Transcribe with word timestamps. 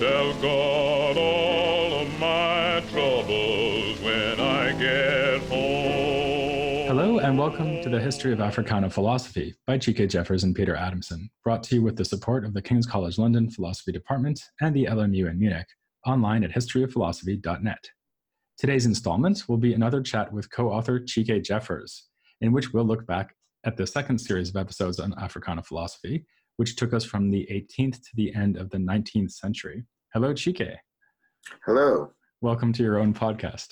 tell 0.00 0.32
God 0.40 1.18
all 1.18 2.00
of 2.00 2.18
my 2.18 2.82
troubles 2.90 4.00
when 4.00 4.40
I 4.40 4.72
get 4.72 5.42
home. 5.42 6.86
Hello, 6.88 7.18
and 7.18 7.36
welcome 7.36 7.82
to 7.82 7.90
the 7.90 8.00
History 8.00 8.32
of 8.32 8.40
Africana 8.40 8.88
Philosophy 8.88 9.54
by 9.66 9.76
Chike 9.76 10.08
Jeffers 10.08 10.42
and 10.42 10.56
Peter 10.56 10.74
Adamson, 10.74 11.28
brought 11.44 11.62
to 11.64 11.74
you 11.74 11.82
with 11.82 11.96
the 11.96 12.04
support 12.06 12.46
of 12.46 12.54
the 12.54 12.62
King's 12.62 12.86
College 12.86 13.18
London 13.18 13.50
Philosophy 13.50 13.92
Department 13.92 14.40
and 14.62 14.74
the 14.74 14.86
LMU 14.86 15.28
in 15.28 15.38
Munich, 15.38 15.68
online 16.06 16.44
at 16.44 16.50
historyofphilosophy.net. 16.50 17.84
Today's 18.56 18.86
installment 18.86 19.50
will 19.50 19.58
be 19.58 19.74
another 19.74 20.00
chat 20.00 20.32
with 20.32 20.50
co 20.50 20.70
author 20.70 21.00
Chike 21.00 21.44
Jeffers, 21.44 22.06
in 22.40 22.52
which 22.52 22.72
we'll 22.72 22.84
look 22.84 23.06
back 23.06 23.34
at 23.64 23.76
the 23.76 23.86
second 23.86 24.18
series 24.18 24.48
of 24.48 24.56
episodes 24.56 24.98
on 24.98 25.12
Africana 25.20 25.62
philosophy, 25.62 26.24
which 26.60 26.76
took 26.76 26.92
us 26.92 27.06
from 27.06 27.30
the 27.30 27.48
18th 27.50 28.02
to 28.02 28.10
the 28.16 28.34
end 28.34 28.58
of 28.58 28.68
the 28.68 28.76
19th 28.76 29.30
century. 29.30 29.82
Hello, 30.12 30.34
Chike. 30.34 30.76
Hello. 31.64 32.10
Welcome 32.40 32.72
to 32.72 32.82
your 32.82 32.98
own 32.98 33.14
podcast. 33.14 33.68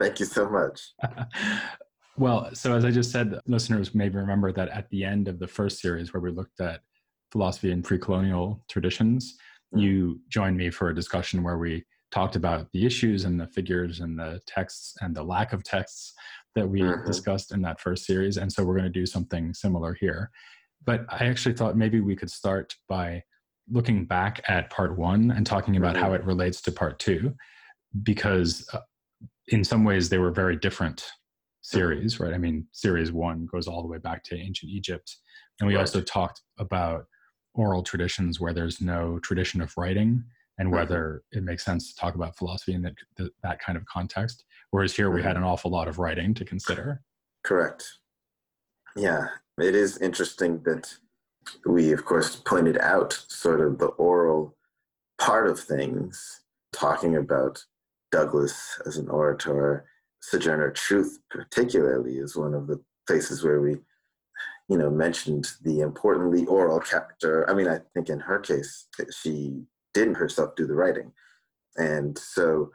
Thank 0.00 0.20
you 0.20 0.24
so 0.24 0.48
much. 0.48 0.80
well, 2.16 2.54
so 2.54 2.76
as 2.76 2.84
I 2.84 2.92
just 2.92 3.10
said, 3.10 3.40
listeners 3.48 3.92
may 3.92 4.08
remember 4.08 4.52
that 4.52 4.68
at 4.68 4.88
the 4.90 5.02
end 5.02 5.26
of 5.26 5.40
the 5.40 5.48
first 5.48 5.80
series, 5.80 6.12
where 6.12 6.20
we 6.20 6.30
looked 6.30 6.60
at 6.60 6.82
philosophy 7.32 7.72
and 7.72 7.82
pre 7.82 7.98
colonial 7.98 8.62
traditions, 8.70 9.34
mm-hmm. 9.74 9.80
you 9.80 10.20
joined 10.28 10.56
me 10.56 10.70
for 10.70 10.90
a 10.90 10.94
discussion 10.94 11.42
where 11.42 11.58
we 11.58 11.84
talked 12.12 12.36
about 12.36 12.70
the 12.70 12.86
issues 12.86 13.24
and 13.24 13.40
the 13.40 13.48
figures 13.48 13.98
and 13.98 14.16
the 14.16 14.40
texts 14.46 14.94
and 15.00 15.16
the 15.16 15.24
lack 15.24 15.52
of 15.52 15.64
texts 15.64 16.14
that 16.54 16.68
we 16.68 16.82
mm-hmm. 16.82 17.04
discussed 17.04 17.52
in 17.52 17.60
that 17.62 17.80
first 17.80 18.06
series. 18.06 18.36
And 18.36 18.52
so 18.52 18.62
we're 18.62 18.76
going 18.78 18.84
to 18.84 19.00
do 19.00 19.04
something 19.04 19.52
similar 19.52 19.94
here. 19.94 20.30
But 20.84 21.06
I 21.08 21.24
actually 21.24 21.56
thought 21.56 21.76
maybe 21.76 21.98
we 22.00 22.14
could 22.14 22.30
start 22.30 22.76
by 22.88 23.24
looking 23.70 24.04
back 24.04 24.42
at 24.48 24.70
part 24.70 24.96
one 24.96 25.30
and 25.30 25.46
talking 25.46 25.76
about 25.76 25.94
mm-hmm. 25.94 26.04
how 26.04 26.12
it 26.14 26.24
relates 26.24 26.60
to 26.62 26.72
part 26.72 26.98
two, 26.98 27.34
because 28.02 28.68
uh, 28.72 28.80
in 29.48 29.64
some 29.64 29.84
ways 29.84 30.08
they 30.08 30.18
were 30.18 30.30
very 30.30 30.56
different 30.56 31.04
series, 31.62 32.20
right? 32.20 32.32
I 32.32 32.38
mean, 32.38 32.66
series 32.72 33.10
one 33.10 33.46
goes 33.50 33.66
all 33.66 33.82
the 33.82 33.88
way 33.88 33.98
back 33.98 34.22
to 34.24 34.36
ancient 34.36 34.70
Egypt. 34.70 35.16
And 35.58 35.68
we 35.68 35.74
right. 35.74 35.80
also 35.80 36.00
talked 36.00 36.40
about 36.58 37.06
oral 37.54 37.82
traditions 37.82 38.38
where 38.38 38.52
there's 38.52 38.80
no 38.80 39.18
tradition 39.20 39.60
of 39.60 39.72
writing 39.76 40.22
and 40.58 40.68
mm-hmm. 40.68 40.76
whether 40.76 41.22
it 41.32 41.42
makes 41.42 41.64
sense 41.64 41.92
to 41.92 42.00
talk 42.00 42.14
about 42.14 42.36
philosophy 42.36 42.74
in 42.74 42.82
that, 42.82 42.94
that 43.42 43.58
kind 43.58 43.76
of 43.76 43.84
context. 43.86 44.44
Whereas 44.70 44.94
here 44.94 45.10
we 45.10 45.22
had 45.22 45.34
mm-hmm. 45.34 45.44
an 45.44 45.50
awful 45.50 45.70
lot 45.70 45.88
of 45.88 45.98
writing 45.98 46.34
to 46.34 46.44
consider. 46.44 47.02
Correct. 47.42 47.84
Yeah, 48.96 49.28
it 49.60 49.74
is 49.74 49.98
interesting 49.98 50.62
that 50.64 50.94
we, 51.64 51.92
of 51.92 52.04
course, 52.04 52.36
pointed 52.36 52.78
out 52.78 53.12
sort 53.28 53.60
of 53.60 53.78
the 53.78 53.86
oral 53.86 54.56
part 55.18 55.46
of 55.46 55.58
things, 55.58 56.42
talking 56.72 57.16
about 57.16 57.64
Douglass 58.12 58.80
as 58.86 58.96
an 58.96 59.08
orator. 59.08 59.86
Sojourner 60.20 60.70
Truth, 60.72 61.20
particularly, 61.30 62.16
is 62.18 62.36
one 62.36 62.54
of 62.54 62.66
the 62.66 62.82
places 63.06 63.44
where 63.44 63.60
we, 63.60 63.76
you 64.68 64.76
know, 64.76 64.90
mentioned 64.90 65.52
the 65.62 65.80
importantly 65.80 66.46
oral 66.46 66.80
character. 66.80 67.48
I 67.48 67.54
mean, 67.54 67.68
I 67.68 67.78
think 67.94 68.08
in 68.08 68.20
her 68.20 68.40
case, 68.40 68.88
she 69.22 69.62
didn't 69.94 70.16
herself 70.16 70.56
do 70.56 70.66
the 70.66 70.74
writing. 70.74 71.12
And 71.76 72.18
so 72.18 72.70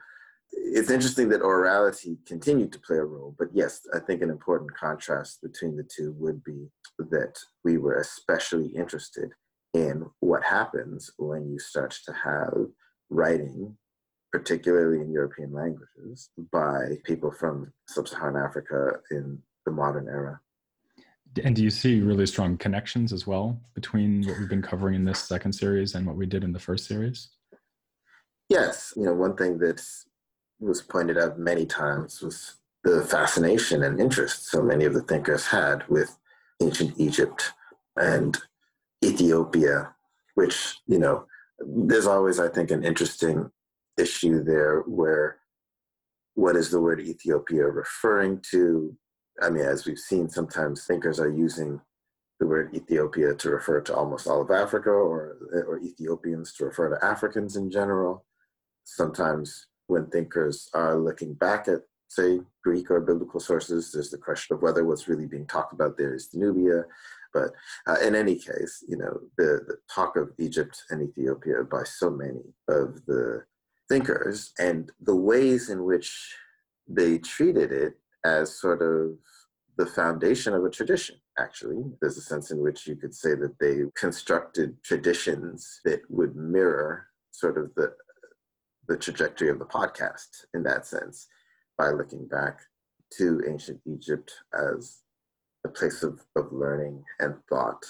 it's 0.51 0.89
interesting 0.89 1.29
that 1.29 1.41
orality 1.41 2.17
continued 2.25 2.71
to 2.73 2.79
play 2.79 2.97
a 2.97 3.03
role, 3.03 3.35
but 3.37 3.49
yes, 3.53 3.81
I 3.93 3.99
think 3.99 4.21
an 4.21 4.29
important 4.29 4.73
contrast 4.73 5.41
between 5.41 5.75
the 5.75 5.83
two 5.83 6.13
would 6.17 6.43
be 6.43 6.67
that 7.11 7.39
we 7.63 7.77
were 7.77 7.95
especially 7.95 8.67
interested 8.67 9.31
in 9.73 10.05
what 10.19 10.43
happens 10.43 11.11
when 11.17 11.49
you 11.49 11.59
start 11.59 11.97
to 12.05 12.13
have 12.13 12.53
writing, 13.09 13.75
particularly 14.31 15.01
in 15.01 15.11
European 15.11 15.53
languages, 15.53 16.29
by 16.51 16.97
people 17.03 17.31
from 17.31 17.71
sub 17.87 18.07
Saharan 18.07 18.35
Africa 18.35 18.99
in 19.11 19.39
the 19.65 19.71
modern 19.71 20.07
era. 20.07 20.39
And 21.43 21.55
do 21.55 21.63
you 21.63 21.69
see 21.69 22.01
really 22.01 22.25
strong 22.25 22.57
connections 22.57 23.13
as 23.13 23.25
well 23.25 23.57
between 23.73 24.27
what 24.27 24.37
we've 24.37 24.49
been 24.49 24.61
covering 24.61 24.95
in 24.95 25.05
this 25.05 25.19
second 25.19 25.53
series 25.53 25.95
and 25.95 26.05
what 26.05 26.17
we 26.17 26.25
did 26.25 26.43
in 26.43 26.51
the 26.51 26.59
first 26.59 26.85
series? 26.85 27.29
Yes. 28.49 28.93
You 28.97 29.05
know, 29.05 29.13
one 29.13 29.37
thing 29.37 29.57
that 29.59 29.81
was 30.59 30.81
pointed 30.81 31.17
out 31.17 31.39
many 31.39 31.65
times 31.65 32.21
was 32.21 32.57
the 32.83 33.01
fascination 33.03 33.83
and 33.83 33.99
interest 33.99 34.47
so 34.47 34.61
many 34.61 34.85
of 34.85 34.93
the 34.93 35.03
thinkers 35.03 35.47
had 35.47 35.87
with 35.87 36.17
ancient 36.61 36.93
Egypt 36.97 37.53
and 37.97 38.37
Ethiopia, 39.03 39.93
which, 40.35 40.77
you 40.87 40.99
know, 40.99 41.25
there's 41.59 42.07
always, 42.07 42.39
I 42.39 42.49
think, 42.49 42.71
an 42.71 42.83
interesting 42.83 43.51
issue 43.97 44.43
there 44.43 44.81
where 44.81 45.37
what 46.35 46.55
is 46.55 46.71
the 46.71 46.79
word 46.79 47.01
Ethiopia 47.01 47.65
referring 47.67 48.41
to? 48.51 48.95
I 49.41 49.49
mean, 49.49 49.65
as 49.65 49.85
we've 49.85 49.99
seen, 49.99 50.29
sometimes 50.29 50.85
thinkers 50.85 51.19
are 51.19 51.29
using 51.29 51.81
the 52.39 52.47
word 52.47 52.73
Ethiopia 52.73 53.35
to 53.35 53.49
refer 53.51 53.81
to 53.81 53.95
almost 53.95 54.27
all 54.27 54.41
of 54.41 54.49
Africa 54.49 54.89
or, 54.89 55.37
or 55.67 55.79
Ethiopians 55.79 56.53
to 56.53 56.65
refer 56.65 56.89
to 56.89 57.05
Africans 57.05 57.55
in 57.55 57.69
general. 57.69 58.25
Sometimes 58.83 59.67
when 59.87 60.07
thinkers 60.07 60.69
are 60.73 60.97
looking 60.97 61.33
back 61.33 61.67
at, 61.67 61.81
say, 62.11 62.41
Greek 62.63 62.91
or 62.91 62.99
biblical 62.99 63.39
sources, 63.39 63.91
there's 63.91 64.11
the 64.11 64.17
question 64.17 64.55
of 64.55 64.61
whether 64.61 64.83
what's 64.83 65.07
really 65.07 65.27
being 65.27 65.47
talked 65.47 65.73
about 65.73 65.97
there 65.97 66.13
is 66.13 66.29
Nubia. 66.33 66.83
But 67.33 67.51
uh, 67.87 67.95
in 68.05 68.15
any 68.15 68.35
case, 68.35 68.83
you 68.87 68.97
know, 68.97 69.19
the, 69.37 69.61
the 69.67 69.77
talk 69.93 70.17
of 70.17 70.31
Egypt 70.37 70.83
and 70.89 71.01
Ethiopia 71.01 71.63
by 71.63 71.83
so 71.83 72.09
many 72.09 72.43
of 72.67 73.05
the 73.05 73.45
thinkers 73.87 74.51
and 74.59 74.91
the 75.01 75.15
ways 75.15 75.69
in 75.69 75.85
which 75.85 76.35
they 76.87 77.17
treated 77.17 77.71
it 77.71 77.93
as 78.25 78.59
sort 78.59 78.81
of 78.81 79.11
the 79.77 79.85
foundation 79.85 80.53
of 80.53 80.63
a 80.65 80.69
tradition 80.69 81.15
actually 81.39 81.81
there's 82.01 82.17
a 82.17 82.21
sense 82.21 82.51
in 82.51 82.59
which 82.59 82.87
you 82.87 82.95
could 82.95 83.15
say 83.15 83.35
that 83.35 83.57
they 83.59 83.83
constructed 83.95 84.75
traditions 84.83 85.79
that 85.85 86.01
would 86.09 86.35
mirror 86.35 87.07
sort 87.31 87.57
of 87.57 87.73
the 87.75 87.91
the 88.87 88.97
trajectory 88.97 89.49
of 89.49 89.59
the 89.59 89.65
podcast 89.65 90.45
in 90.53 90.61
that 90.63 90.85
sense 90.85 91.27
by 91.81 91.89
looking 91.89 92.27
back 92.27 92.59
to 93.17 93.41
ancient 93.49 93.81
Egypt 93.87 94.31
as 94.53 94.99
a 95.65 95.69
place 95.69 96.03
of, 96.03 96.21
of 96.35 96.51
learning 96.51 97.03
and 97.19 97.33
thought 97.49 97.83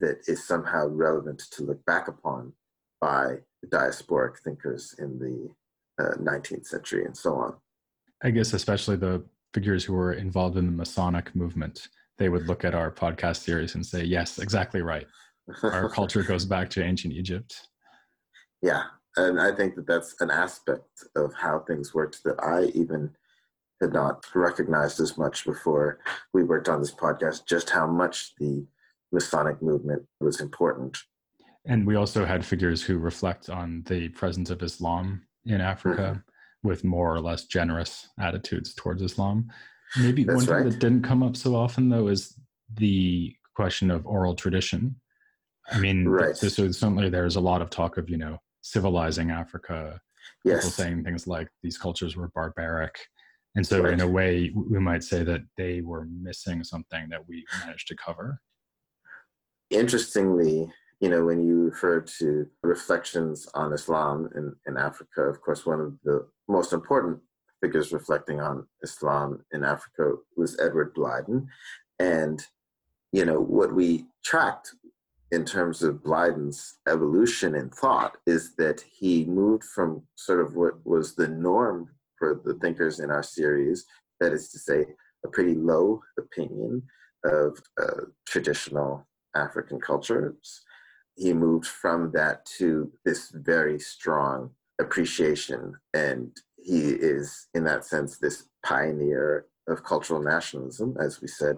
that 0.00 0.16
is 0.26 0.48
somehow 0.48 0.86
relevant 0.88 1.42
to 1.50 1.62
look 1.62 1.84
back 1.84 2.08
upon 2.08 2.54
by 3.02 3.34
diasporic 3.66 4.38
thinkers 4.42 4.94
in 4.98 5.18
the 5.18 6.02
uh, 6.02 6.14
19th 6.16 6.66
century 6.66 7.04
and 7.04 7.14
so 7.14 7.34
on. 7.34 7.54
I 8.22 8.30
guess, 8.30 8.54
especially 8.54 8.96
the 8.96 9.22
figures 9.52 9.84
who 9.84 9.92
were 9.92 10.14
involved 10.14 10.56
in 10.56 10.64
the 10.64 10.72
Masonic 10.72 11.36
movement, 11.36 11.88
they 12.16 12.30
would 12.30 12.48
look 12.48 12.64
at 12.64 12.74
our 12.74 12.90
podcast 12.90 13.42
series 13.42 13.74
and 13.74 13.84
say, 13.84 14.04
yes, 14.04 14.38
exactly 14.38 14.80
right. 14.80 15.06
Our 15.62 15.88
culture 15.98 16.22
goes 16.22 16.46
back 16.46 16.70
to 16.70 16.82
ancient 16.82 17.12
Egypt. 17.12 17.68
Yeah, 18.62 18.84
and 19.18 19.38
I 19.38 19.54
think 19.54 19.74
that 19.74 19.86
that's 19.86 20.18
an 20.22 20.30
aspect 20.30 20.88
of 21.14 21.34
how 21.34 21.58
things 21.58 21.92
worked 21.92 22.24
that 22.24 22.42
I 22.42 22.72
even 22.74 23.10
had 23.84 23.92
not 23.92 24.24
recognized 24.34 24.98
as 25.00 25.18
much 25.18 25.44
before 25.44 25.98
we 26.32 26.42
worked 26.42 26.68
on 26.68 26.80
this 26.80 26.94
podcast, 26.94 27.46
just 27.46 27.70
how 27.70 27.86
much 27.86 28.34
the 28.38 28.66
Masonic 29.12 29.60
movement 29.62 30.02
was 30.20 30.40
important. 30.40 30.98
And 31.66 31.86
we 31.86 31.96
also 31.96 32.24
had 32.24 32.44
figures 32.44 32.82
who 32.82 32.98
reflect 32.98 33.48
on 33.48 33.84
the 33.86 34.08
presence 34.08 34.50
of 34.50 34.62
Islam 34.62 35.22
in 35.44 35.60
Africa 35.60 36.16
mm-hmm. 36.16 36.68
with 36.68 36.84
more 36.84 37.14
or 37.14 37.20
less 37.20 37.44
generous 37.44 38.08
attitudes 38.18 38.74
towards 38.74 39.02
Islam. 39.02 39.50
Maybe 39.98 40.24
that's 40.24 40.36
one 40.36 40.46
thing 40.46 40.54
right. 40.54 40.64
that 40.64 40.78
didn't 40.78 41.02
come 41.02 41.22
up 41.22 41.36
so 41.36 41.54
often, 41.54 41.88
though, 41.88 42.08
is 42.08 42.38
the 42.74 43.34
question 43.54 43.90
of 43.90 44.06
oral 44.06 44.34
tradition. 44.34 44.96
I 45.70 45.78
mean, 45.78 46.08
right. 46.08 46.36
so, 46.36 46.48
so 46.48 46.70
certainly 46.70 47.08
there's 47.08 47.36
a 47.36 47.40
lot 47.40 47.62
of 47.62 47.70
talk 47.70 47.96
of, 47.96 48.10
you 48.10 48.16
know, 48.16 48.38
civilizing 48.62 49.30
Africa. 49.30 50.00
Yes. 50.44 50.58
People 50.58 50.70
saying 50.70 51.04
things 51.04 51.26
like 51.26 51.48
these 51.62 51.78
cultures 51.78 52.16
were 52.16 52.28
barbaric. 52.28 52.98
And 53.56 53.66
so, 53.66 53.86
in 53.86 54.00
a 54.00 54.08
way, 54.08 54.52
we 54.54 54.80
might 54.80 55.04
say 55.04 55.22
that 55.22 55.42
they 55.56 55.80
were 55.80 56.06
missing 56.06 56.64
something 56.64 57.08
that 57.10 57.28
we 57.28 57.44
managed 57.60 57.86
to 57.88 57.96
cover. 57.96 58.40
Interestingly, 59.70 60.68
you 61.00 61.08
know, 61.08 61.24
when 61.24 61.46
you 61.46 61.56
refer 61.64 62.00
to 62.00 62.46
reflections 62.62 63.48
on 63.54 63.72
Islam 63.72 64.28
in, 64.34 64.54
in 64.66 64.76
Africa, 64.76 65.22
of 65.22 65.40
course, 65.40 65.64
one 65.66 65.80
of 65.80 65.94
the 66.02 66.26
most 66.48 66.72
important 66.72 67.20
figures 67.60 67.92
reflecting 67.92 68.40
on 68.40 68.66
Islam 68.82 69.44
in 69.52 69.64
Africa 69.64 70.14
was 70.36 70.58
Edward 70.60 70.94
Blyden. 70.94 71.46
And, 71.98 72.42
you 73.12 73.24
know, 73.24 73.40
what 73.40 73.72
we 73.72 74.06
tracked 74.24 74.74
in 75.30 75.44
terms 75.44 75.82
of 75.82 76.02
Blyden's 76.02 76.78
evolution 76.88 77.54
in 77.54 77.70
thought 77.70 78.16
is 78.26 78.54
that 78.56 78.82
he 78.82 79.24
moved 79.24 79.64
from 79.64 80.02
sort 80.16 80.40
of 80.40 80.56
what 80.56 80.84
was 80.84 81.14
the 81.14 81.28
norm 81.28 81.90
for 82.24 82.40
the 82.44 82.58
thinkers 82.60 83.00
in 83.00 83.10
our 83.10 83.22
series, 83.22 83.84
that 84.20 84.32
is 84.32 84.48
to 84.50 84.58
say, 84.58 84.86
a 85.24 85.28
pretty 85.28 85.54
low 85.54 86.02
opinion 86.18 86.82
of 87.24 87.58
uh, 87.80 88.04
traditional 88.26 89.06
African 89.34 89.80
cultures, 89.80 90.62
he 91.16 91.32
moved 91.32 91.66
from 91.66 92.10
that 92.12 92.44
to 92.58 92.90
this 93.04 93.30
very 93.30 93.78
strong 93.78 94.50
appreciation. 94.80 95.74
And 95.94 96.30
he 96.56 96.90
is, 96.90 97.48
in 97.54 97.64
that 97.64 97.84
sense, 97.84 98.18
this 98.18 98.48
pioneer 98.64 99.46
of 99.68 99.84
cultural 99.84 100.22
nationalism, 100.22 100.96
as 101.00 101.20
we 101.20 101.28
said 101.28 101.56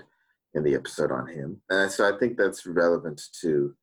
in 0.54 0.62
the 0.62 0.74
episode 0.74 1.10
on 1.10 1.26
him. 1.26 1.60
And 1.70 1.90
so 1.90 2.08
I 2.08 2.18
think 2.18 2.36
that's 2.36 2.66
relevant 2.66 3.20
to 3.42 3.74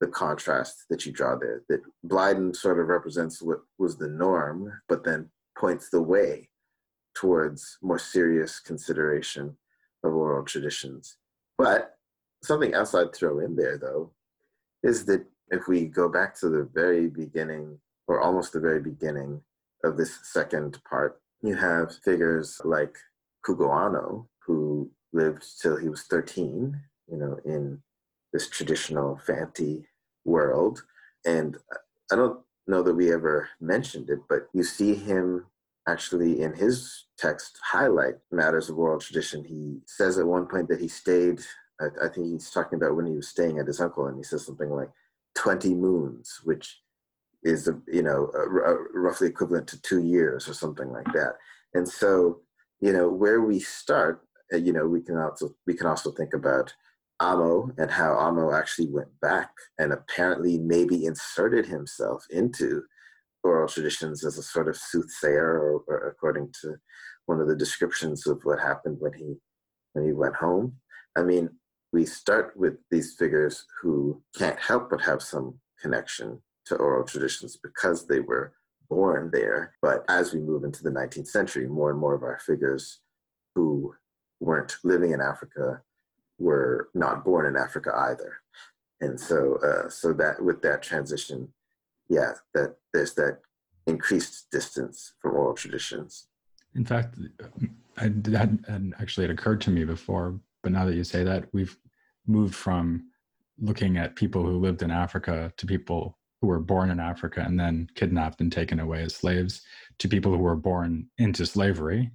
the 0.00 0.08
contrast 0.08 0.84
that 0.90 1.04
you 1.06 1.12
draw 1.12 1.36
there, 1.36 1.62
that 1.68 1.82
Blyden 2.06 2.54
sort 2.54 2.78
of 2.80 2.88
represents 2.88 3.42
what 3.42 3.60
was 3.78 3.96
the 3.96 4.08
norm, 4.08 4.72
but 4.88 5.04
then 5.04 5.30
points 5.58 5.90
the 5.90 6.02
way 6.02 6.48
towards 7.14 7.78
more 7.82 7.98
serious 7.98 8.60
consideration 8.60 9.56
of 10.04 10.14
oral 10.14 10.44
traditions. 10.44 11.16
But 11.56 11.96
something 12.42 12.74
else 12.74 12.94
I'd 12.94 13.14
throw 13.14 13.40
in 13.40 13.56
there, 13.56 13.78
though, 13.78 14.12
is 14.82 15.04
that 15.06 15.24
if 15.50 15.66
we 15.66 15.86
go 15.86 16.08
back 16.08 16.38
to 16.40 16.48
the 16.48 16.68
very 16.72 17.08
beginning, 17.08 17.78
or 18.06 18.20
almost 18.20 18.52
the 18.52 18.60
very 18.60 18.80
beginning 18.80 19.40
of 19.84 19.96
this 19.96 20.20
second 20.22 20.78
part, 20.88 21.20
you 21.42 21.56
have 21.56 21.96
figures 22.04 22.60
like 22.64 22.96
Cugoano, 23.44 24.26
who 24.46 24.90
lived 25.12 25.44
till 25.60 25.76
he 25.76 25.88
was 25.88 26.02
13, 26.02 26.78
you 27.10 27.16
know, 27.16 27.38
in 27.44 27.82
this 28.32 28.48
traditional 28.48 29.18
Fanti 29.26 29.88
world. 30.24 30.82
And 31.24 31.56
I 32.12 32.16
don't 32.16 32.40
know 32.68 32.82
that 32.82 32.94
we 32.94 33.12
ever 33.12 33.48
mentioned 33.60 34.10
it, 34.10 34.20
but 34.28 34.48
you 34.52 34.62
see 34.62 34.94
him 34.94 35.46
actually 35.88 36.42
in 36.42 36.52
his 36.52 37.06
text 37.16 37.58
highlight 37.64 38.14
matters 38.30 38.68
of 38.68 38.78
oral 38.78 39.00
tradition. 39.00 39.42
He 39.42 39.80
says 39.86 40.18
at 40.18 40.26
one 40.26 40.46
point 40.46 40.68
that 40.68 40.80
he 40.80 40.88
stayed, 40.88 41.40
I, 41.80 42.08
think 42.08 42.26
he's 42.26 42.50
talking 42.50 42.76
about 42.76 42.94
when 42.96 43.06
he 43.06 43.14
was 43.14 43.28
staying 43.28 43.58
at 43.58 43.66
his 43.66 43.80
uncle, 43.80 44.06
and 44.06 44.16
he 44.16 44.22
says 44.22 44.44
something 44.44 44.70
like 44.70 44.90
20 45.36 45.74
moons, 45.74 46.40
which 46.44 46.80
is, 47.42 47.68
a, 47.68 47.80
you 47.86 48.02
know, 48.02 48.30
a, 48.34 48.72
a 48.72 48.76
roughly 48.94 49.28
equivalent 49.28 49.68
to 49.68 49.80
two 49.80 50.02
years 50.02 50.48
or 50.48 50.54
something 50.54 50.90
like 50.90 51.10
that. 51.14 51.34
And 51.74 51.88
so, 51.88 52.40
you 52.80 52.92
know, 52.92 53.08
where 53.08 53.40
we 53.40 53.60
start, 53.60 54.22
uh, 54.52 54.56
you 54.56 54.72
know, 54.72 54.86
we 54.86 55.00
can 55.00 55.16
also 55.16 55.54
we 55.66 55.74
can 55.74 55.86
also 55.86 56.10
think 56.10 56.34
about 56.34 56.72
Amo 57.20 57.70
and 57.78 57.90
how 57.90 58.14
Amo 58.14 58.52
actually 58.52 58.88
went 58.88 59.08
back 59.20 59.50
and 59.78 59.92
apparently 59.92 60.58
maybe 60.58 61.04
inserted 61.04 61.66
himself 61.66 62.24
into 62.30 62.82
oral 63.42 63.68
traditions 63.68 64.24
as 64.24 64.38
a 64.38 64.42
sort 64.42 64.68
of 64.68 64.76
soothsayer, 64.76 65.58
or, 65.58 65.82
or, 65.86 66.08
according 66.08 66.52
to 66.60 66.76
one 67.26 67.40
of 67.40 67.48
the 67.48 67.56
descriptions 67.56 68.26
of 68.26 68.40
what 68.44 68.60
happened 68.60 68.96
when 69.00 69.12
he 69.12 69.34
when 69.92 70.04
he 70.04 70.12
went 70.12 70.34
home. 70.34 70.74
I 71.16 71.22
mean, 71.22 71.50
we 71.92 72.04
start 72.04 72.52
with 72.56 72.74
these 72.90 73.14
figures 73.14 73.64
who 73.80 74.22
can't 74.36 74.58
help 74.58 74.90
but 74.90 75.00
have 75.00 75.22
some 75.22 75.58
connection 75.80 76.40
to 76.66 76.76
oral 76.76 77.04
traditions 77.04 77.56
because 77.62 78.06
they 78.06 78.20
were 78.20 78.52
born 78.90 79.30
there. 79.32 79.74
But 79.82 80.04
as 80.08 80.32
we 80.32 80.40
move 80.40 80.64
into 80.64 80.82
the 80.82 80.90
19th 80.90 81.28
century, 81.28 81.66
more 81.66 81.90
and 81.90 81.98
more 81.98 82.14
of 82.14 82.22
our 82.22 82.38
figures 82.44 83.00
who 83.54 83.94
weren't 84.40 84.76
living 84.84 85.12
in 85.12 85.20
Africa 85.20 85.82
were 86.38 86.88
not 86.94 87.24
born 87.24 87.46
in 87.46 87.56
Africa 87.56 87.92
either. 87.94 88.38
And 89.00 89.18
so, 89.18 89.58
uh, 89.62 89.88
so 89.88 90.12
that 90.14 90.42
with 90.42 90.62
that 90.62 90.82
transition, 90.82 91.52
yeah, 92.08 92.32
that 92.54 92.76
there's 92.92 93.14
that 93.14 93.38
increased 93.86 94.50
distance 94.50 95.14
from 95.20 95.34
oral 95.34 95.54
traditions. 95.54 96.26
In 96.74 96.84
fact, 96.84 97.16
I, 97.96 98.08
that 98.08 98.58
hadn't 98.68 98.94
actually 99.00 99.24
it 99.24 99.30
occurred 99.30 99.60
to 99.62 99.70
me 99.70 99.84
before, 99.84 100.38
but 100.62 100.72
now 100.72 100.84
that 100.84 100.94
you 100.94 101.04
say 101.04 101.24
that, 101.24 101.48
we've 101.52 101.76
moved 102.26 102.54
from 102.54 103.08
looking 103.60 103.96
at 103.96 104.16
people 104.16 104.44
who 104.44 104.58
lived 104.58 104.82
in 104.82 104.90
Africa 104.90 105.52
to 105.56 105.66
people 105.66 106.18
who 106.40 106.46
were 106.46 106.60
born 106.60 106.90
in 106.90 107.00
Africa 107.00 107.42
and 107.44 107.58
then 107.58 107.88
kidnapped 107.94 108.40
and 108.40 108.52
taken 108.52 108.78
away 108.78 109.02
as 109.02 109.16
slaves 109.16 109.62
to 109.98 110.08
people 110.08 110.30
who 110.30 110.38
were 110.38 110.54
born 110.54 111.08
into 111.18 111.44
slavery 111.44 112.12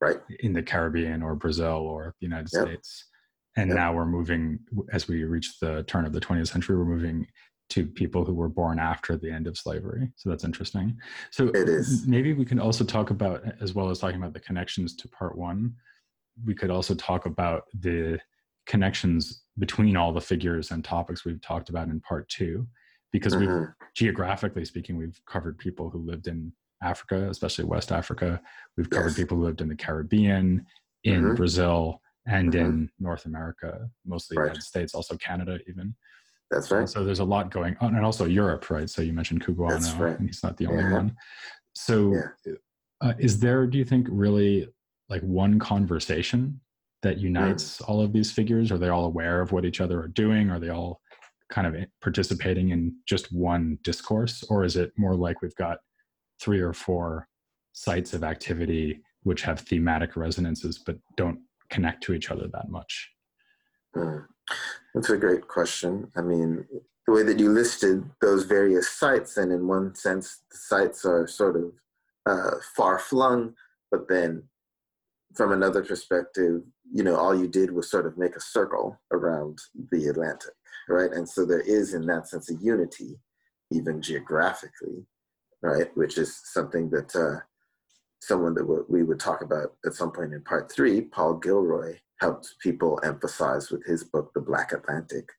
right 0.00 0.18
in 0.40 0.52
the 0.52 0.62
Caribbean 0.62 1.22
or 1.22 1.34
Brazil 1.34 1.78
or 1.78 2.14
the 2.20 2.26
United 2.26 2.50
yep. 2.52 2.66
States. 2.66 3.06
And 3.56 3.68
yep. 3.68 3.76
now 3.76 3.94
we're 3.94 4.06
moving 4.06 4.58
as 4.92 5.08
we 5.08 5.24
reach 5.24 5.58
the 5.60 5.82
turn 5.84 6.04
of 6.04 6.12
the 6.12 6.20
20th 6.20 6.48
century, 6.48 6.76
we're 6.76 6.84
moving 6.84 7.26
to 7.70 7.86
people 7.86 8.24
who 8.24 8.34
were 8.34 8.48
born 8.48 8.78
after 8.78 9.16
the 9.16 9.30
end 9.30 9.46
of 9.46 9.58
slavery. 9.58 10.12
So 10.16 10.28
that's 10.28 10.44
interesting. 10.44 10.96
So 11.30 11.48
it 11.48 11.68
is. 11.68 12.06
maybe 12.06 12.32
we 12.32 12.44
can 12.44 12.60
also 12.60 12.84
talk 12.84 13.10
about, 13.10 13.42
as 13.60 13.74
well 13.74 13.90
as 13.90 13.98
talking 13.98 14.18
about 14.18 14.34
the 14.34 14.40
connections 14.40 14.94
to 14.96 15.08
part 15.08 15.36
one, 15.36 15.74
we 16.44 16.54
could 16.54 16.70
also 16.70 16.94
talk 16.94 17.26
about 17.26 17.64
the 17.80 18.20
connections 18.66 19.42
between 19.58 19.96
all 19.96 20.12
the 20.12 20.20
figures 20.20 20.70
and 20.70 20.84
topics 20.84 21.24
we've 21.24 21.40
talked 21.40 21.68
about 21.68 21.88
in 21.88 22.00
part 22.00 22.28
two, 22.28 22.66
because 23.10 23.34
mm-hmm. 23.34 23.62
we 23.62 23.66
geographically 23.94 24.64
speaking, 24.64 24.96
we've 24.96 25.20
covered 25.26 25.58
people 25.58 25.88
who 25.88 25.98
lived 25.98 26.28
in 26.28 26.52
Africa, 26.82 27.28
especially 27.30 27.64
West 27.64 27.90
Africa. 27.90 28.40
We've 28.76 28.90
covered 28.90 29.08
yes. 29.08 29.16
people 29.16 29.38
who 29.38 29.44
lived 29.44 29.60
in 29.60 29.68
the 29.68 29.76
Caribbean, 29.76 30.66
in 31.04 31.22
mm-hmm. 31.22 31.34
Brazil, 31.34 32.00
and 32.26 32.52
mm-hmm. 32.52 32.64
in 32.64 32.90
North 32.98 33.26
America, 33.26 33.88
mostly 34.04 34.36
right. 34.36 34.46
United 34.46 34.62
States, 34.62 34.94
also 34.94 35.16
Canada, 35.16 35.58
even. 35.68 35.94
That's 36.50 36.70
right. 36.70 36.88
So 36.88 37.04
there's 37.04 37.20
a 37.20 37.24
lot 37.24 37.50
going 37.50 37.76
on, 37.80 37.94
and 37.96 38.04
also 38.04 38.24
Europe, 38.24 38.70
right? 38.70 38.88
So 38.88 39.02
you 39.02 39.12
mentioned 39.12 39.44
Cugoano, 39.44 39.98
right. 39.98 40.18
and 40.18 40.28
he's 40.28 40.42
not 40.42 40.56
the 40.56 40.66
only 40.66 40.84
yeah. 40.84 40.92
one. 40.92 41.16
So, 41.74 42.14
yeah. 42.46 42.54
uh, 43.00 43.14
is 43.18 43.38
there, 43.40 43.66
do 43.66 43.78
you 43.78 43.84
think, 43.84 44.06
really 44.10 44.68
like 45.08 45.22
one 45.22 45.58
conversation 45.58 46.60
that 47.02 47.18
unites 47.18 47.78
mm. 47.78 47.88
all 47.88 48.00
of 48.00 48.12
these 48.12 48.32
figures? 48.32 48.70
Are 48.70 48.78
they 48.78 48.88
all 48.88 49.04
aware 49.04 49.40
of 49.40 49.52
what 49.52 49.64
each 49.64 49.80
other 49.80 50.00
are 50.00 50.08
doing? 50.08 50.50
Are 50.50 50.60
they 50.60 50.70
all 50.70 51.00
kind 51.50 51.66
of 51.66 51.76
participating 52.00 52.70
in 52.70 52.94
just 53.06 53.32
one 53.32 53.78
discourse, 53.82 54.42
or 54.48 54.64
is 54.64 54.76
it 54.76 54.92
more 54.96 55.14
like 55.14 55.42
we've 55.42 55.54
got 55.56 55.78
three 56.40 56.60
or 56.60 56.72
four 56.72 57.28
sites 57.72 58.14
of 58.14 58.24
activity 58.24 59.00
which 59.22 59.42
have 59.42 59.60
thematic 59.60 60.16
resonances 60.16 60.78
but 60.78 60.96
don't 61.16 61.38
connect 61.70 62.02
to 62.04 62.14
each 62.14 62.30
other 62.30 62.48
that 62.48 62.68
much? 62.68 63.10
Mm. 63.96 64.26
That's 64.94 65.10
a 65.10 65.16
great 65.16 65.48
question. 65.48 66.10
I 66.16 66.22
mean, 66.22 66.66
the 67.06 67.12
way 67.12 67.22
that 67.22 67.38
you 67.38 67.50
listed 67.50 68.04
those 68.20 68.44
various 68.44 68.88
sites, 68.88 69.36
and 69.36 69.52
in 69.52 69.66
one 69.66 69.94
sense, 69.94 70.42
the 70.50 70.56
sites 70.56 71.04
are 71.04 71.26
sort 71.26 71.56
of 71.56 71.72
uh, 72.26 72.56
far 72.74 72.98
flung, 72.98 73.54
but 73.90 74.08
then 74.08 74.42
from 75.34 75.52
another 75.52 75.82
perspective, 75.84 76.62
you 76.92 77.04
know, 77.04 77.16
all 77.16 77.38
you 77.38 77.46
did 77.46 77.70
was 77.70 77.90
sort 77.90 78.06
of 78.06 78.16
make 78.16 78.36
a 78.36 78.40
circle 78.40 78.98
around 79.12 79.58
the 79.92 80.06
Atlantic, 80.06 80.54
right? 80.88 81.12
And 81.12 81.28
so 81.28 81.44
there 81.44 81.60
is, 81.60 81.94
in 81.94 82.06
that 82.06 82.28
sense, 82.28 82.50
a 82.50 82.54
unity, 82.54 83.18
even 83.70 84.00
geographically, 84.00 85.04
right? 85.62 85.94
Which 85.96 86.18
is 86.18 86.40
something 86.44 86.90
that 86.90 87.14
uh, 87.14 87.40
someone 88.20 88.54
that 88.54 88.86
we 88.88 89.02
would 89.02 89.20
talk 89.20 89.42
about 89.42 89.74
at 89.84 89.94
some 89.94 90.10
point 90.10 90.32
in 90.32 90.42
part 90.42 90.70
three, 90.70 91.00
Paul 91.00 91.34
Gilroy, 91.34 91.98
helped 92.20 92.54
people 92.60 93.00
emphasize 93.04 93.70
with 93.70 93.84
his 93.84 94.02
book, 94.02 94.32
The 94.34 94.40
Black 94.40 94.72
Atlantic. 94.72 95.30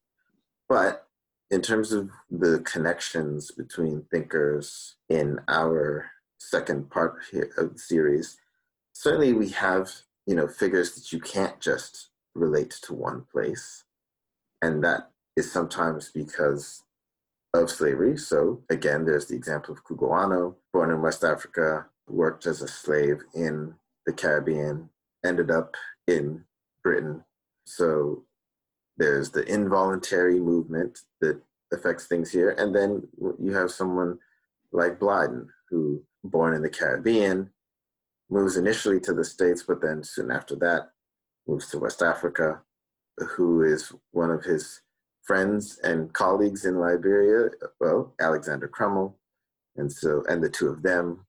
But 0.70 1.08
in 1.50 1.62
terms 1.62 1.92
of 1.92 2.10
the 2.30 2.60
connections 2.60 3.52
between 3.52 4.06
thinkers 4.12 4.96
in 5.10 5.40
our 5.48 6.12
second 6.40 6.90
part 6.90 7.16
of 7.58 7.74
the 7.74 7.80
series, 7.80 8.38
certainly 8.94 9.34
we 9.34 9.50
have, 9.50 9.90
you 10.26 10.36
know, 10.36 10.48
figures 10.48 10.94
that 10.96 11.12
you 11.12 11.20
can't 11.20 11.60
just 11.60 12.10
relate 12.36 12.72
to 12.84 12.94
one 12.94 13.26
place. 13.32 13.86
And 14.62 14.84
that 14.84 15.10
is 15.36 15.52
sometimes 15.52 16.12
because 16.12 16.84
of 17.54 17.70
slavery. 17.70 18.18
So 18.18 18.62
again, 18.70 19.06
there's 19.06 19.28
the 19.28 19.36
example 19.36 19.74
of 19.74 19.84
Cugoano, 19.84 20.56
born 20.74 20.92
in 20.92 21.02
West 21.02 21.24
Africa, 21.24 21.88
worked 22.08 22.46
as 22.46 22.62
a 22.62 22.68
slave 22.68 23.18
in 23.34 23.74
the 24.06 24.14
Caribbean, 24.14 24.90
ended 25.26 25.52
up 25.52 25.76
in 26.08 26.44
Britain. 26.84 27.24
So 27.66 28.24
there's 28.98 29.32
the 29.32 29.44
involuntary 29.44 30.40
movement 30.40 31.00
that 31.22 31.42
affects 31.74 32.08
things 32.08 32.32
here. 32.32 32.52
And 32.52 32.74
then 32.74 33.08
you 33.40 33.54
have 33.54 33.72
someone 33.72 34.18
like 34.72 35.00
Blyden, 35.00 35.48
who 35.70 36.02
born 36.24 36.54
in 36.54 36.62
the 36.62 36.70
Caribbean, 36.70 37.50
moves 38.30 38.58
initially 38.58 39.00
to 39.02 39.14
the 39.14 39.24
States, 39.24 39.64
but 39.64 39.82
then 39.82 40.04
soon 40.04 40.32
after 40.32 40.56
that 40.56 40.90
moves 41.48 41.70
to 41.70 41.80
West 41.80 42.02
Africa, 42.02 42.62
who 43.18 43.64
is 43.64 43.92
one 44.12 44.32
of 44.32 44.44
his 44.44 44.82
friends 45.24 45.80
and 45.84 46.14
colleagues 46.14 46.66
in 46.66 46.80
Liberia, 46.80 47.50
well, 47.80 48.14
Alexander 48.20 48.68
Crummell. 48.68 49.16
And 49.76 49.92
so, 49.92 50.24
and 50.28 50.44
the 50.44 50.50
two 50.50 50.70
of 50.70 50.82
them 50.82 51.27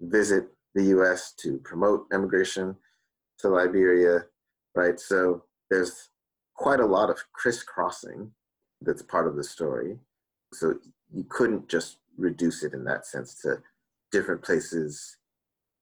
visit 0.00 0.48
the 0.74 0.84
US 0.96 1.32
to 1.38 1.58
promote 1.58 2.06
immigration 2.12 2.76
to 3.38 3.48
Liberia 3.48 4.24
right? 4.76 5.00
So 5.00 5.42
there's 5.70 6.10
quite 6.54 6.80
a 6.80 6.86
lot 6.86 7.10
of 7.10 7.18
crisscrossing 7.32 8.30
that's 8.82 9.02
part 9.02 9.26
of 9.26 9.34
the 9.34 9.42
story. 9.42 9.98
So 10.52 10.74
you 11.12 11.24
couldn't 11.28 11.68
just 11.68 11.98
reduce 12.16 12.62
it 12.62 12.74
in 12.74 12.84
that 12.84 13.06
sense 13.06 13.34
to 13.42 13.62
different 14.12 14.42
places, 14.42 15.16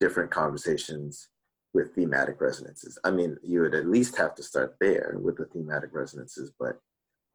different 0.01 0.31
conversations 0.31 1.29
with 1.75 1.95
thematic 1.95 2.41
resonances. 2.41 2.99
I 3.05 3.11
mean, 3.11 3.37
you 3.43 3.61
would 3.61 3.75
at 3.75 3.89
least 3.89 4.17
have 4.17 4.35
to 4.37 4.43
start 4.43 4.77
there 4.81 5.17
with 5.21 5.37
the 5.37 5.47
thematic 5.47 5.91
resonances, 5.93 6.53
but 6.59 6.81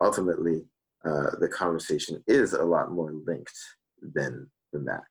ultimately, 0.01 0.63
uh, 1.05 1.31
the 1.39 1.48
conversation 1.48 2.21
is 2.27 2.53
a 2.53 2.63
lot 2.63 2.91
more 2.91 3.12
linked 3.12 3.57
than 4.01 4.50
than 4.74 4.86
that. 4.86 5.03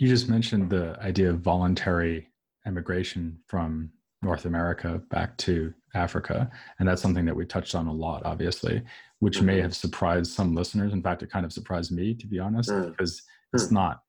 You 0.00 0.08
just 0.08 0.30
mentioned 0.30 0.70
the 0.70 0.98
idea 1.02 1.28
of 1.28 1.40
voluntary 1.40 2.30
emigration 2.66 3.38
from 3.46 3.90
North 4.22 4.46
America 4.46 5.02
back 5.10 5.36
to 5.38 5.74
Africa. 5.94 6.50
And 6.78 6.88
that's 6.88 7.02
something 7.02 7.26
that 7.26 7.36
we 7.36 7.44
touched 7.44 7.74
on 7.74 7.86
a 7.86 7.92
lot, 7.92 8.24
obviously, 8.24 8.82
which 9.18 9.36
mm-hmm. 9.36 9.46
may 9.46 9.60
have 9.60 9.76
surprised 9.76 10.32
some 10.32 10.54
listeners. 10.54 10.94
In 10.94 11.02
fact, 11.02 11.22
it 11.22 11.30
kind 11.30 11.44
of 11.44 11.52
surprised 11.52 11.92
me, 11.92 12.14
to 12.14 12.26
be 12.26 12.38
honest, 12.38 12.70
mm-hmm. 12.70 12.92
because 12.92 13.22
it's 13.52 13.66
mm. 13.66 13.72
not 13.72 14.00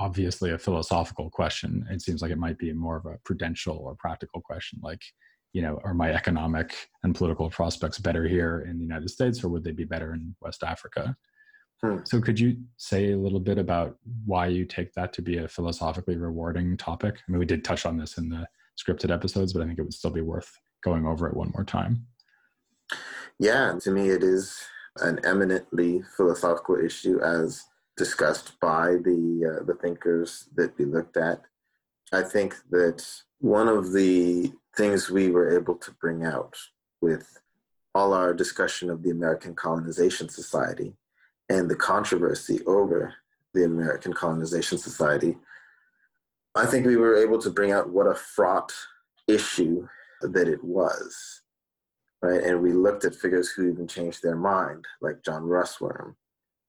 obviously 0.00 0.52
a 0.52 0.58
philosophical 0.58 1.28
question. 1.28 1.86
It 1.90 2.00
seems 2.00 2.22
like 2.22 2.30
it 2.30 2.38
might 2.38 2.56
be 2.56 2.72
more 2.72 2.96
of 2.96 3.04
a 3.04 3.18
prudential 3.26 3.76
or 3.76 3.94
practical 3.96 4.40
question, 4.40 4.80
like, 4.82 5.02
you 5.52 5.60
know, 5.60 5.78
are 5.84 5.92
my 5.92 6.10
economic 6.10 6.74
and 7.02 7.14
political 7.14 7.50
prospects 7.50 7.98
better 7.98 8.26
here 8.26 8.66
in 8.66 8.78
the 8.78 8.82
United 8.82 9.10
States 9.10 9.44
or 9.44 9.50
would 9.50 9.62
they 9.62 9.72
be 9.72 9.84
better 9.84 10.14
in 10.14 10.34
West 10.40 10.64
Africa? 10.64 11.14
Hmm. 11.82 11.98
So, 12.04 12.20
could 12.20 12.38
you 12.38 12.56
say 12.76 13.12
a 13.12 13.18
little 13.18 13.40
bit 13.40 13.58
about 13.58 13.96
why 14.24 14.46
you 14.46 14.64
take 14.64 14.92
that 14.94 15.12
to 15.14 15.22
be 15.22 15.38
a 15.38 15.48
philosophically 15.48 16.16
rewarding 16.16 16.76
topic? 16.76 17.16
I 17.16 17.32
mean, 17.32 17.38
we 17.38 17.46
did 17.46 17.64
touch 17.64 17.86
on 17.86 17.96
this 17.96 18.18
in 18.18 18.28
the 18.28 18.46
scripted 18.78 19.12
episodes, 19.12 19.52
but 19.52 19.62
I 19.62 19.66
think 19.66 19.78
it 19.78 19.82
would 19.82 19.94
still 19.94 20.10
be 20.10 20.20
worth 20.20 20.58
going 20.82 21.06
over 21.06 21.26
it 21.28 21.36
one 21.36 21.52
more 21.54 21.64
time. 21.64 22.06
Yeah, 23.38 23.78
to 23.80 23.90
me, 23.90 24.10
it 24.10 24.22
is 24.22 24.62
an 25.00 25.20
eminently 25.24 26.02
philosophical 26.16 26.76
issue 26.76 27.20
as 27.20 27.64
discussed 27.96 28.58
by 28.60 28.96
the 29.04 29.58
uh, 29.60 29.64
the 29.64 29.74
thinkers 29.80 30.48
that 30.54 30.76
we 30.78 30.84
looked 30.84 31.16
at. 31.16 31.42
I 32.12 32.22
think 32.22 32.56
that 32.70 33.04
one 33.40 33.68
of 33.68 33.92
the 33.92 34.52
things 34.76 35.10
we 35.10 35.30
were 35.30 35.56
able 35.56 35.76
to 35.76 35.90
bring 35.92 36.24
out 36.24 36.56
with 37.00 37.40
all 37.94 38.12
our 38.12 38.34
discussion 38.34 38.90
of 38.90 39.02
the 39.02 39.10
American 39.10 39.54
Colonization 39.54 40.28
Society 40.28 40.94
and 41.48 41.70
the 41.70 41.76
controversy 41.76 42.60
over 42.66 43.14
the 43.52 43.64
American 43.64 44.12
Colonization 44.12 44.78
Society, 44.78 45.36
I 46.54 46.66
think 46.66 46.86
we 46.86 46.96
were 46.96 47.16
able 47.16 47.40
to 47.40 47.50
bring 47.50 47.72
out 47.72 47.90
what 47.90 48.06
a 48.06 48.14
fraught 48.14 48.72
issue 49.26 49.86
that 50.20 50.48
it 50.48 50.62
was. 50.62 51.42
Right? 52.22 52.42
And 52.42 52.62
we 52.62 52.72
looked 52.72 53.04
at 53.04 53.14
figures 53.14 53.50
who 53.50 53.70
even 53.70 53.86
changed 53.86 54.22
their 54.22 54.36
mind, 54.36 54.86
like 55.00 55.22
John 55.22 55.42
Russwurm. 55.42 56.14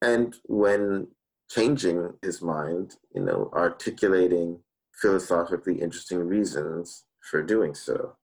And 0.01 0.35
when 0.45 1.07
changing 1.49 2.13
his 2.21 2.41
mind, 2.41 2.95
you 3.13 3.21
know, 3.21 3.49
articulating 3.53 4.59
philosophically 4.93 5.81
interesting 5.81 6.19
reasons 6.19 7.05
for 7.29 7.41
doing 7.41 7.73
so, 7.73 8.15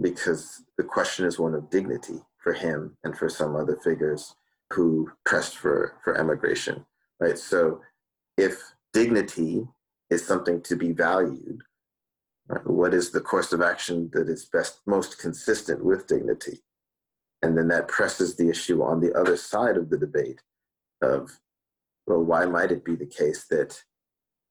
because 0.00 0.64
the 0.76 0.84
question 0.84 1.26
is 1.26 1.38
one 1.38 1.54
of 1.54 1.70
dignity 1.70 2.20
for 2.42 2.52
him 2.52 2.96
and 3.04 3.16
for 3.16 3.28
some 3.28 3.54
other 3.54 3.76
figures 3.84 4.34
who 4.72 5.10
pressed 5.24 5.56
for, 5.56 5.94
for 6.02 6.16
emigration, 6.16 6.84
right? 7.20 7.38
So 7.38 7.80
if 8.36 8.60
dignity 8.92 9.66
is 10.10 10.26
something 10.26 10.60
to 10.62 10.76
be 10.76 10.92
valued, 10.92 11.62
right, 12.48 12.66
what 12.66 12.94
is 12.94 13.10
the 13.10 13.20
course 13.20 13.52
of 13.52 13.60
action 13.60 14.10
that 14.12 14.28
is 14.28 14.46
best, 14.46 14.80
most 14.86 15.18
consistent 15.18 15.84
with 15.84 16.06
dignity? 16.06 16.60
And 17.42 17.56
then 17.56 17.68
that 17.68 17.88
presses 17.88 18.36
the 18.36 18.48
issue 18.48 18.82
on 18.82 19.00
the 19.00 19.12
other 19.14 19.36
side 19.36 19.76
of 19.76 19.90
the 19.90 19.98
debate 19.98 20.40
of, 21.02 21.30
well, 22.06 22.22
why 22.22 22.46
might 22.46 22.72
it 22.72 22.84
be 22.84 22.94
the 22.94 23.06
case 23.06 23.46
that 23.50 23.82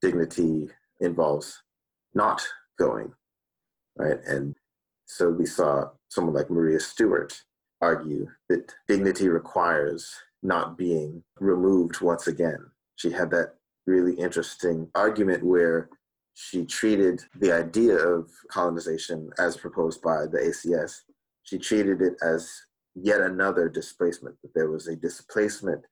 dignity 0.01 0.70
involves 1.00 1.63
not 2.13 2.46
going, 2.78 3.13
right? 3.98 4.20
And 4.25 4.56
so 5.06 5.30
we 5.30 5.46
saw 5.46 5.90
someone 6.10 6.36
like 6.36 6.50
Maria 6.50 6.80
Stewart 6.80 7.42
argue 7.82 8.28
that 8.50 8.74
dignity 8.88 9.28
requires 9.28 10.16
not 10.44 10.78
being 10.78 11.24
removed 11.40 12.02
once 12.02 12.28
again. 12.28 12.60
She 12.96 13.12
had 13.12 13.32
that 13.32 13.56
really 13.86 14.14
interesting 14.14 14.88
argument 14.96 15.44
where 15.44 15.90
she 16.34 16.66
treated 16.66 17.22
the 17.40 17.52
idea 17.52 17.96
of 17.96 18.30
colonization 18.50 19.30
as 19.38 19.58
proposed 19.58 20.02
by 20.02 20.26
the 20.26 20.40
ACS, 20.40 21.02
she 21.44 21.58
treated 21.58 22.02
it 22.02 22.14
as 22.24 22.50
yet 22.96 23.22
another 23.22 23.70
displacement, 23.70 24.36
that 24.42 24.54
there 24.54 24.70
was 24.70 24.88
a 24.88 24.96
displacement 24.96 25.84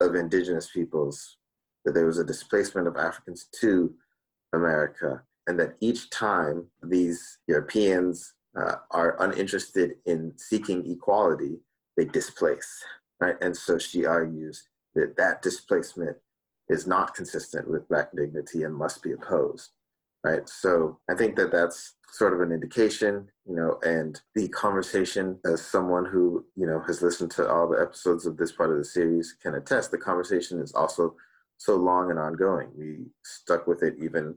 of 0.00 0.14
indigenous 0.14 0.70
peoples, 0.70 1.38
that 1.84 1.92
there 1.92 2.06
was 2.06 2.18
a 2.18 2.24
displacement 2.24 2.88
of 2.88 2.96
Africans 2.96 3.48
to 3.60 3.94
America, 4.52 5.22
and 5.46 5.58
that 5.60 5.76
each 5.80 6.10
time 6.10 6.66
these 6.82 7.38
Europeans 7.46 8.34
uh, 8.56 8.76
are 8.90 9.16
uninterested 9.22 9.96
in 10.06 10.32
seeking 10.36 10.90
equality, 10.90 11.58
they 11.96 12.04
displace, 12.04 12.82
right? 13.20 13.36
And 13.40 13.56
so 13.56 13.78
she 13.78 14.06
argues 14.06 14.68
that 14.94 15.16
that 15.16 15.42
displacement 15.42 16.16
is 16.68 16.86
not 16.86 17.14
consistent 17.14 17.68
with 17.68 17.88
Black 17.88 18.10
dignity 18.14 18.62
and 18.64 18.74
must 18.74 19.02
be 19.02 19.12
opposed, 19.12 19.70
right? 20.24 20.48
So 20.48 20.98
I 21.08 21.14
think 21.14 21.36
that 21.36 21.52
that's 21.52 21.94
sort 22.12 22.32
of 22.32 22.40
an 22.40 22.52
indication, 22.52 23.28
you 23.46 23.56
know, 23.56 23.78
and 23.82 24.20
the 24.34 24.48
conversation 24.48 25.38
as 25.44 25.60
someone 25.60 26.06
who, 26.06 26.44
you 26.56 26.66
know, 26.66 26.80
has 26.86 27.02
listened 27.02 27.30
to 27.32 27.48
all 27.48 27.68
the 27.68 27.80
episodes 27.80 28.26
of 28.26 28.36
this 28.36 28.52
part 28.52 28.70
of 28.70 28.78
the 28.78 28.84
series 28.84 29.36
can 29.42 29.54
attest, 29.54 29.90
the 29.90 29.98
conversation 29.98 30.60
is 30.60 30.72
also 30.72 31.14
so 31.58 31.76
long 31.76 32.10
and 32.10 32.18
ongoing. 32.18 32.68
We 32.76 33.06
stuck 33.24 33.66
with 33.66 33.82
it 33.82 33.94
even 33.98 34.36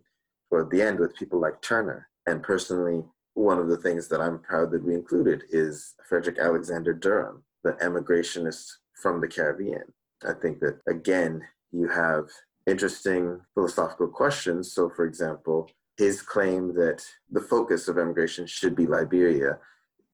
toward 0.50 0.72
the 0.72 0.82
end 0.82 1.00
with 1.00 1.16
people 1.16 1.40
like 1.40 1.62
Turner. 1.62 2.08
And 2.28 2.44
personally, 2.44 3.04
one 3.40 3.58
of 3.58 3.70
the 3.70 3.78
things 3.78 4.10
that 4.10 4.20
I'm 4.20 4.40
proud 4.40 4.70
that 4.72 4.84
we 4.84 4.94
included 4.94 5.44
is 5.50 5.96
Frederick 6.08 6.38
Alexander 6.40 6.94
Durham, 6.94 7.44
the 7.64 7.72
emigrationist 7.74 8.66
from 9.02 9.22
the 9.22 9.28
Caribbean. 9.28 9.94
I 10.28 10.34
think 10.34 10.60
that, 10.60 10.80
again, 10.88 11.42
you 11.72 11.88
have 11.88 12.26
interesting 12.68 13.40
philosophical 13.54 14.10
questions. 14.10 14.74
So, 14.74 14.90
for 14.90 15.06
example, 15.06 15.70
his 15.98 16.22
claim 16.22 16.74
that 16.76 17.06
the 17.32 17.40
focus 17.40 17.88
of 17.88 17.98
emigration 17.98 18.46
should 18.46 18.76
be 18.76 18.86
Liberia, 18.86 19.58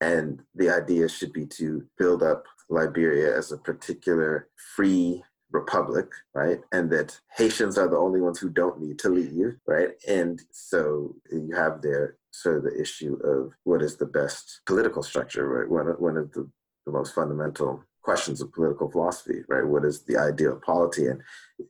and 0.02 0.44
the 0.54 0.70
idea 0.70 1.10
should 1.10 1.34
be 1.34 1.48
to 1.48 1.84
build 1.98 2.22
up 2.22 2.44
Liberia 2.70 3.36
as 3.36 3.52
a 3.52 3.58
particular 3.58 4.50
free 4.76 5.24
republic, 5.52 6.12
right? 6.36 6.60
And 6.72 6.92
that 6.92 7.20
Haitians 7.36 7.78
are 7.78 7.88
the 7.88 7.98
only 7.98 8.22
ones 8.22 8.38
who 8.38 8.50
don't 8.50 8.80
need 8.80 9.00
to 9.00 9.10
leave, 9.10 9.56
right? 9.66 9.90
And 10.08 10.42
so 10.52 11.16
you 11.32 11.56
have 11.56 11.82
there 11.82 12.18
of 12.46 12.64
the 12.64 12.80
issue 12.80 13.16
of 13.24 13.54
what 13.64 13.82
is 13.82 13.98
the 13.98 14.06
best 14.06 14.62
political 14.66 15.04
structure, 15.04 15.48
right? 15.48 15.70
One, 15.70 15.88
one 16.00 16.18
of 16.18 16.32
the, 16.34 16.50
the 16.86 16.92
most 16.92 17.14
fundamental 17.14 17.84
questions 18.04 18.42
of 18.42 18.54
political 18.54 18.90
philosophy, 18.90 19.42
right? 19.48 19.66
What 19.66 19.84
is 19.84 20.04
the 20.04 20.18
ideal 20.18 20.60
polity? 20.64 21.08
And 21.08 21.22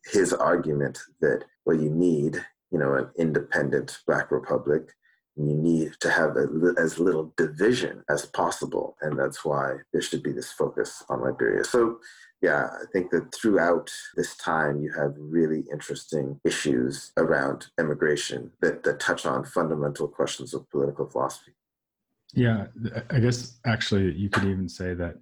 his 0.05 0.33
argument 0.33 0.99
that, 1.21 1.45
well, 1.65 1.77
you 1.77 1.89
need, 1.89 2.45
you 2.71 2.79
know, 2.79 2.93
an 2.95 3.09
independent 3.17 3.99
Black 4.05 4.31
Republic, 4.31 4.91
and 5.37 5.49
you 5.49 5.55
need 5.55 5.93
to 5.99 6.09
have 6.09 6.35
a, 6.37 6.47
as 6.77 6.99
little 6.99 7.33
division 7.37 8.03
as 8.09 8.25
possible. 8.25 8.95
And 9.01 9.17
that's 9.17 9.43
why 9.43 9.77
there 9.91 10.01
should 10.01 10.23
be 10.23 10.31
this 10.31 10.51
focus 10.51 11.03
on 11.09 11.21
Liberia. 11.21 11.63
So, 11.63 11.99
yeah, 12.41 12.65
I 12.65 12.85
think 12.91 13.11
that 13.11 13.33
throughout 13.33 13.91
this 14.15 14.35
time, 14.37 14.81
you 14.81 14.91
have 14.93 15.13
really 15.17 15.63
interesting 15.71 16.39
issues 16.43 17.11
around 17.17 17.67
immigration 17.79 18.51
that, 18.61 18.83
that 18.83 18.99
touch 18.99 19.25
on 19.25 19.45
fundamental 19.45 20.07
questions 20.07 20.53
of 20.53 20.69
political 20.69 21.07
philosophy. 21.07 21.53
Yeah, 22.33 22.67
I 23.09 23.19
guess 23.19 23.57
actually 23.65 24.13
you 24.13 24.29
could 24.29 24.43
even 24.43 24.67
say 24.67 24.93
that 24.93 25.15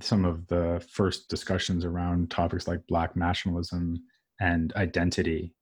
some 0.00 0.24
of 0.24 0.46
the 0.48 0.84
first 0.90 1.28
discussions 1.28 1.84
around 1.84 2.30
topics 2.30 2.68
like 2.68 2.86
black 2.86 3.16
nationalism 3.16 4.02
and 4.40 4.72
identity 4.74 5.54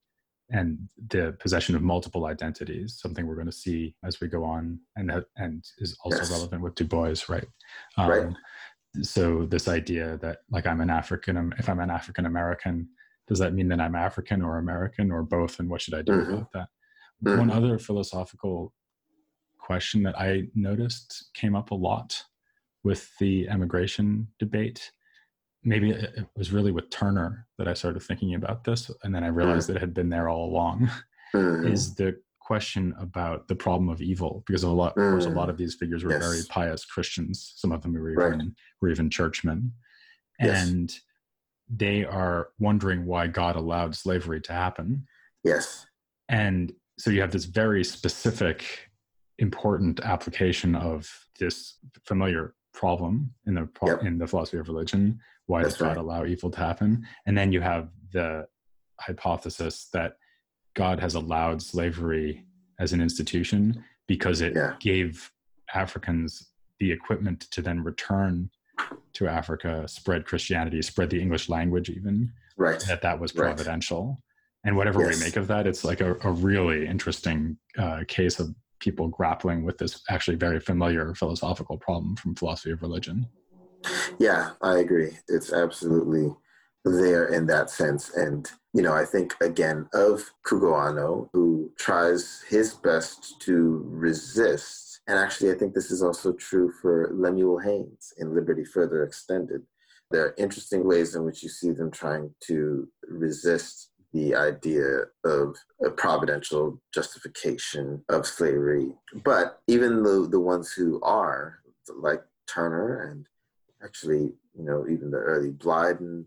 and 0.51 0.79
the 1.09 1.37
possession 1.41 1.75
of 1.75 1.83
multiple 1.83 2.27
identities 2.27 2.99
something 3.01 3.27
we're 3.27 3.35
going 3.35 3.47
to 3.47 3.53
see 3.53 3.95
as 4.05 4.21
we 4.21 4.29
go 4.29 4.45
on 4.45 4.79
and 4.97 5.11
and 5.37 5.65
is 5.79 5.97
also 6.05 6.19
yes. 6.19 6.31
relevant 6.31 6.61
with 6.61 6.75
du 6.75 6.85
bois 6.85 7.15
right 7.29 7.47
um, 7.97 8.11
right 8.11 8.27
so 9.03 9.45
this 9.47 9.69
idea 9.69 10.19
that 10.19 10.39
like 10.51 10.67
i'm 10.67 10.81
an 10.81 10.91
african 10.91 11.53
if 11.59 11.69
i'm 11.69 11.81
an 11.81 11.91
african 11.91 12.27
american 12.27 12.89
does 13.27 13.39
that 13.39 13.55
mean 13.55 13.69
that 13.69 13.81
i'm 13.81 13.95
african 13.95 14.43
or 14.43 14.59
american 14.59 15.11
or 15.11 15.23
both 15.23 15.59
and 15.59 15.69
what 15.69 15.81
should 15.81 15.95
i 15.95 16.03
do 16.03 16.13
mm-hmm. 16.13 16.33
about 16.35 16.53
that 16.53 16.69
mm-hmm. 17.25 17.39
one 17.39 17.51
other 17.51 17.79
philosophical 17.79 18.73
question 19.59 20.03
that 20.03 20.19
i 20.19 20.43
noticed 20.55 21.31
came 21.35 21.57
up 21.57 21.71
a 21.71 21.75
lot 21.75 22.23
with 22.85 23.11
the 23.19 23.49
emigration 23.49 24.29
debate. 24.39 24.93
Maybe 25.65 25.91
it 25.91 26.27
was 26.37 26.53
really 26.53 26.71
with 26.71 26.91
Turner 26.91 27.47
that 27.57 27.67
I 27.67 27.73
started 27.73 28.01
thinking 28.01 28.35
about 28.35 28.63
this, 28.63 28.91
and 29.03 29.15
then 29.15 29.25
I 29.25 29.29
realized 29.29 29.65
mm. 29.65 29.69
that 29.69 29.77
it 29.77 29.81
had 29.81 29.95
been 29.95 30.11
there 30.11 30.29
all 30.29 30.49
along. 30.49 30.91
Mm. 31.35 31.69
Is 31.69 31.97
the 31.97 32.17
question 32.45 32.95
about 33.01 33.49
the 33.49 33.55
problem 33.55 33.89
of 33.89 34.01
evil 34.01 34.45
because 34.47 34.63
of 34.63 34.71
a 34.71 34.75
lot, 34.75 34.95
mm. 34.97 35.07
of 35.07 35.13
course, 35.13 35.27
a 35.27 35.31
lot 35.31 35.51
of 35.51 35.57
these 35.57 35.75
figures 35.75 36.05
were 36.05 36.13
yes. 36.13 36.23
very 36.23 36.43
pious 36.49 36.85
Christians. 36.85 37.55
Some 37.57 37.73
of 37.73 37.83
them 37.83 37.95
were 37.95 38.11
even 38.11 38.39
right. 38.39 38.49
were 38.81 38.91
even 38.91 39.11
churchmen, 39.11 39.73
yes. 40.41 40.69
and 40.69 40.95
they 41.69 42.05
are 42.05 42.49
wondering 42.59 43.07
why 43.07 43.27
God 43.27 43.57
allowed 43.57 43.97
slavery 43.97 44.41
to 44.43 44.53
happen. 44.53 45.07
Yes, 45.43 45.87
and 46.29 46.73
so 46.99 47.11
you 47.11 47.21
have 47.21 47.33
this 47.33 47.47
very 47.47 47.83
specific, 47.83 48.91
important 49.39 50.01
application 50.01 50.75
of 50.75 51.11
this 51.39 51.79
familiar 52.07 52.55
problem 52.73 53.33
in 53.47 53.55
the 53.55 53.67
pro- 53.67 53.89
Yep. 53.89 54.03
in 54.03 54.19
the 54.19 54.27
philosophy 54.27 54.59
of 54.59 54.69
religion. 54.69 55.19
Why 55.47 55.63
That's 55.63 55.75
does 55.75 55.83
God 55.83 55.89
right. 55.89 55.97
allow 55.97 56.25
evil 56.25 56.51
to 56.51 56.59
happen? 56.59 57.07
And 57.27 57.37
then 57.37 57.53
you 57.53 57.61
have 57.61 57.89
the 58.13 58.47
hypothesis 59.01 59.89
that 59.93 60.17
God 60.75 61.01
has 61.01 61.15
allowed 61.15 61.63
slavery 61.63 62.45
as 62.79 62.93
an 62.93 63.01
institution 63.01 63.85
because 64.07 64.41
it 64.41 64.55
Yeah. 64.55 64.77
gave 64.81 65.31
Africans 65.73 66.51
the 66.81 66.91
equipment 66.91 67.41
to 67.53 67.63
then 67.63 67.83
return 67.83 68.51
to 69.15 69.29
Africa, 69.29 69.87
spread 69.87 70.27
Christianity, 70.27 70.83
spread 70.83 71.11
the 71.11 71.21
English 71.21 71.49
language, 71.49 71.89
even 71.89 72.33
Right. 72.57 72.81
that 72.89 73.03
that 73.03 73.19
was 73.21 73.35
Right. 73.35 73.47
providential. 73.47 74.21
And 74.65 74.77
whatever 74.77 75.01
Yes. 75.01 75.19
we 75.19 75.25
make 75.25 75.37
of 75.37 75.47
that, 75.49 75.67
it's 75.67 75.85
like 75.85 76.01
a, 76.01 76.15
a 76.23 76.33
really 76.33 76.87
interesting 76.87 77.59
uh, 77.79 78.05
case 78.09 78.41
of 78.41 78.55
people 78.81 79.09
grappling 79.09 79.65
with 79.65 79.79
this 79.79 80.03
actually 80.11 80.37
very 80.37 80.59
familiar 80.61 81.15
philosophical 81.15 81.79
problem 81.79 82.17
from 82.17 82.35
philosophy 82.35 82.71
of 82.73 82.83
religion. 82.83 83.27
Yeah, 84.19 84.53
I 84.63 84.79
agree. 84.79 85.19
It's 85.29 85.53
absolutely 85.53 86.35
there 86.85 87.27
in 87.27 87.47
that 87.47 87.71
sense. 87.71 88.11
And, 88.15 88.51
you 88.73 88.83
know, 88.83 88.93
I 88.93 89.05
think 89.05 89.35
again 89.41 89.89
of 89.93 90.31
Cugoano, 90.47 91.29
who 91.33 91.71
tries 91.79 92.43
his 92.49 92.75
best 92.75 93.41
to 93.43 93.85
resist. 93.87 95.01
And 95.07 95.19
actually, 95.19 95.51
I 95.53 95.55
think 95.55 95.75
this 95.75 95.91
is 95.91 96.03
also 96.03 96.33
true 96.33 96.73
for 96.81 97.11
Lemuel 97.13 97.59
Haynes 97.59 98.13
in 98.19 98.35
Liberty 98.35 98.65
Further 98.65 99.03
Extended. 99.03 99.63
There 100.11 100.27
are 100.27 100.35
interesting 100.39 100.85
ways 100.87 101.15
in 101.15 101.25
which 101.25 101.43
you 101.43 101.49
see 101.49 101.73
them 101.73 101.91
trying 101.91 102.35
to 102.47 102.89
resist 103.09 103.91
the 104.13 104.35
idea 104.35 105.05
of 105.25 105.57
a 105.85 105.91
providential 105.91 106.81
justification 106.95 108.03
of 108.09 108.27
slavery. 108.27 108.93
But 109.25 109.61
even 109.67 110.03
the, 110.03 110.29
the 110.31 110.41
ones 110.41 110.73
who 110.73 111.01
are, 111.03 111.59
like 111.97 112.23
Turner 112.47 113.11
and 113.11 113.27
actually, 113.83 114.33
you 114.57 114.65
know, 114.65 114.87
even 114.89 115.11
the 115.11 115.19
early 115.19 115.51
Blyden, 115.51 116.27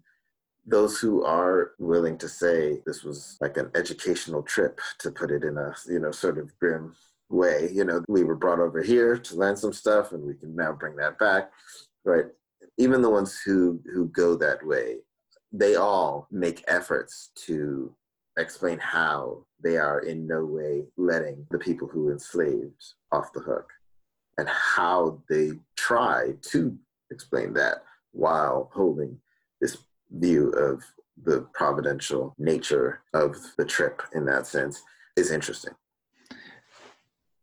those 0.67 0.99
who 0.99 1.23
are 1.23 1.71
willing 1.79 2.17
to 2.17 2.27
say 2.27 2.81
this 2.85 3.03
was 3.03 3.37
like 3.39 3.55
an 3.57 3.71
educational 3.73 4.43
trip, 4.43 4.79
to 4.99 5.09
put 5.09 5.31
it 5.31 5.43
in 5.43 5.57
a, 5.57 5.73
you 5.87 5.99
know, 5.99 6.11
sort 6.11 6.37
of 6.37 6.57
grim 6.59 6.93
way. 7.29 7.69
You 7.73 7.85
know, 7.85 8.03
we 8.09 8.25
were 8.25 8.35
brought 8.35 8.59
over 8.59 8.83
here 8.83 9.17
to 9.17 9.35
learn 9.35 9.55
some 9.55 9.73
stuff 9.73 10.11
and 10.11 10.23
we 10.23 10.35
can 10.35 10.55
now 10.55 10.73
bring 10.73 10.97
that 10.97 11.17
back, 11.17 11.51
right? 12.03 12.25
Even 12.77 13.01
the 13.01 13.09
ones 13.09 13.41
who, 13.43 13.79
who 13.93 14.07
go 14.09 14.35
that 14.35 14.65
way, 14.65 14.97
they 15.53 15.75
all 15.75 16.27
make 16.29 16.63
efforts 16.67 17.31
to 17.45 17.95
explain 18.37 18.77
how 18.77 19.45
they 19.63 19.77
are 19.77 20.01
in 20.01 20.27
no 20.27 20.45
way 20.45 20.83
letting 20.97 21.47
the 21.49 21.57
people 21.57 21.87
who 21.87 22.11
enslaved 22.11 22.93
off 23.11 23.33
the 23.33 23.39
hook 23.39 23.71
and 24.37 24.47
how 24.49 25.19
they 25.29 25.51
try 25.75 26.33
to 26.41 26.77
explain 27.09 27.53
that 27.53 27.83
while 28.11 28.69
holding 28.73 29.17
this 29.61 29.77
view 30.11 30.49
of 30.51 30.83
the 31.23 31.47
providential 31.53 32.33
nature 32.37 33.01
of 33.13 33.35
the 33.57 33.65
trip 33.65 34.01
in 34.13 34.25
that 34.25 34.47
sense 34.47 34.81
is 35.15 35.31
interesting. 35.31 35.73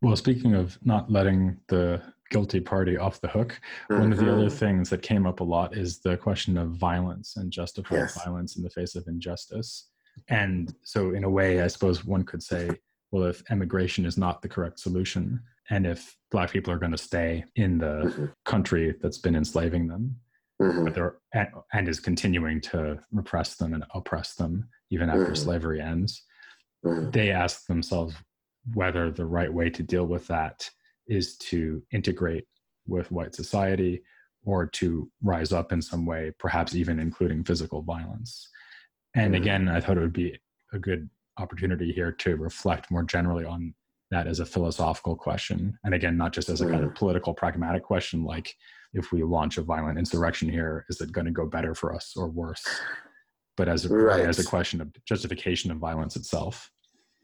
Well, 0.01 0.15
speaking 0.15 0.53
of 0.55 0.77
not 0.85 1.11
letting 1.11 1.57
the 1.67 2.01
guilty 2.29 2.59
party 2.59 2.97
off 2.97 3.21
the 3.21 3.27
hook, 3.27 3.59
one 3.89 4.11
of 4.11 4.17
the 4.19 4.31
other 4.31 4.49
Mhm. 4.49 4.59
things 4.59 4.89
that 4.89 5.01
came 5.01 5.25
up 5.25 5.39
a 5.39 5.43
lot 5.43 5.75
is 5.75 5.99
the 5.99 6.17
question 6.17 6.57
of 6.57 6.71
violence 6.71 7.37
and 7.37 7.51
justified 7.51 7.95
Yes. 7.97 8.23
violence 8.23 8.55
in 8.55 8.63
the 8.63 8.69
face 8.69 8.95
of 8.95 9.07
injustice. 9.07 9.89
And 10.29 10.73
so, 10.83 11.11
in 11.13 11.23
a 11.23 11.29
way, 11.29 11.61
I 11.61 11.67
suppose 11.67 12.05
one 12.05 12.23
could 12.23 12.41
say, 12.41 12.69
well, 13.11 13.23
if 13.25 13.43
emigration 13.51 14.05
is 14.05 14.17
not 14.17 14.41
the 14.41 14.49
correct 14.49 14.79
solution, 14.79 15.41
and 15.69 15.85
if 15.85 16.17
Black 16.31 16.51
people 16.51 16.71
are 16.73 16.79
going 16.79 16.91
to 16.91 16.97
stay 16.97 17.45
in 17.55 17.77
the 17.77 18.11
Mhm. 18.17 18.33
country 18.45 18.95
that's 19.01 19.17
been 19.17 19.35
enslaving 19.35 19.87
them, 19.87 20.19
Mhm. 20.61 20.85
but 20.85 20.93
they're 20.93 21.17
and, 21.33 21.47
and 21.73 21.87
is 21.89 21.99
continuing 21.99 22.61
to 22.61 22.99
repress 23.11 23.55
them 23.55 23.73
and 23.73 23.83
oppress 23.93 24.35
them 24.35 24.69
even 24.89 25.09
after 25.09 25.31
Mhm. 25.31 25.37
slavery 25.37 25.81
ends, 25.81 26.23
Mhm. 26.85 27.11
they 27.11 27.31
ask 27.31 27.65
themselves 27.67 28.15
whether 28.73 29.11
the 29.11 29.25
right 29.25 29.53
way 29.53 29.69
to 29.69 29.83
deal 29.83 30.05
with 30.07 30.27
that 30.27 30.69
is 31.07 31.37
to 31.37 31.83
integrate 31.91 32.47
with 32.87 33.11
white 33.11 33.35
society 33.35 34.03
or 34.43 34.65
to 34.67 35.11
rise 35.21 35.51
up 35.51 35.71
in 35.71 35.81
some 35.81 36.05
way, 36.05 36.31
perhaps 36.39 36.73
even 36.75 36.99
including 36.99 37.43
physical 37.43 37.81
violence. 37.81 38.47
And 39.15 39.33
Mhm. 39.33 39.37
again, 39.37 39.69
I 39.69 39.79
thought 39.81 39.97
it 39.97 40.01
would 40.01 40.13
be 40.13 40.39
a 40.71 40.79
good 40.79 41.09
opportunity 41.37 41.91
here 41.91 42.11
to 42.11 42.37
reflect 42.37 42.89
more 42.91 43.03
generally 43.03 43.43
on 43.45 43.73
that 44.11 44.27
as 44.27 44.39
a 44.39 44.45
philosophical 44.45 45.15
question. 45.15 45.77
And 45.83 45.93
again, 45.93 46.15
not 46.15 46.31
just 46.31 46.47
as 46.49 46.61
a 46.61 46.65
kind 46.69 46.83
of 46.83 46.93
political, 46.95 47.33
pragmatic 47.33 47.83
question 47.83 48.23
like 48.23 48.55
if 48.95 49.11
we 49.11 49.23
launch 49.23 49.57
a 49.57 49.61
violent 49.61 49.99
insurrection 49.99 50.49
here, 50.49 50.85
is 50.89 51.01
it 51.01 51.11
going 51.11 51.25
to 51.25 51.31
go 51.31 51.45
better 51.45 51.75
for 51.75 51.93
us 51.93 52.13
or 52.15 52.27
worse? 52.27 52.65
But 53.57 53.67
as 53.67 53.85
a, 53.85 53.89
Right. 53.93 54.21
as 54.25 54.39
a 54.39 54.43
question 54.43 54.81
of 54.81 54.91
justification 55.05 55.69
of 55.71 55.77
violence 55.77 56.15
itself. 56.15 56.71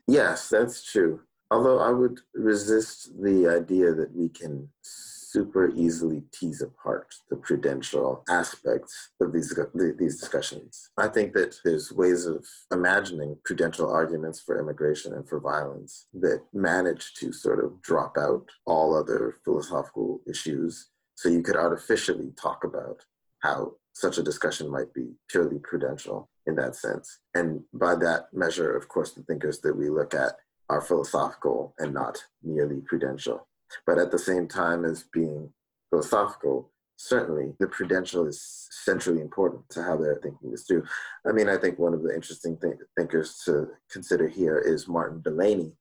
Yes, 0.07 0.49
that's 0.49 0.83
true. 0.83 1.21
Although 1.49 1.79
I 1.79 1.89
would 1.91 2.19
resist 2.33 3.11
the 3.21 3.47
idea 3.47 3.93
that 3.93 4.13
we 4.15 4.29
can 4.29 4.69
super 4.81 5.69
easily 5.75 6.23
tease 6.33 6.61
apart 6.61 7.13
the 7.29 7.37
prudential 7.37 8.21
aspects 8.29 9.11
of 9.21 9.31
these 9.31 9.57
these 9.97 10.19
discussions. 10.19 10.89
I 10.97 11.07
think 11.07 11.31
that 11.33 11.55
there's 11.63 11.91
ways 11.93 12.25
of 12.25 12.45
imagining 12.71 13.37
prudential 13.45 13.89
arguments 13.89 14.41
for 14.41 14.59
immigration 14.59 15.13
and 15.13 15.27
for 15.27 15.39
violence 15.39 16.07
that 16.15 16.41
manage 16.53 17.13
to 17.15 17.31
sort 17.31 17.63
of 17.63 17.81
drop 17.81 18.17
out 18.17 18.45
all 18.65 18.93
other 18.95 19.37
philosophical 19.45 20.21
issues. 20.27 20.89
So 21.21 21.29
you 21.29 21.43
could 21.43 21.55
artificially 21.55 22.31
talk 22.35 22.63
about 22.63 23.05
how 23.41 23.73
such 23.93 24.17
a 24.17 24.23
discussion 24.23 24.71
might 24.71 24.91
be 24.91 25.11
purely 25.29 25.59
prudential 25.59 26.31
in 26.47 26.55
that 26.55 26.75
sense. 26.75 27.19
And 27.35 27.61
by 27.75 27.93
that 27.97 28.33
measure, 28.33 28.75
of 28.75 28.87
course, 28.87 29.11
the 29.11 29.21
thinkers 29.21 29.59
that 29.59 29.77
we 29.77 29.91
look 29.91 30.15
at 30.15 30.33
are 30.67 30.81
philosophical 30.81 31.75
and 31.77 31.93
not 31.93 32.17
merely 32.41 32.81
prudential. 32.87 33.47
But 33.85 33.99
at 33.99 34.09
the 34.09 34.17
same 34.17 34.47
time 34.47 34.83
as 34.83 35.03
being 35.13 35.53
philosophical, 35.91 36.71
certainly 36.97 37.53
the 37.59 37.67
prudential 37.67 38.25
is 38.25 38.67
centrally 38.71 39.21
important 39.21 39.69
to 39.69 39.83
how 39.83 39.97
they're 39.97 40.19
thinking 40.23 40.49
this 40.49 40.63
through. 40.63 40.85
I 41.23 41.33
mean, 41.33 41.49
I 41.49 41.57
think 41.57 41.77
one 41.77 41.93
of 41.93 42.01
the 42.01 42.15
interesting 42.15 42.57
th- 42.57 42.77
thinkers 42.97 43.43
to 43.45 43.67
consider 43.91 44.27
here 44.27 44.57
is 44.57 44.87
Martin 44.87 45.21
Delany. 45.21 45.73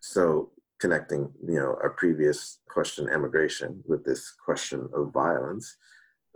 So 0.00 0.50
connecting, 0.80 1.32
you 1.46 1.54
know, 1.54 1.76
our 1.82 1.90
previous 1.90 2.58
question, 2.68 3.08
emigration, 3.08 3.82
with 3.86 4.04
this 4.04 4.32
question 4.44 4.88
of 4.94 5.12
violence, 5.12 5.76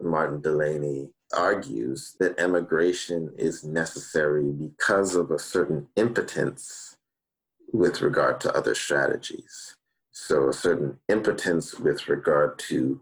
Martin 0.00 0.40
Delany 0.40 1.08
argues 1.36 2.16
that 2.20 2.38
emigration 2.38 3.32
is 3.36 3.64
necessary 3.64 4.50
because 4.52 5.14
of 5.14 5.30
a 5.30 5.38
certain 5.38 5.86
impotence 5.96 6.96
with 7.72 8.00
regard 8.00 8.40
to 8.40 8.56
other 8.56 8.74
strategies. 8.74 9.76
So, 10.12 10.48
a 10.48 10.52
certain 10.52 10.98
impotence 11.08 11.74
with 11.78 12.08
regard 12.08 12.58
to 12.70 13.00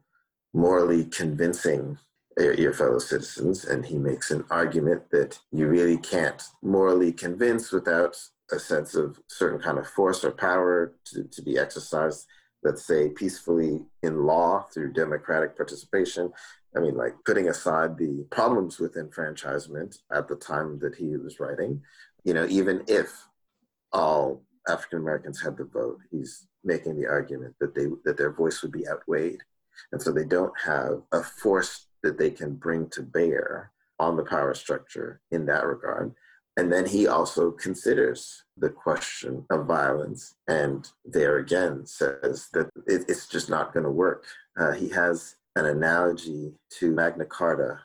morally 0.53 1.05
convincing 1.05 1.99
your 2.39 2.73
fellow 2.73 2.99
citizens. 2.99 3.65
And 3.65 3.85
he 3.85 3.99
makes 3.99 4.31
an 4.31 4.45
argument 4.51 5.11
that 5.11 5.39
you 5.53 5.69
really 5.69 5.99
can't 5.99 6.43
morally 6.63 7.13
convince 7.13 7.73
without 7.73 8.17
a 8.53 8.59
sense 8.59 8.95
of 8.95 9.19
certain 9.29 9.61
kind 9.61 9.79
of 9.79 9.89
force 9.89 10.25
or 10.25 10.31
power 10.31 10.95
to, 11.07 11.25
to 11.25 11.43
be 11.43 11.59
exercised, 11.59 12.27
let's 12.63 12.85
say, 12.85 13.09
peacefully 13.11 13.85
in 14.03 14.25
law 14.25 14.67
through 14.73 14.93
democratic 14.93 15.57
participation. 15.57 16.33
I 16.77 16.81
mean, 16.81 16.95
like 16.95 17.15
putting 17.25 17.49
aside 17.49 17.97
the 17.97 18.27
problems 18.31 18.79
with 18.79 18.97
enfranchisement 18.97 19.99
at 20.13 20.29
the 20.29 20.37
time 20.37 20.79
that 20.81 20.95
he 20.95 21.17
was 21.17 21.41
writing, 21.41 21.83
you 22.25 22.35
know, 22.35 22.47
even 22.49 22.85
if 22.87 23.29
all 23.93 24.43
African 24.69 24.99
Americans 24.99 25.41
had 25.41 25.57
the 25.57 25.65
vote, 25.65 26.01
he's 26.11 26.47
making 26.65 26.97
the 26.97 27.07
argument 27.07 27.55
that 27.61 27.75
they 27.75 27.87
that 28.05 28.17
their 28.17 28.33
voice 28.33 28.63
would 28.63 28.73
be 28.73 28.87
outweighed, 28.89 29.41
and 29.93 30.03
so 30.03 30.11
they 30.13 30.25
don't 30.25 30.53
have 30.63 31.03
a 31.13 31.23
force 31.23 31.87
that 32.03 32.19
they 32.19 32.31
can 32.31 32.55
bring 32.55 32.89
to 32.91 33.03
bear 33.03 33.71
on 33.99 34.17
the 34.17 34.25
power 34.25 34.55
structure 34.55 35.21
in 35.31 35.47
that 35.47 35.65
regard. 35.65 36.15
And 36.57 36.73
then 36.73 36.87
he 36.87 37.07
also 37.07 37.51
considers 37.51 38.45
the 38.57 38.71
question 38.71 39.45
of 39.51 39.67
violence, 39.67 40.35
and 40.49 40.89
there 41.05 41.37
again 41.39 41.85
says 41.85 42.49
that 42.55 42.71
it, 42.87 43.05
it's 43.09 43.27
just 43.27 43.51
not 43.51 43.75
going 43.75 43.85
to 43.85 43.91
work. 43.91 44.25
Uh, 44.59 44.73
he 44.73 44.89
has 44.89 45.37
an 45.57 45.67
analogy 45.67 46.55
to 46.79 46.91
Magna 46.93 47.27
Carta, 47.27 47.81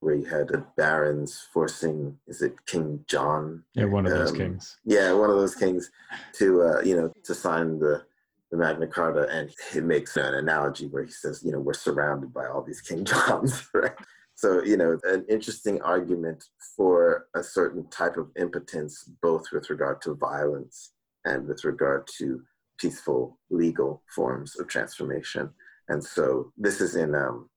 where 0.00 0.14
you 0.14 0.24
had 0.24 0.48
the 0.48 0.64
barons 0.76 1.46
forcing, 1.52 2.18
is 2.26 2.40
it 2.40 2.54
King 2.66 3.04
John? 3.08 3.64
Yeah, 3.74 3.86
one 3.86 4.06
of 4.06 4.12
those 4.12 4.30
Um, 4.30 4.36
kings. 4.36 4.78
Yeah, 4.84 5.12
one 5.12 5.30
of 5.30 5.36
those 5.36 5.54
kings 5.54 5.90
to, 6.34 6.62
uh, 6.62 6.80
you 6.82 6.96
know, 6.96 7.12
to 7.24 7.34
sign 7.34 7.78
the, 7.78 8.04
the 8.50 8.56
Magna 8.56 8.86
Carta. 8.86 9.26
And 9.30 9.50
he 9.72 9.80
makes 9.80 10.16
an 10.16 10.34
analogy 10.34 10.86
where 10.86 11.04
he 11.04 11.10
says, 11.10 11.42
you 11.44 11.52
know, 11.52 11.60
we're 11.60 11.72
surrounded 11.74 12.32
by 12.32 12.46
all 12.46 12.62
these 12.62 12.80
King 12.82 13.04
Johns, 13.04 13.66
right? 13.74 13.92
So, 14.36 14.62
you 14.64 14.76
know, 14.76 14.98
an 15.04 15.24
interesting 15.28 15.80
argument 15.82 16.44
for 16.76 17.26
a 17.36 17.42
certain 17.42 17.88
type 17.90 18.16
of 18.16 18.30
impotence, 18.36 19.08
both 19.22 19.46
with 19.52 19.70
regard 19.70 20.02
to 20.02 20.14
violence 20.14 20.92
and 21.24 21.46
with 21.46 21.64
regard 21.64 22.08
to 22.18 22.42
peaceful 22.78 23.38
legal 23.50 24.02
forms 24.14 24.58
of 24.58 24.66
transformation. 24.66 25.50
And 25.88 26.02
so 26.02 26.52
this 26.56 26.80
is 26.80 26.96
in 26.96 27.14
um, 27.14 27.48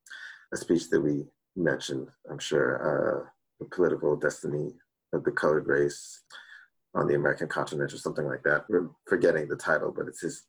a 0.54 0.58
speech 0.58 0.90
that 0.90 1.02
we 1.02 1.26
mentioned, 1.56 2.08
I'm 2.30 2.40
sure, 2.40 3.26
uh, 3.26 3.30
the 3.60 3.66
political 3.66 4.16
destiny 4.16 4.74
of 5.14 5.24
the 5.24 5.32
colored 5.32 5.68
race 5.68 6.22
on 6.94 7.08
the 7.08 7.16
American 7.16 7.48
continent 7.48 7.94
or 7.94 7.98
something 7.98 8.26
like 8.26 8.44
that. 8.44 8.66
We're 8.70 8.90
forgetting 9.08 9.48
the 9.48 9.56
title, 9.56 9.94
but 9.96 10.08
it's 10.08 10.22
his, 10.22 10.44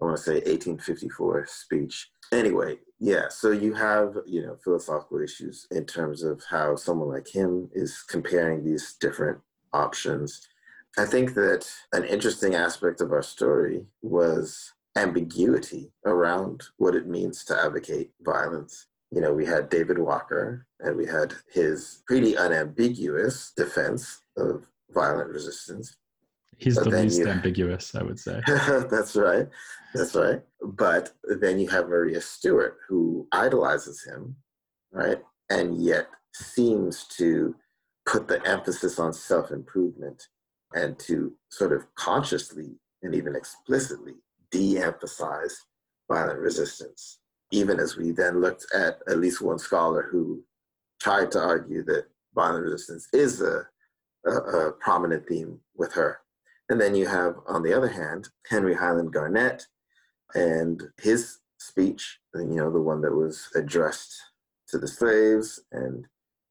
I 0.00 0.06
want 0.06 0.16
to 0.16 0.22
say 0.22 0.34
1854 0.34 1.46
speech. 1.48 2.10
Anyway, 2.32 2.78
yeah, 3.04 3.28
so 3.28 3.50
you 3.50 3.74
have, 3.74 4.16
you 4.24 4.40
know, 4.40 4.56
philosophical 4.64 5.20
issues 5.20 5.66
in 5.70 5.84
terms 5.84 6.22
of 6.22 6.42
how 6.48 6.74
someone 6.74 7.10
like 7.10 7.28
him 7.28 7.68
is 7.74 8.02
comparing 8.08 8.64
these 8.64 8.94
different 8.98 9.38
options. 9.74 10.48
I 10.96 11.04
think 11.04 11.34
that 11.34 11.70
an 11.92 12.04
interesting 12.04 12.54
aspect 12.54 13.02
of 13.02 13.12
our 13.12 13.22
story 13.22 13.84
was 14.00 14.72
ambiguity 14.96 15.92
around 16.06 16.62
what 16.78 16.94
it 16.94 17.06
means 17.06 17.44
to 17.44 17.62
advocate 17.62 18.12
violence. 18.22 18.86
You 19.10 19.20
know, 19.20 19.34
we 19.34 19.44
had 19.44 19.68
David 19.68 19.98
Walker 19.98 20.66
and 20.80 20.96
we 20.96 21.04
had 21.04 21.34
his 21.52 22.02
pretty 22.06 22.38
unambiguous 22.38 23.52
defense 23.54 24.22
of 24.38 24.66
violent 24.94 25.28
resistance. 25.28 25.94
He's 26.58 26.76
but 26.76 26.90
the 26.90 27.02
least 27.02 27.18
you, 27.18 27.28
ambiguous, 27.28 27.94
I 27.94 28.02
would 28.02 28.18
say. 28.18 28.40
that's 28.46 29.16
right. 29.16 29.48
That's 29.94 30.14
right. 30.14 30.42
But 30.62 31.12
then 31.40 31.58
you 31.58 31.68
have 31.68 31.88
Maria 31.88 32.20
Stewart, 32.20 32.78
who 32.88 33.28
idolizes 33.32 34.04
him, 34.04 34.36
right? 34.92 35.18
And 35.50 35.82
yet 35.82 36.08
seems 36.34 37.04
to 37.18 37.54
put 38.06 38.28
the 38.28 38.44
emphasis 38.46 38.98
on 38.98 39.12
self 39.12 39.50
improvement 39.50 40.28
and 40.74 40.98
to 40.98 41.32
sort 41.50 41.72
of 41.72 41.86
consciously 41.94 42.72
and 43.02 43.14
even 43.14 43.36
explicitly 43.36 44.14
de 44.50 44.78
emphasize 44.78 45.56
violent 46.10 46.38
resistance. 46.38 47.20
Even 47.52 47.78
as 47.78 47.96
we 47.96 48.10
then 48.10 48.40
looked 48.40 48.66
at 48.74 48.98
at 49.08 49.18
least 49.18 49.40
one 49.40 49.58
scholar 49.58 50.08
who 50.10 50.42
tried 51.00 51.30
to 51.30 51.40
argue 51.40 51.84
that 51.84 52.06
violent 52.34 52.64
resistance 52.64 53.08
is 53.12 53.40
a, 53.40 53.66
a, 54.26 54.30
a 54.30 54.72
prominent 54.72 55.26
theme 55.28 55.60
with 55.76 55.92
her. 55.92 56.18
And 56.68 56.80
then 56.80 56.94
you 56.94 57.06
have, 57.06 57.36
on 57.46 57.62
the 57.62 57.76
other 57.76 57.88
hand, 57.88 58.28
Henry 58.48 58.74
Highland 58.74 59.12
Garnet 59.12 59.66
and 60.34 60.82
his 61.00 61.38
speech, 61.58 62.18
you 62.34 62.56
know, 62.56 62.70
the 62.70 62.80
one 62.80 63.02
that 63.02 63.14
was 63.14 63.48
addressed 63.54 64.14
to 64.68 64.78
the 64.78 64.88
slaves 64.88 65.60
and 65.72 66.06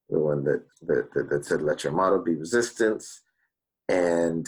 the 0.09 0.19
one 0.19 0.43
that, 0.43 0.63
that, 0.83 1.13
that, 1.13 1.29
that 1.29 1.45
said, 1.45 1.61
let 1.61 1.83
your 1.83 1.93
motto 1.93 2.21
be 2.21 2.35
resistance. 2.35 3.21
And, 3.89 4.47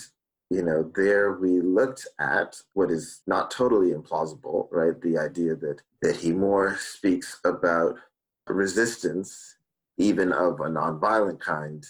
you 0.49 0.61
know, 0.61 0.91
there 0.95 1.33
we 1.33 1.59
looked 1.61 2.07
at 2.19 2.55
what 2.73 2.91
is 2.91 3.21
not 3.25 3.49
totally 3.49 3.91
implausible, 3.91 4.67
right? 4.71 4.99
The 5.01 5.17
idea 5.17 5.55
that, 5.55 5.81
that 6.01 6.15
he 6.15 6.31
more 6.31 6.77
speaks 6.77 7.39
about 7.43 7.95
resistance, 8.47 9.57
even 9.97 10.31
of 10.31 10.59
a 10.59 10.69
nonviolent 10.69 11.39
kind, 11.39 11.83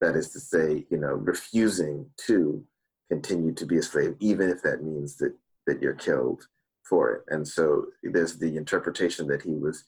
that 0.00 0.16
is 0.16 0.30
to 0.30 0.40
say, 0.40 0.84
you 0.90 0.98
know, 0.98 1.14
refusing 1.14 2.06
to 2.26 2.64
continue 3.10 3.52
to 3.52 3.66
be 3.66 3.78
a 3.78 3.82
slave, 3.82 4.16
even 4.20 4.50
if 4.50 4.62
that 4.62 4.82
means 4.82 5.16
that, 5.16 5.34
that 5.66 5.80
you're 5.80 5.94
killed 5.94 6.46
for 6.88 7.12
it. 7.12 7.22
And 7.28 7.46
so 7.46 7.86
there's 8.02 8.38
the 8.38 8.56
interpretation 8.56 9.26
that 9.28 9.42
he 9.42 9.54
was 9.54 9.84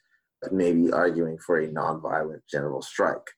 maybe 0.53 0.93
arguing 0.93 1.39
for 1.39 1.59
a 1.59 1.69
nonviolent 1.69 2.43
general 2.51 2.83
strike. 2.83 3.31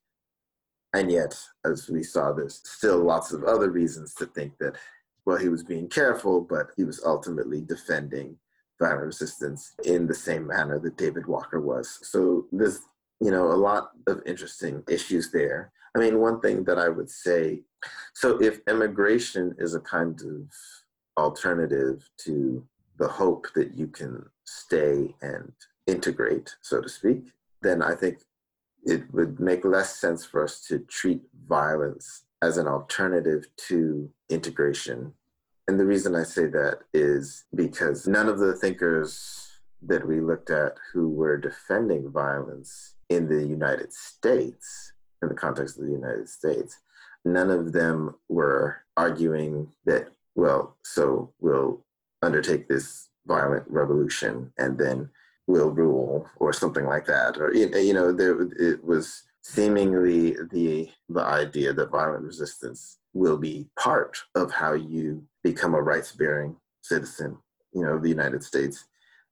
And 0.93 1.11
yet, 1.11 1.39
as 1.65 1.89
we 1.89 2.03
saw, 2.03 2.33
there's 2.33 2.61
still 2.65 2.99
lots 2.99 3.33
of 3.33 3.45
other 3.45 3.71
reasons 3.71 4.15
to 4.15 4.27
think 4.27 4.59
that, 4.59 4.77
well, 5.25 5.37
he 5.37 5.49
was 5.49 5.63
being 5.63 5.89
careful, 5.89 6.41
but 6.41 6.71
he 6.77 6.85
was 6.85 7.03
ultimately 7.05 7.61
defending 7.61 8.37
violent 8.81 9.07
resistance 9.07 9.75
in 9.85 10.07
the 10.07 10.15
same 10.15 10.47
manner 10.47 10.79
that 10.79 10.97
David 10.97 11.27
Walker 11.27 11.61
was. 11.61 11.99
So 12.03 12.47
there's, 12.51 12.81
you 13.21 13.31
know, 13.31 13.53
a 13.53 13.55
lot 13.55 13.91
of 14.07 14.23
interesting 14.27 14.83
issues 14.89 15.31
there. 15.31 15.71
I 15.95 15.99
mean, 15.99 16.21
one 16.21 16.41
thing 16.41 16.65
that 16.65 16.79
I 16.79 16.89
would 16.89 17.11
say 17.11 17.63
so 18.15 18.41
if 18.43 18.61
immigration 18.69 19.55
is 19.59 19.75
a 19.75 19.81
kind 19.81 20.21
of 20.23 20.53
alternative 21.19 22.09
to 22.19 22.65
the 22.99 23.09
hope 23.09 23.47
that 23.55 23.75
you 23.75 23.87
can 23.87 24.27
stay 24.45 25.15
and 25.23 25.53
integrate, 25.87 26.55
so 26.61 26.81
to 26.81 26.89
speak, 26.89 27.33
then 27.63 27.83
I 27.83 27.95
think 27.95 28.19
it 28.85 29.13
would 29.13 29.41
make 29.41 29.65
less 29.65 29.97
sense 29.97 30.25
for 30.25 30.45
us 30.45 30.61
to 30.67 30.81
treat 30.81 31.23
violence 31.49 32.25
as 32.43 32.57
an 32.57 32.67
alternative 32.67 33.47
to 33.69 34.11
integration. 34.29 35.13
And 35.69 35.79
the 35.79 35.85
reason 35.85 36.15
I 36.15 36.25
say 36.25 36.47
that 36.47 36.81
is 36.93 37.45
because 37.55 38.07
none 38.07 38.29
of 38.29 38.39
the 38.39 38.55
thinkers 38.55 39.49
that 39.83 40.07
we 40.07 40.21
looked 40.21 40.51
at 40.51 40.77
who 40.93 41.09
were 41.09 41.37
defending 41.37 42.11
violence 42.11 42.95
in 43.09 43.29
the 43.29 43.47
United 43.47 43.93
States, 43.93 44.93
in 45.23 45.29
the 45.29 45.35
context 45.35 45.79
of 45.79 45.85
the 45.85 45.93
United 45.93 46.29
States, 46.29 46.79
none 47.25 47.51
of 47.51 47.73
them 47.73 48.15
were 48.29 48.83
arguing 48.97 49.69
that, 49.85 50.09
well, 50.35 50.77
so 50.85 51.33
we'll 51.41 51.85
undertake 52.23 52.69
this 52.69 53.09
violent 53.27 53.65
revolution 53.69 54.53
and 54.59 54.79
then 54.79 55.09
we'll 55.47 55.71
rule 55.71 56.29
or 56.37 56.53
something 56.53 56.87
like 56.87 57.07
that. 57.07 57.37
Or, 57.39 57.53
you 57.55 57.93
know, 57.93 58.13
there, 58.13 58.41
it 58.59 58.85
was 58.85 59.25
seemingly 59.43 60.37
the, 60.51 60.89
the 61.09 61.23
idea 61.23 61.73
that 61.73 61.91
violent 61.91 62.25
resistance 62.25 62.99
will 63.13 63.37
be 63.37 63.69
part 63.79 64.19
of 64.35 64.53
how 64.53 64.75
you 64.75 65.23
become 65.43 65.75
a 65.75 65.83
rights 65.83 66.13
bearing 66.13 66.57
citizen, 66.83 67.37
you 67.73 67.83
know, 67.83 67.95
of 67.95 68.03
the 68.03 68.09
United 68.09 68.43
States. 68.43 68.85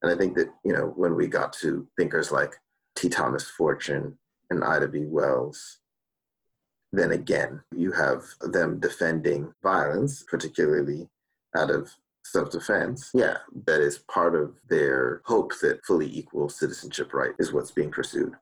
And 0.03 0.13
I 0.13 0.17
think 0.17 0.35
that, 0.37 0.49
you 0.65 0.73
know, 0.73 0.93
when 0.97 1.15
we 1.15 1.27
got 1.27 1.53
to 1.55 1.87
thinkers 1.97 2.33
like 2.33 2.55
T. 2.97 3.09
Thomas 3.09 3.49
Fortune 3.49 4.19
and 4.51 4.65
Ida 4.65 4.89
B. 4.89 5.05
Wells, 5.07 5.79
then 6.93 7.13
again, 7.13 7.61
you 7.75 7.93
have 7.93 8.25
them 8.41 8.81
defending 8.81 9.53
violence, 9.63 10.23
particularly 10.23 11.09
out 11.57 11.71
of 11.71 11.91
self 12.25 12.51
defense. 12.51 13.11
Yeah, 13.15 13.39
that 13.67 13.81
is 13.81 13.99
part 13.99 14.35
of 14.35 14.55
their 14.69 15.23
hope 15.25 15.53
that 15.61 15.85
fully 15.85 16.07
equal 16.07 16.49
citizenship 16.49 17.13
right 17.13 17.33
is 17.39 17.53
what's 17.53 17.71
being 17.71 17.91
pursued. 17.91 18.35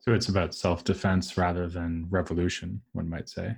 So 0.00 0.12
it's 0.12 0.28
about 0.28 0.54
self 0.54 0.84
defense 0.84 1.38
rather 1.38 1.68
than 1.68 2.06
revolution, 2.10 2.82
one 2.92 3.08
might 3.08 3.28
say. 3.28 3.56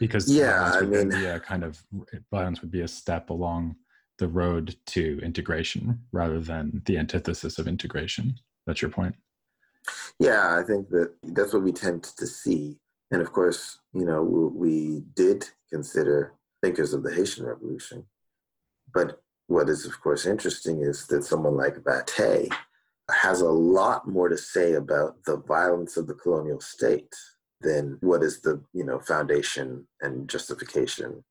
Because 0.00 0.32
yeah, 0.32 0.72
I 0.74 0.82
mean, 0.82 1.10
yeah, 1.10 1.38
kind 1.38 1.62
of 1.64 1.82
violence 2.30 2.60
would 2.62 2.70
be 2.70 2.80
a 2.80 2.88
step 2.88 3.30
along 3.30 3.76
the 4.18 4.28
road 4.28 4.76
to 4.86 5.20
integration 5.22 6.00
rather 6.12 6.40
than 6.40 6.82
the 6.86 6.98
antithesis 6.98 7.58
of 7.58 7.68
integration. 7.68 8.34
That's 8.66 8.80
your 8.80 8.90
point. 8.90 9.14
Yeah, 10.22 10.58
I 10.58 10.62
think 10.62 10.88
that 10.90 11.14
that's 11.22 11.52
what 11.52 11.62
we 11.62 11.72
tend 11.72 12.04
to 12.04 12.26
see 12.26 12.78
and 13.12 13.20
of 13.20 13.32
course, 13.32 13.78
you 13.92 14.06
know, 14.06 14.22
we 14.22 15.02
did 15.14 15.44
consider 15.70 16.32
thinkers 16.62 16.94
of 16.94 17.02
the 17.02 17.14
Haitian 17.14 17.44
Revolution. 17.44 18.06
But 18.92 19.20
what 19.48 19.68
is, 19.68 19.84
of 19.84 20.00
course, 20.00 20.24
interesting 20.24 20.80
is 20.80 21.06
that 21.08 21.24
someone 21.24 21.54
like 21.54 21.76
Vastey 21.76 22.50
has 23.10 23.42
a 23.42 23.50
lot 23.50 24.08
more 24.08 24.30
to 24.30 24.38
say 24.38 24.72
about 24.74 25.22
the 25.26 25.36
violence 25.36 25.98
of 25.98 26.06
the 26.06 26.14
colonial 26.14 26.60
state 26.60 27.14
than 27.60 27.98
what 28.00 28.22
is 28.22 28.40
the, 28.40 28.62
you 28.72 28.84
know, 28.84 28.98
foundation 28.98 29.86
and 30.00 30.28
justification 30.28 31.22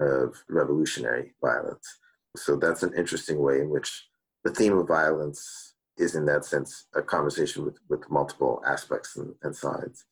of 0.00 0.42
revolutionary 0.48 1.34
violence. 1.42 1.86
So 2.34 2.56
that's 2.56 2.82
an 2.82 2.94
interesting 2.96 3.38
way 3.38 3.60
in 3.60 3.68
which 3.68 4.06
the 4.42 4.52
theme 4.52 4.76
of 4.78 4.88
violence 4.88 5.74
is, 5.98 6.14
in 6.14 6.26
that 6.26 6.44
sense, 6.44 6.86
a 6.94 7.02
conversation 7.02 7.64
with, 7.64 7.78
with 7.88 8.08
multiple 8.10 8.62
aspects 8.66 9.16
and, 9.16 9.34
and 9.42 9.54
sides. 9.54 10.04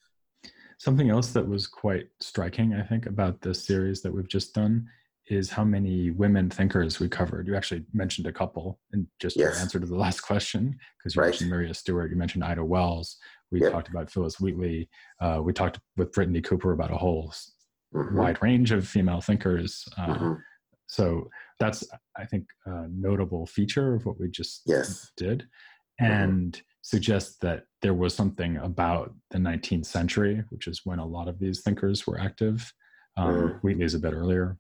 Something 0.79 1.11
else 1.11 1.33
that 1.33 1.47
was 1.47 1.67
quite 1.67 2.09
striking, 2.21 2.75
I 2.75 2.83
think, 2.83 3.07
about 3.07 3.41
this 3.41 3.65
series 3.65 4.03
that 4.03 4.13
we've 4.13 4.29
just 4.29 4.55
done 4.55 4.89
is 5.29 5.51
how 5.51 5.65
many 5.65 6.11
women 6.11 6.51
thinkers 6.51 7.01
we 7.01 7.09
covered. 7.09 7.47
You 7.47 7.57
actually 7.57 7.85
mentioned 7.95 8.27
a 8.27 8.33
couple 8.33 8.79
in 8.93 9.07
just 9.21 9.37
yes. 9.37 9.55
your 9.55 9.61
answer 9.61 9.81
to 9.81 9.87
the 9.87 9.97
last 9.97 10.21
question, 10.23 10.79
because 10.99 11.15
you 11.15 11.23
right. 11.23 11.29
mentioned 11.29 11.51
Maria 11.51 11.75
Stewart, 11.75 12.11
you 12.11 12.17
mentioned 12.17 12.45
Ida 12.45 12.65
Wells, 12.65 13.17
we 13.51 13.61
yep. 13.61 13.73
talked 13.73 13.89
about 13.89 14.11
Phillis 14.11 14.41
Wheatley, 14.41 14.89
uh, 15.21 15.41
we 15.43 15.53
talked 15.53 15.79
with 15.97 16.13
Brittney 16.13 16.45
Cooper 16.45 16.73
about 16.73 16.91
a 16.91 16.97
whole 16.97 17.33
mm-hmm. 17.95 18.17
wide 18.17 18.43
range 18.43 18.73
of 18.73 18.87
female 18.87 19.21
thinkers. 19.21 19.87
Uh, 19.97 20.07
mm-hmm. 20.07 20.33
So 20.87 21.29
that's, 21.61 21.85
I 22.17 22.25
think, 22.25 22.47
a 22.67 22.89
notable 22.89 23.47
feature 23.47 23.95
of 23.95 24.05
what 24.05 24.21
we 24.21 24.29
just 24.29 24.63
yes. 24.67 25.11
did. 25.17 25.47
Mm-hmm. 26.01 26.13
And 26.13 26.53
mm-hmm 26.53 26.61
suggests 26.85 27.39
that 27.39 27.65
there 27.81 27.95
was 27.95 28.15
something 28.15 28.59
about 28.59 29.15
the 29.31 29.39
19th 29.39 29.87
century, 29.87 30.45
which 30.51 30.67
is 30.67 30.83
when 30.85 30.99
a 30.99 31.07
lot 31.07 31.29
of 31.29 31.39
these 31.39 31.63
thinkers 31.63 32.07
were 32.07 32.21
active. 32.21 32.73
Um, 33.17 33.35
mm. 33.35 33.61
Wheatley 33.63 33.85
is 33.85 33.95
a 33.95 33.99
bit 33.99 34.13
earlier, 34.13 34.59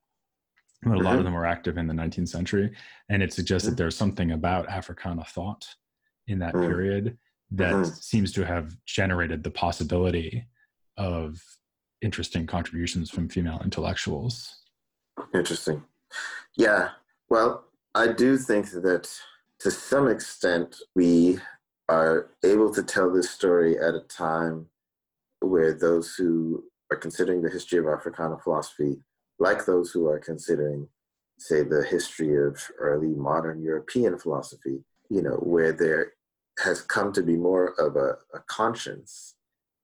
but 0.82 0.92
a 0.92 0.94
mm-hmm. 0.94 1.04
lot 1.04 1.12
of 1.12 1.18
mm-hmm. 1.18 1.24
them 1.24 1.34
were 1.34 1.44
active 1.44 1.76
in 1.76 1.86
the 1.86 1.92
19th 1.92 2.28
century. 2.28 2.74
And 3.10 3.22
it 3.22 3.34
suggests 3.34 3.66
mm. 3.66 3.72
that 3.72 3.76
there's 3.76 3.94
something 3.94 4.32
about 4.32 4.70
Africana 4.70 5.22
thought 5.22 5.66
in 6.26 6.38
that 6.38 6.54
mm. 6.54 6.66
period 6.66 7.18
that 7.50 7.74
mm-hmm. 7.74 7.92
seems 7.92 8.32
to 8.32 8.46
have 8.46 8.74
generated 8.86 9.44
the 9.44 9.50
possibility 9.50 10.46
of 10.96 11.38
interesting 12.00 12.46
contributions 12.46 13.10
from 13.10 13.28
female 13.28 13.60
intellectuals. 13.62 14.62
Interesting. 15.34 15.82
Yeah. 16.56 16.90
Well, 17.28 17.64
I 17.94 18.12
do 18.12 18.38
think 18.38 18.70
that 18.70 19.10
to 19.64 19.70
some 19.70 20.08
extent, 20.08 20.76
we 20.94 21.38
are 21.88 22.28
able 22.44 22.72
to 22.74 22.82
tell 22.82 23.10
this 23.10 23.30
story 23.30 23.78
at 23.78 23.94
a 23.94 24.00
time 24.00 24.66
where 25.40 25.72
those 25.72 26.14
who 26.14 26.62
are 26.92 26.98
considering 26.98 27.40
the 27.40 27.48
history 27.48 27.78
of 27.78 27.86
Africana 27.86 28.36
philosophy, 28.36 28.98
like 29.38 29.64
those 29.64 29.90
who 29.90 30.06
are 30.06 30.18
considering, 30.18 30.86
say, 31.38 31.62
the 31.62 31.82
history 31.82 32.36
of 32.36 32.62
early 32.78 33.14
modern 33.14 33.62
European 33.62 34.18
philosophy, 34.18 34.84
you 35.08 35.22
know, 35.22 35.36
where 35.36 35.72
there 35.72 36.12
has 36.58 36.82
come 36.82 37.10
to 37.14 37.22
be 37.22 37.36
more 37.36 37.74
of 37.80 37.96
a, 37.96 38.18
a 38.36 38.40
conscience 38.46 39.34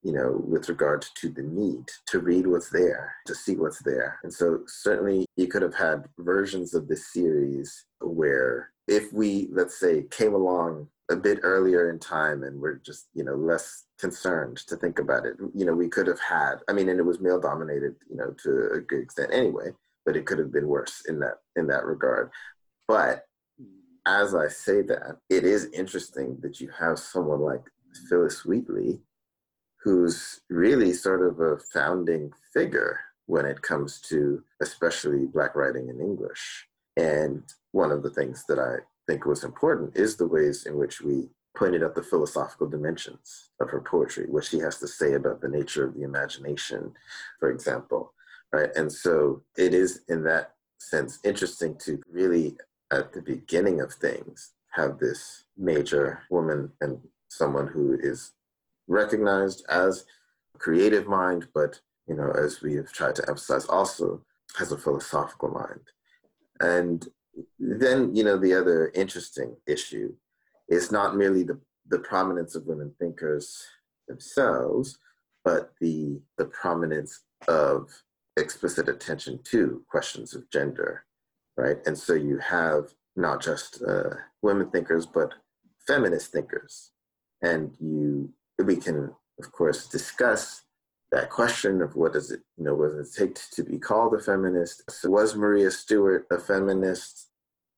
you 0.03 0.11
know, 0.11 0.41
with 0.47 0.67
regard 0.69 1.05
to 1.15 1.29
the 1.29 1.43
need 1.43 1.85
to 2.07 2.19
read 2.19 2.47
what's 2.47 2.69
there, 2.69 3.13
to 3.27 3.35
see 3.35 3.55
what's 3.55 3.81
there. 3.83 4.19
And 4.23 4.33
so 4.33 4.61
certainly 4.67 5.25
you 5.35 5.47
could 5.47 5.61
have 5.61 5.75
had 5.75 6.05
versions 6.17 6.73
of 6.73 6.87
this 6.87 7.13
series 7.13 7.85
where 7.99 8.71
if 8.87 9.13
we, 9.13 9.47
let's 9.51 9.79
say, 9.79 10.03
came 10.09 10.33
along 10.33 10.87
a 11.09 11.15
bit 11.15 11.39
earlier 11.43 11.89
in 11.89 11.99
time 11.99 12.43
and 12.43 12.59
we're 12.59 12.75
just, 12.75 13.07
you 13.13 13.23
know, 13.23 13.35
less 13.35 13.85
concerned 13.99 14.57
to 14.57 14.75
think 14.75 14.97
about 14.97 15.25
it, 15.25 15.35
you 15.53 15.65
know, 15.65 15.75
we 15.75 15.87
could 15.87 16.07
have 16.07 16.19
had, 16.19 16.55
I 16.67 16.73
mean, 16.73 16.89
and 16.89 16.99
it 16.99 17.03
was 17.03 17.19
male 17.19 17.39
dominated, 17.39 17.95
you 18.09 18.17
know, 18.17 18.33
to 18.43 18.71
a 18.73 18.79
good 18.79 19.03
extent 19.03 19.29
anyway, 19.31 19.71
but 20.05 20.15
it 20.15 20.25
could 20.25 20.39
have 20.39 20.51
been 20.51 20.67
worse 20.67 21.03
in 21.07 21.19
that, 21.19 21.39
in 21.55 21.67
that 21.67 21.85
regard. 21.85 22.31
But 22.87 23.25
as 24.07 24.33
I 24.33 24.47
say 24.47 24.81
that, 24.83 25.17
it 25.29 25.43
is 25.43 25.69
interesting 25.73 26.37
that 26.41 26.59
you 26.59 26.71
have 26.79 26.97
someone 26.97 27.41
like 27.41 27.61
Phillis 28.09 28.45
Wheatley 28.45 28.99
who's 29.83 30.41
really 30.49 30.93
sort 30.93 31.25
of 31.25 31.39
a 31.39 31.57
founding 31.73 32.31
figure 32.53 32.99
when 33.25 33.45
it 33.45 33.61
comes 33.61 33.99
to 34.01 34.43
especially 34.61 35.25
Black 35.25 35.55
writing 35.55 35.89
in 35.89 35.99
English. 35.99 36.67
And 36.97 37.43
one 37.71 37.91
of 37.91 38.03
the 38.03 38.09
things 38.09 38.45
that 38.47 38.59
I 38.59 38.83
think 39.07 39.25
was 39.25 39.43
important 39.43 39.95
is 39.95 40.15
the 40.15 40.27
ways 40.27 40.65
in 40.65 40.77
which 40.77 41.01
we 41.01 41.29
pointed 41.57 41.83
out 41.83 41.95
the 41.95 42.03
philosophical 42.03 42.67
dimensions 42.67 43.49
of 43.59 43.69
her 43.69 43.81
poetry, 43.81 44.25
what 44.29 44.45
she 44.45 44.59
has 44.59 44.77
to 44.79 44.87
say 44.87 45.13
about 45.13 45.41
the 45.41 45.49
nature 45.49 45.85
of 45.85 45.95
the 45.95 46.03
imagination, 46.03 46.93
for 47.39 47.51
example. 47.51 48.13
Right. 48.53 48.69
And 48.75 48.91
so 48.91 49.43
it 49.57 49.73
is 49.73 50.01
in 50.09 50.23
that 50.25 50.55
sense 50.79 51.19
interesting 51.23 51.77
to 51.85 52.01
really 52.11 52.57
at 52.91 53.13
the 53.13 53.21
beginning 53.21 53.79
of 53.79 53.93
things 53.93 54.51
have 54.71 54.99
this 54.99 55.45
major 55.57 56.23
woman 56.29 56.71
and 56.81 56.99
someone 57.29 57.67
who 57.67 57.97
is 58.01 58.31
recognized 58.91 59.65
as 59.69 60.05
a 60.55 60.57
creative 60.57 61.07
mind, 61.07 61.47
but 61.53 61.79
you 62.07 62.15
know, 62.15 62.31
as 62.31 62.61
we 62.61 62.75
have 62.75 62.91
tried 62.91 63.15
to 63.15 63.25
emphasize, 63.27 63.65
also 63.65 64.21
has 64.57 64.71
a 64.71 64.77
philosophical 64.77 65.49
mind. 65.49 65.85
And 66.59 67.07
then, 67.57 68.13
you 68.15 68.23
know, 68.23 68.37
the 68.37 68.53
other 68.53 68.91
interesting 68.93 69.55
issue 69.65 70.13
is 70.67 70.91
not 70.91 71.15
merely 71.15 71.43
the, 71.43 71.59
the 71.87 71.99
prominence 71.99 72.55
of 72.55 72.65
women 72.65 72.93
thinkers 72.99 73.65
themselves, 74.07 74.97
but 75.43 75.71
the 75.79 76.19
the 76.37 76.45
prominence 76.45 77.21
of 77.47 77.89
explicit 78.37 78.89
attention 78.89 79.39
to 79.43 79.83
questions 79.89 80.35
of 80.35 80.49
gender, 80.51 81.05
right? 81.57 81.77
And 81.85 81.97
so 81.97 82.13
you 82.13 82.37
have 82.39 82.89
not 83.15 83.41
just 83.41 83.81
uh, 83.83 84.11
women 84.41 84.69
thinkers, 84.69 85.05
but 85.05 85.33
feminist 85.87 86.31
thinkers, 86.31 86.91
and 87.41 87.75
you 87.79 88.31
we 88.59 88.75
can, 88.75 89.11
of 89.39 89.51
course, 89.51 89.87
discuss 89.87 90.63
that 91.11 91.29
question 91.29 91.81
of 91.81 91.95
what 91.95 92.13
does 92.13 92.31
it, 92.31 92.41
you 92.57 92.63
know, 92.63 92.75
what 92.75 92.95
does 92.95 93.15
it 93.15 93.19
take 93.19 93.37
to 93.51 93.63
be 93.63 93.77
called 93.77 94.13
a 94.13 94.19
feminist? 94.19 94.89
So 94.89 95.09
was 95.09 95.35
Maria 95.35 95.69
Stewart 95.71 96.25
a 96.31 96.39
feminist? 96.39 97.29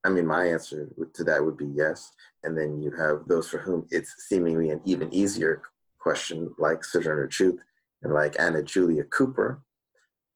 I 0.04 0.10
mean, 0.10 0.28
my 0.28 0.46
answer 0.46 0.90
to 1.14 1.24
that 1.24 1.44
would 1.44 1.58
be 1.58 1.68
yes. 1.74 2.12
And 2.44 2.58
then 2.58 2.82
you 2.82 2.92
have 2.92 3.28
those 3.28 3.50
for 3.50 3.58
whom 3.58 3.88
it's 3.90 4.14
seemingly 4.28 4.70
an 4.70 4.82
even 4.86 5.12
easier 5.14 5.62
question, 6.00 6.54
like 6.60 6.84
Sojourner 6.84 7.28
Truth 7.28 7.60
and 8.04 8.14
like 8.14 8.36
Anna 8.40 8.62
Julia 8.62 9.04
Cooper. 9.06 9.64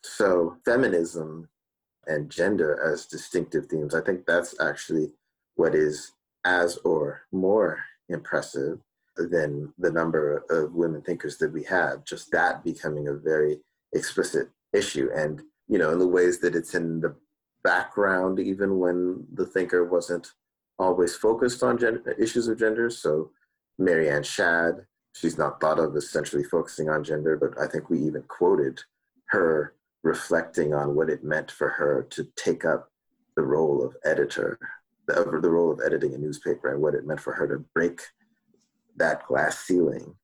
So 0.03 0.57
feminism 0.65 1.49
and 2.07 2.31
gender 2.31 2.81
as 2.81 3.05
distinctive 3.05 3.65
themes, 3.65 3.93
I 3.93 4.01
think 4.01 4.25
that's 4.25 4.59
actually 4.61 5.11
what 5.55 5.75
is 5.75 6.13
as 6.45 6.77
or 6.77 7.23
more 7.31 7.83
impressive 8.07 8.79
than 9.17 9.73
the 9.77 9.91
number 9.91 10.43
of 10.49 10.73
women 10.73 11.01
thinkers 11.01 11.37
that 11.37 11.51
we 11.51 11.63
have, 11.63 12.03
just 12.03 12.31
that 12.31 12.63
becoming 12.63 13.07
a 13.07 13.13
very 13.13 13.59
explicit 13.93 14.49
issue. 14.73 15.09
And, 15.15 15.41
you 15.67 15.77
know, 15.77 15.91
in 15.91 15.99
the 15.99 16.07
ways 16.07 16.39
that 16.39 16.55
it's 16.55 16.75
in 16.75 17.01
the 17.01 17.15
background, 17.63 18.39
even 18.39 18.79
when 18.79 19.25
the 19.33 19.45
thinker 19.45 19.85
wasn't 19.85 20.31
always 20.79 21.15
focused 21.15 21.63
on 21.63 21.79
issues 22.19 22.47
of 22.47 22.59
gender. 22.59 22.89
So 22.89 23.31
Mary 23.79 24.09
Ann 24.09 24.23
Shadd, 24.23 24.85
she's 25.13 25.37
not 25.37 25.59
thought 25.59 25.79
of 25.79 25.95
as 25.95 26.09
centrally 26.09 26.43
focusing 26.43 26.89
on 26.89 27.03
gender, 27.03 27.35
but 27.35 27.59
I 27.61 27.67
think 27.67 27.89
we 27.89 27.99
even 27.99 28.23
quoted 28.23 28.79
her 29.29 29.73
reflecting 30.03 30.73
on 30.73 30.95
what 30.95 31.09
it 31.09 31.23
meant 31.23 31.51
for 31.51 31.69
her 31.69 32.07
to 32.11 32.27
take 32.35 32.63
up 32.63 32.89
the 33.35 33.41
role 33.41 33.83
of 33.83 33.95
editor, 34.05 34.59
the, 35.07 35.15
the 35.41 35.49
role 35.49 35.71
of 35.71 35.81
editing 35.85 36.13
a 36.13 36.17
newspaper 36.17 36.71
and 36.71 36.81
what 36.81 36.95
it 36.95 37.05
meant 37.05 37.19
for 37.19 37.33
her 37.33 37.47
to 37.47 37.63
break 37.73 38.01
that 38.97 39.25
glass 39.25 39.59
ceiling. 39.59 40.15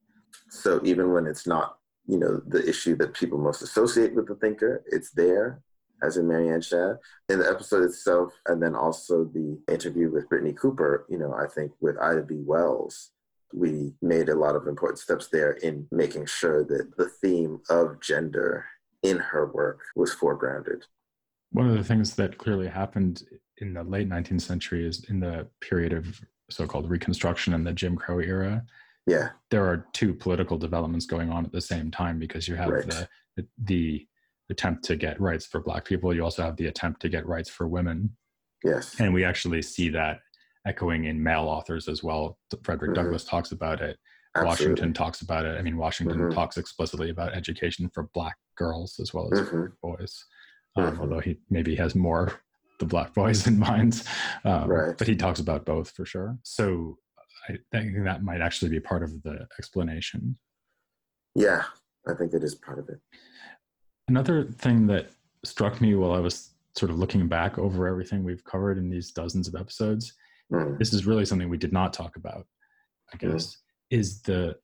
So 0.50 0.82
even 0.84 1.12
when 1.12 1.26
it's 1.26 1.48
not, 1.48 1.78
you 2.06 2.20
know, 2.20 2.42
the 2.48 2.68
issue 2.68 2.96
that 2.98 3.14
people 3.14 3.38
most 3.38 3.62
associate 3.62 4.14
with 4.14 4.28
the 4.28 4.36
thinker, 4.36 4.84
it's 4.88 5.12
there, 5.12 5.62
as 6.04 6.18
in 6.18 6.28
Mary 6.28 6.50
Ann 6.50 6.62
Shadd. 6.62 6.98
In 7.30 7.40
the 7.40 7.50
episode 7.50 7.84
itself, 7.84 8.34
and 8.48 8.62
then 8.62 8.76
also 8.76 9.24
the 9.24 9.58
interview 9.72 10.12
with 10.12 10.30
Brittney 10.30 10.56
Cooper, 10.56 11.06
you 11.10 11.18
know, 11.18 11.34
I 11.34 11.48
think 11.48 11.72
with 11.80 11.98
Ida 11.98 12.24
B. 12.24 12.42
Wells, 12.44 13.12
we 13.54 13.94
made 14.02 14.30
a 14.30 14.36
lot 14.36 14.56
of 14.56 14.68
important 14.68 15.00
steps 15.00 15.28
there 15.32 15.54
in 15.54 15.88
making 15.92 16.26
sure 16.26 16.64
that 16.66 16.98
the 16.98 17.10
theme 17.22 17.62
of 17.70 18.02
gender 18.02 18.66
in 19.04 19.18
her 19.18 19.52
work 19.52 19.82
was 19.96 20.14
foregrounded. 20.14 20.84
One 21.52 21.70
of 21.70 21.78
the 21.78 21.84
things 21.84 22.16
that 22.16 22.38
clearly 22.38 22.68
happened 22.68 23.24
in 23.60 23.74
the 23.74 23.84
late 23.84 24.10
19th 24.10 24.42
century 24.42 24.88
is 24.88 25.06
in 25.10 25.20
the 25.20 25.48
period 25.62 25.94
of 25.94 26.20
so-called 26.56 26.90
Reconstruction 26.90 27.54
and 27.54 27.66
the 27.66 27.74
Jim 27.74 27.96
Crow 27.96 28.20
era. 28.20 28.64
Yeah, 29.06 29.30
there 29.52 29.66
are 29.66 29.86
two 29.94 30.14
political 30.14 30.58
developments 30.58 31.06
going 31.06 31.30
on 31.30 31.46
at 31.46 31.52
the 31.52 31.62
same 31.62 31.92
time 31.92 32.20
because 32.20 32.48
you 32.48 32.56
have 32.56 32.70
right. 32.70 32.86
the, 32.88 33.08
the, 33.36 33.48
the 33.66 34.08
attempt 34.50 34.86
to 34.86 34.96
get 34.96 35.20
rights 35.20 35.46
for 35.46 35.60
Black 35.60 35.86
people. 35.86 36.14
You 36.14 36.24
also 36.24 36.44
have 36.44 36.56
the 36.56 36.68
attempt 36.68 37.02
to 37.02 37.10
get 37.10 37.28
rights 37.28 37.50
for 37.50 37.68
women. 37.68 38.16
Yes, 38.64 39.00
and 39.00 39.14
we 39.14 39.26
actually 39.26 39.62
see 39.62 39.90
that 39.90 40.22
echoing 40.66 41.06
in 41.06 41.22
male 41.22 41.44
authors 41.50 41.90
as 41.90 42.04
well. 42.04 42.38
Frederick 42.64 42.92
mm-hmm. 42.92 43.04
Douglass 43.04 43.26
talks 43.26 43.52
about 43.52 43.82
it. 43.82 43.98
Absolutely. 44.36 44.50
Washington 44.50 44.94
talks 44.94 45.22
about 45.22 45.46
it. 45.46 45.60
I 45.60 45.62
mean, 45.62 45.78
Washington 45.78 46.18
mm-hmm. 46.18 46.34
talks 46.34 46.58
explicitly 46.58 47.10
about 47.10 47.36
education 47.36 47.90
for 47.94 48.10
Black 48.14 48.36
girls 48.58 49.00
as 49.00 49.14
well 49.14 49.30
as 49.32 49.42
mm-hmm. 49.42 49.66
boys. 49.82 50.26
Um, 50.76 50.86
mm-hmm. 50.86 51.02
although 51.02 51.20
he 51.20 51.38
maybe 51.52 51.76
has 51.76 51.94
more 51.94 52.42
the 52.84 52.90
black 52.90 53.14
boys 53.14 53.48
in 53.48 53.58
mind. 53.58 54.04
Um, 54.46 54.68
right. 54.68 54.98
But 54.98 55.08
he 55.08 55.16
talks 55.16 55.40
about 55.40 55.66
both 55.66 55.92
for 55.92 56.06
sure. 56.06 56.38
So 56.44 56.98
I 57.50 57.56
think 57.72 58.04
that 58.04 58.24
might 58.24 58.42
actually 58.42 58.70
be 58.70 58.80
part 58.80 59.04
of 59.04 59.22
the 59.24 59.48
explanation. 59.58 60.38
Yeah, 61.36 61.64
I 62.08 62.14
think 62.14 62.34
it 62.34 62.44
is 62.44 62.56
part 62.56 62.80
of 62.80 62.90
it. 62.90 63.00
Another 64.08 64.46
thing 64.46 64.88
that 64.88 65.10
struck 65.44 65.82
me 65.82 65.96
while 65.96 66.14
I 66.14 66.20
was 66.20 66.52
sort 66.76 66.92
of 66.92 66.98
looking 66.98 67.28
back 67.28 67.58
over 67.58 67.88
everything 67.88 68.24
we've 68.24 68.44
covered 68.44 68.78
in 68.78 68.90
these 68.90 69.12
dozens 69.12 69.48
of 69.48 69.56
episodes, 69.56 70.14
mm. 70.52 70.78
this 70.78 70.94
is 70.94 71.06
really 71.06 71.26
something 71.26 71.50
we 71.50 71.58
did 71.58 71.74
not 71.74 71.94
talk 71.94 72.16
about, 72.16 72.46
I 73.14 73.18
mm. 73.18 73.32
guess, 73.32 73.46
mm. 73.48 73.58
is 73.92 74.22
the 74.22 74.56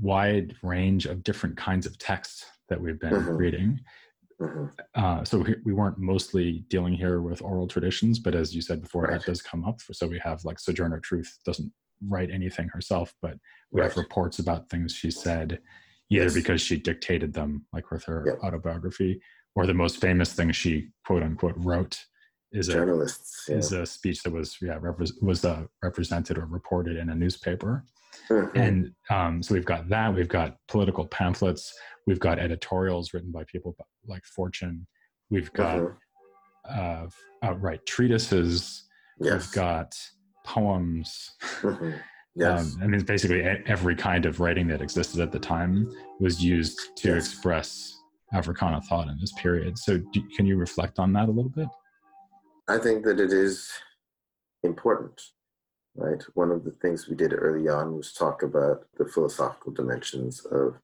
wide 0.00 0.54
range 0.62 1.06
of 1.06 1.22
different 1.22 1.56
kinds 1.56 1.86
of 1.86 1.98
texts 1.98 2.44
that 2.68 2.80
we've 2.80 3.00
been 3.00 3.12
mm-hmm. 3.12 3.36
reading. 3.36 3.80
Mm-hmm. 4.40 4.66
Uh, 4.94 5.24
so 5.24 5.38
we, 5.38 5.56
we 5.64 5.72
weren't 5.72 5.98
mostly 5.98 6.64
dealing 6.68 6.94
here 6.94 7.20
with 7.20 7.42
oral 7.42 7.66
traditions, 7.66 8.18
but 8.18 8.34
as 8.34 8.54
you 8.54 8.62
said 8.62 8.80
before, 8.82 9.02
right. 9.02 9.18
that 9.20 9.26
does 9.26 9.42
come 9.42 9.64
up. 9.64 9.80
So 9.80 10.06
we 10.06 10.20
have 10.22 10.44
like 10.44 10.60
Sojourner 10.60 11.00
Truth 11.00 11.38
doesn't 11.44 11.72
write 12.06 12.30
anything 12.30 12.68
herself, 12.72 13.12
but 13.20 13.34
we 13.72 13.80
right. 13.80 13.88
have 13.88 13.96
reports 13.96 14.38
about 14.38 14.70
things 14.70 14.92
she 14.92 15.10
said, 15.10 15.60
either 16.10 16.24
yes. 16.24 16.34
because 16.34 16.60
she 16.60 16.76
dictated 16.76 17.32
them, 17.32 17.66
like 17.72 17.90
with 17.90 18.04
her 18.04 18.24
yep. 18.26 18.38
autobiography, 18.44 19.20
or 19.54 19.66
the 19.66 19.74
most 19.74 20.00
famous 20.00 20.32
thing 20.32 20.52
she 20.52 20.88
quote 21.04 21.22
unquote 21.22 21.54
wrote 21.56 21.98
is 22.52 22.68
a 22.68 22.72
yeah. 23.48 23.54
is 23.54 23.72
a 23.72 23.84
speech 23.84 24.22
that 24.22 24.32
was 24.32 24.56
yeah 24.62 24.78
repre- 24.78 25.22
was 25.22 25.44
uh, 25.44 25.64
represented 25.82 26.38
or 26.38 26.46
reported 26.46 26.96
in 26.96 27.10
a 27.10 27.14
newspaper. 27.14 27.84
Mm-hmm. 28.30 28.58
And 28.58 28.92
um, 29.10 29.42
so 29.42 29.54
we've 29.54 29.64
got 29.64 29.88
that. 29.88 30.14
We've 30.14 30.28
got 30.28 30.56
political 30.68 31.06
pamphlets. 31.06 31.74
We've 32.06 32.20
got 32.20 32.38
editorials 32.38 33.12
written 33.12 33.30
by 33.30 33.44
people 33.44 33.76
like 34.06 34.24
Fortune. 34.24 34.86
We've 35.30 35.52
got 35.52 35.78
mm-hmm. 35.78 37.04
uh, 37.04 37.08
outright 37.42 37.84
treatises. 37.86 38.84
Yes. 39.20 39.32
We've 39.32 39.52
got 39.52 39.94
poems. 40.44 41.32
Mm-hmm. 41.60 41.90
Yes. 42.34 42.76
Um, 42.76 42.82
I 42.84 42.86
mean, 42.86 43.00
basically 43.00 43.42
every 43.42 43.96
kind 43.96 44.24
of 44.24 44.38
writing 44.38 44.68
that 44.68 44.80
existed 44.80 45.20
at 45.20 45.32
the 45.32 45.40
time 45.40 45.92
was 46.20 46.40
used 46.40 46.78
to 46.98 47.08
yes. 47.08 47.26
express 47.26 47.98
Africana 48.32 48.80
thought 48.80 49.08
in 49.08 49.18
this 49.20 49.32
period. 49.32 49.76
So, 49.76 49.98
do, 50.12 50.22
can 50.36 50.46
you 50.46 50.56
reflect 50.56 51.00
on 51.00 51.12
that 51.14 51.28
a 51.28 51.32
little 51.32 51.50
bit? 51.50 51.66
I 52.68 52.78
think 52.78 53.04
that 53.04 53.18
it 53.18 53.32
is 53.32 53.70
important 54.62 55.20
right? 55.98 56.22
One 56.34 56.50
of 56.50 56.64
the 56.64 56.70
things 56.70 57.08
we 57.08 57.16
did 57.16 57.34
early 57.34 57.68
on 57.68 57.96
was 57.96 58.12
talk 58.12 58.42
about 58.42 58.86
the 58.96 59.06
philosophical 59.06 59.72
dimensions 59.72 60.44
of 60.46 60.76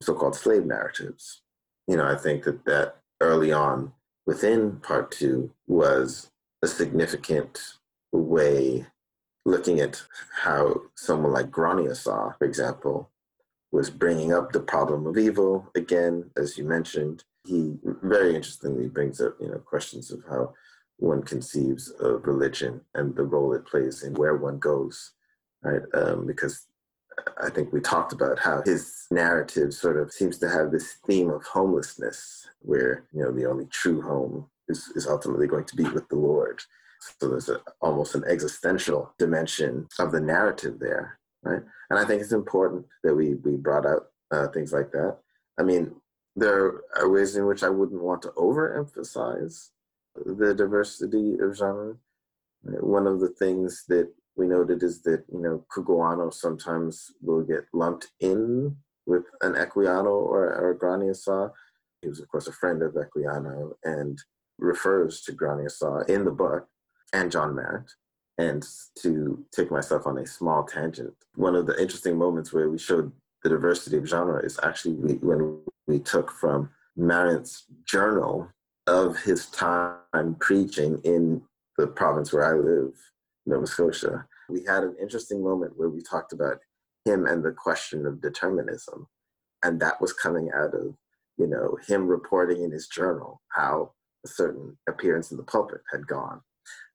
so-called 0.00 0.36
slave 0.36 0.64
narratives. 0.64 1.42
You 1.88 1.96
know, 1.96 2.06
I 2.06 2.16
think 2.16 2.44
that 2.44 2.64
that 2.64 2.96
early 3.20 3.52
on 3.52 3.92
within 4.26 4.76
part 4.76 5.10
two 5.10 5.50
was 5.66 6.30
a 6.62 6.68
significant 6.68 7.58
way 8.12 8.86
looking 9.44 9.80
at 9.80 10.02
how 10.32 10.82
someone 10.94 11.32
like 11.32 11.50
Gronniosaw, 11.50 12.38
for 12.38 12.44
example, 12.44 13.10
was 13.72 13.90
bringing 13.90 14.32
up 14.32 14.52
the 14.52 14.60
problem 14.60 15.06
of 15.06 15.18
evil 15.18 15.68
again, 15.74 16.30
as 16.36 16.56
you 16.56 16.64
mentioned. 16.64 17.24
He 17.46 17.74
very 17.82 18.36
interestingly 18.36 18.88
brings 18.88 19.20
up, 19.20 19.36
you 19.40 19.48
know, 19.48 19.58
questions 19.58 20.10
of 20.10 20.22
how 20.28 20.54
one 21.00 21.22
conceives 21.22 21.90
of 22.00 22.26
religion 22.26 22.80
and 22.94 23.16
the 23.16 23.24
role 23.24 23.52
it 23.54 23.66
plays 23.66 24.02
in 24.02 24.14
where 24.14 24.36
one 24.36 24.58
goes, 24.58 25.12
right? 25.62 25.82
Um, 25.94 26.26
because 26.26 26.66
I 27.42 27.50
think 27.50 27.72
we 27.72 27.80
talked 27.80 28.12
about 28.12 28.38
how 28.38 28.62
his 28.64 29.06
narrative 29.10 29.74
sort 29.74 29.96
of 29.96 30.12
seems 30.12 30.38
to 30.38 30.48
have 30.48 30.70
this 30.70 30.94
theme 31.06 31.30
of 31.30 31.42
homelessness, 31.44 32.48
where 32.60 33.04
you 33.12 33.22
know 33.22 33.32
the 33.32 33.46
only 33.46 33.66
true 33.66 34.00
home 34.02 34.46
is, 34.68 34.88
is 34.94 35.06
ultimately 35.06 35.46
going 35.46 35.64
to 35.64 35.76
be 35.76 35.84
with 35.84 36.08
the 36.08 36.16
Lord. 36.16 36.62
So 37.18 37.28
there's 37.28 37.48
a, 37.48 37.60
almost 37.80 38.14
an 38.14 38.24
existential 38.26 39.14
dimension 39.18 39.88
of 39.98 40.12
the 40.12 40.20
narrative 40.20 40.78
there, 40.78 41.18
right? 41.42 41.62
And 41.88 41.98
I 41.98 42.04
think 42.04 42.22
it's 42.22 42.32
important 42.32 42.86
that 43.02 43.14
we 43.14 43.34
we 43.34 43.56
brought 43.56 43.86
out 43.86 44.08
uh, 44.30 44.48
things 44.48 44.72
like 44.72 44.92
that. 44.92 45.18
I 45.58 45.62
mean, 45.62 45.94
there 46.36 46.82
are 46.96 47.10
ways 47.10 47.36
in 47.36 47.46
which 47.46 47.62
I 47.62 47.68
wouldn't 47.68 48.02
want 48.02 48.22
to 48.22 48.28
overemphasize 48.28 49.70
the 50.24 50.54
diversity 50.54 51.36
of 51.40 51.56
genre. 51.56 51.96
One 52.62 53.06
of 53.06 53.20
the 53.20 53.28
things 53.30 53.84
that 53.88 54.10
we 54.36 54.46
noted 54.46 54.82
is 54.82 55.02
that 55.02 55.24
you 55.32 55.40
know 55.40 55.64
Cugoano 55.74 56.32
sometimes 56.32 57.12
will 57.20 57.42
get 57.42 57.64
lumped 57.72 58.08
in 58.20 58.76
with 59.06 59.24
an 59.42 59.54
Equiano 59.54 60.06
or, 60.06 60.54
or 60.54 60.78
Gronniosaw. 60.80 61.50
He 62.02 62.08
was 62.08 62.20
of 62.20 62.28
course 62.28 62.46
a 62.46 62.52
friend 62.52 62.82
of 62.82 62.94
Equiano 62.94 63.72
and 63.84 64.18
refers 64.58 65.22
to 65.22 65.32
Gronniosaw 65.32 66.08
in 66.08 66.24
the 66.24 66.30
book 66.30 66.68
and 67.12 67.30
John 67.30 67.54
Marrant. 67.54 67.90
And 68.38 68.66
to 69.02 69.44
take 69.54 69.70
myself 69.70 70.06
on 70.06 70.16
a 70.18 70.26
small 70.26 70.64
tangent, 70.64 71.12
one 71.34 71.54
of 71.54 71.66
the 71.66 71.78
interesting 71.80 72.16
moments 72.16 72.52
where 72.52 72.70
we 72.70 72.78
showed 72.78 73.12
the 73.42 73.50
diversity 73.50 73.98
of 73.98 74.06
genre 74.06 74.42
is 74.42 74.58
actually 74.62 74.94
when 74.94 75.60
we 75.86 75.98
took 75.98 76.30
from 76.30 76.70
Marrant's 76.96 77.64
journal 77.84 78.48
of 78.90 79.16
his 79.18 79.46
time 79.46 80.34
preaching 80.40 81.00
in 81.04 81.40
the 81.78 81.86
province 81.86 82.32
where 82.32 82.44
I 82.44 82.58
live, 82.58 82.92
Nova 83.46 83.66
Scotia. 83.66 84.26
We 84.48 84.64
had 84.64 84.82
an 84.82 84.96
interesting 85.00 85.44
moment 85.44 85.74
where 85.76 85.88
we 85.88 86.02
talked 86.02 86.32
about 86.32 86.58
him 87.04 87.24
and 87.26 87.44
the 87.44 87.52
question 87.52 88.04
of 88.04 88.20
determinism. 88.20 89.06
And 89.62 89.78
that 89.80 90.00
was 90.00 90.12
coming 90.12 90.50
out 90.52 90.74
of, 90.74 90.96
you 91.38 91.46
know, 91.46 91.78
him 91.86 92.08
reporting 92.08 92.64
in 92.64 92.72
his 92.72 92.88
journal 92.88 93.40
how 93.50 93.92
a 94.24 94.28
certain 94.28 94.76
appearance 94.88 95.30
in 95.30 95.36
the 95.36 95.44
pulpit 95.44 95.82
had 95.92 96.08
gone. 96.08 96.40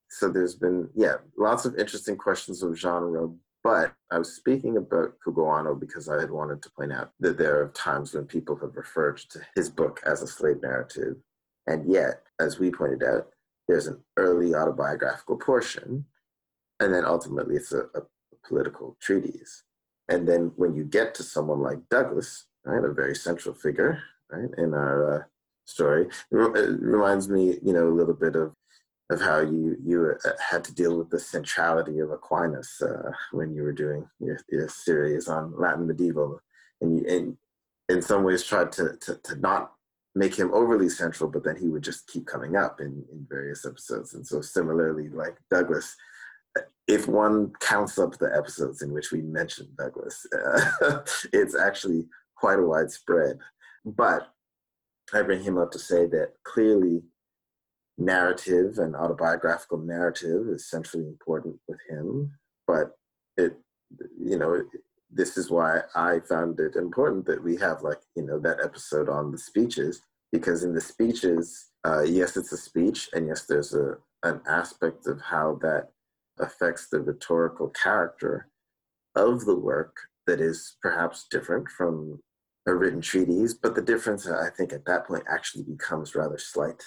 So 0.09 0.27
there's 0.27 0.55
been, 0.55 0.89
yeah, 0.95 1.15
lots 1.37 1.63
of 1.63 1.77
interesting 1.77 2.17
questions 2.17 2.61
of 2.61 2.77
genre. 2.77 3.29
But 3.63 3.93
I 4.11 4.19
was 4.19 4.35
speaking 4.35 4.75
about 4.75 5.13
Cugoano 5.25 5.79
because 5.79 6.09
I 6.09 6.19
had 6.19 6.29
wanted 6.29 6.61
to 6.61 6.69
point 6.77 6.91
out 6.91 7.11
that 7.21 7.37
there 7.37 7.61
are 7.61 7.69
times 7.69 8.13
when 8.13 8.25
people 8.25 8.57
have 8.57 8.75
referred 8.75 9.17
to 9.29 9.39
his 9.55 9.69
book 9.69 10.01
as 10.05 10.21
a 10.21 10.27
slave 10.27 10.61
narrative 10.61 11.15
and 11.67 11.91
yet, 11.91 12.23
as 12.39 12.59
we 12.59 12.71
pointed 12.71 13.03
out, 13.03 13.27
there's 13.67 13.87
an 13.87 13.99
early 14.17 14.53
autobiographical 14.53 15.37
portion, 15.37 16.05
and 16.79 16.93
then 16.93 17.05
ultimately 17.05 17.55
it's 17.55 17.71
a, 17.71 17.83
a 17.95 18.01
political 18.47 18.97
treatise. 19.01 19.63
And 20.07 20.27
then 20.27 20.51
when 20.55 20.75
you 20.75 20.83
get 20.83 21.15
to 21.15 21.23
someone 21.23 21.61
like 21.61 21.89
Douglass, 21.89 22.45
right, 22.63 22.83
a 22.83 22.93
very 22.93 23.15
central 23.15 23.55
figure, 23.55 24.03
right, 24.29 24.49
in 24.57 24.73
our 24.73 25.15
uh, 25.15 25.23
story, 25.65 26.07
it 26.31 26.79
reminds 26.81 27.27
me, 27.27 27.57
you 27.63 27.73
know, 27.73 27.87
a 27.87 27.97
little 27.97 28.13
bit 28.13 28.35
of 28.35 28.53
of 29.11 29.21
how 29.21 29.39
you 29.39 29.77
you 29.83 30.15
uh, 30.25 30.29
had 30.39 30.63
to 30.63 30.73
deal 30.73 30.97
with 30.97 31.09
the 31.11 31.19
centrality 31.19 31.99
of 31.99 32.11
Aquinas 32.11 32.81
uh, 32.81 33.11
when 33.31 33.53
you 33.53 33.61
were 33.61 33.71
doing 33.71 34.07
your, 34.19 34.39
your 34.49 34.67
series 34.67 35.27
on 35.27 35.53
Latin 35.57 35.87
medieval, 35.87 36.39
and 36.81 36.97
you 36.97 37.05
and 37.07 37.37
in 37.87 38.01
some 38.01 38.23
ways 38.23 38.43
tried 38.43 38.71
to, 38.73 38.97
to 39.01 39.15
to 39.23 39.35
not 39.35 39.74
make 40.15 40.33
him 40.33 40.53
overly 40.53 40.89
central, 40.89 41.29
but 41.29 41.43
then 41.43 41.57
he 41.57 41.67
would 41.67 41.83
just 41.83 42.07
keep 42.07 42.25
coming 42.25 42.55
up 42.55 42.79
in, 42.79 43.03
in 43.11 43.27
various 43.29 43.65
episodes. 43.65 44.13
And 44.13 44.25
so 44.25 44.41
similarly, 44.41 45.09
like 45.09 45.35
Douglass, 45.51 45.95
if 46.87 47.07
one 47.07 47.51
counts 47.59 47.99
up 47.99 48.17
the 48.17 48.33
episodes 48.35 48.81
in 48.81 48.91
which 48.93 49.11
we 49.11 49.21
mention 49.21 49.67
Douglass, 49.77 50.25
uh, 50.33 51.01
it's 51.33 51.55
actually 51.55 52.05
quite 52.37 52.59
a 52.59 52.65
widespread. 52.65 53.39
But 53.83 54.29
I 55.13 55.21
bring 55.21 55.43
him 55.43 55.57
up 55.57 55.71
to 55.71 55.79
say 55.79 56.05
that 56.07 56.33
clearly 56.43 57.03
narrative 57.97 58.77
and 58.79 58.95
autobiographical 58.95 59.79
narrative 59.79 60.47
is 60.47 60.69
centrally 60.69 61.07
important 61.07 61.57
with 61.67 61.79
him, 61.89 62.31
but 62.67 62.91
it, 63.37 63.57
you 64.19 64.37
know, 64.37 64.61
this 65.15 65.37
is 65.37 65.49
why 65.49 65.79
I 65.95 66.19
found 66.19 66.59
it 66.59 66.75
important 66.75 67.25
that 67.25 67.41
we 67.41 67.55
have 67.57 67.81
like, 67.81 68.01
you 68.15 68.23
know, 68.23 68.37
that 68.39 68.59
episode 68.61 69.07
on 69.07 69.31
the 69.31 69.37
speeches, 69.37 70.01
because 70.31 70.63
in 70.63 70.73
the 70.73 70.81
speeches, 70.81 71.71
uh, 71.87 72.01
yes, 72.01 72.35
it's 72.35 72.51
a 72.51 72.57
speech, 72.57 73.09
and 73.13 73.27
yes, 73.27 73.45
there's 73.45 73.73
a, 73.73 73.95
an 74.23 74.41
aspect 74.47 75.07
of 75.07 75.21
how 75.21 75.57
that 75.61 75.89
affects 76.39 76.89
the 76.89 76.99
rhetorical 76.99 77.69
character 77.69 78.49
of 79.15 79.45
the 79.45 79.55
work 79.55 79.95
that 80.27 80.41
is 80.41 80.75
perhaps 80.81 81.27
different 81.31 81.69
from 81.69 82.19
a 82.67 82.75
written 82.75 82.99
treatise, 82.99 83.53
but 83.53 83.73
the 83.73 83.81
difference, 83.81 84.27
I 84.27 84.49
think, 84.49 84.73
at 84.73 84.85
that 84.85 85.07
point 85.07 85.23
actually 85.29 85.63
becomes 85.63 86.15
rather 86.15 86.37
slight 86.37 86.83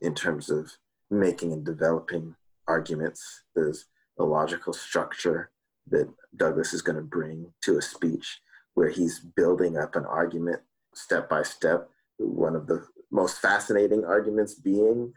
in 0.00 0.14
terms 0.14 0.48
of 0.48 0.70
making 1.10 1.52
and 1.52 1.64
developing 1.64 2.36
arguments. 2.68 3.44
There's 3.56 3.86
a 4.18 4.24
logical 4.24 4.72
structure 4.72 5.50
that 5.90 6.12
Douglass 6.36 6.72
is 6.72 6.82
going 6.82 6.96
to 6.96 7.02
bring 7.02 7.52
to 7.62 7.78
a 7.78 7.82
speech 7.82 8.40
where 8.74 8.88
he's 8.88 9.20
building 9.20 9.76
up 9.76 9.96
an 9.96 10.04
argument 10.04 10.60
step 10.94 11.28
by 11.28 11.42
step. 11.42 11.88
One 12.18 12.54
of 12.54 12.66
the 12.66 12.86
most 13.10 13.40
fascinating 13.40 14.04
arguments 14.04 14.54
being 14.54 15.12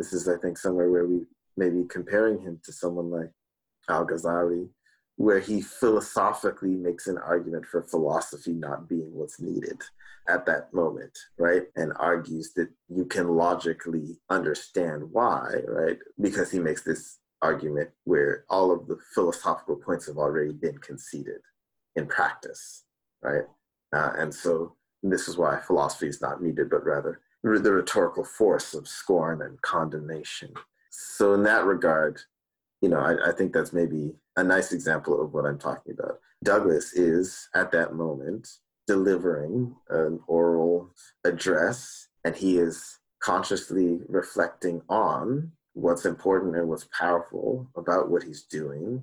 this 0.00 0.14
is, 0.14 0.28
I 0.28 0.38
think, 0.38 0.56
somewhere 0.56 0.90
where 0.90 1.06
we 1.06 1.26
may 1.58 1.68
be 1.68 1.84
comparing 1.84 2.40
him 2.40 2.58
to 2.64 2.72
someone 2.72 3.10
like 3.10 3.30
Al 3.88 4.06
Ghazali, 4.06 4.68
where 5.16 5.40
he 5.40 5.60
philosophically 5.60 6.74
makes 6.74 7.06
an 7.06 7.18
argument 7.18 7.66
for 7.66 7.82
philosophy 7.82 8.52
not 8.52 8.88
being 8.88 9.12
what's 9.12 9.40
needed 9.40 9.78
at 10.26 10.46
that 10.46 10.72
moment, 10.72 11.12
right? 11.38 11.64
And 11.76 11.92
argues 11.96 12.54
that 12.54 12.70
you 12.88 13.04
can 13.04 13.28
logically 13.28 14.18
understand 14.30 15.02
why, 15.12 15.56
right? 15.68 15.98
Because 16.18 16.50
he 16.50 16.58
makes 16.58 16.82
this 16.82 17.18
argument 17.42 17.90
where 18.04 18.44
all 18.48 18.70
of 18.70 18.86
the 18.86 18.98
philosophical 19.14 19.76
points 19.76 20.06
have 20.06 20.18
already 20.18 20.52
been 20.52 20.78
conceded 20.78 21.40
in 21.96 22.06
practice, 22.06 22.84
right? 23.22 23.44
Uh, 23.92 24.12
and 24.16 24.34
so 24.34 24.74
this 25.02 25.28
is 25.28 25.36
why 25.36 25.58
philosophy 25.60 26.06
is 26.06 26.20
not 26.20 26.42
needed, 26.42 26.70
but 26.70 26.84
rather 26.84 27.20
the 27.42 27.72
rhetorical 27.72 28.24
force 28.24 28.74
of 28.74 28.86
scorn 28.86 29.42
and 29.42 29.60
condemnation. 29.62 30.52
So 30.90 31.34
in 31.34 31.42
that 31.44 31.64
regard, 31.64 32.20
you 32.82 32.88
know, 32.88 33.00
I, 33.00 33.30
I 33.30 33.32
think 33.32 33.52
that's 33.52 33.72
maybe 33.72 34.12
a 34.36 34.44
nice 34.44 34.72
example 34.72 35.20
of 35.22 35.32
what 35.32 35.46
I'm 35.46 35.58
talking 35.58 35.94
about. 35.98 36.20
Douglass 36.44 36.92
is 36.92 37.48
at 37.54 37.72
that 37.72 37.94
moment 37.94 38.48
delivering 38.86 39.74
an 39.88 40.20
oral 40.26 40.90
address, 41.24 42.08
and 42.24 42.34
he 42.34 42.58
is 42.58 42.98
consciously 43.20 44.00
reflecting 44.08 44.82
on 44.88 45.52
what's 45.80 46.04
important 46.04 46.56
and 46.56 46.68
what's 46.68 46.88
powerful 46.96 47.68
about 47.76 48.10
what 48.10 48.22
he's 48.22 48.42
doing. 48.42 49.02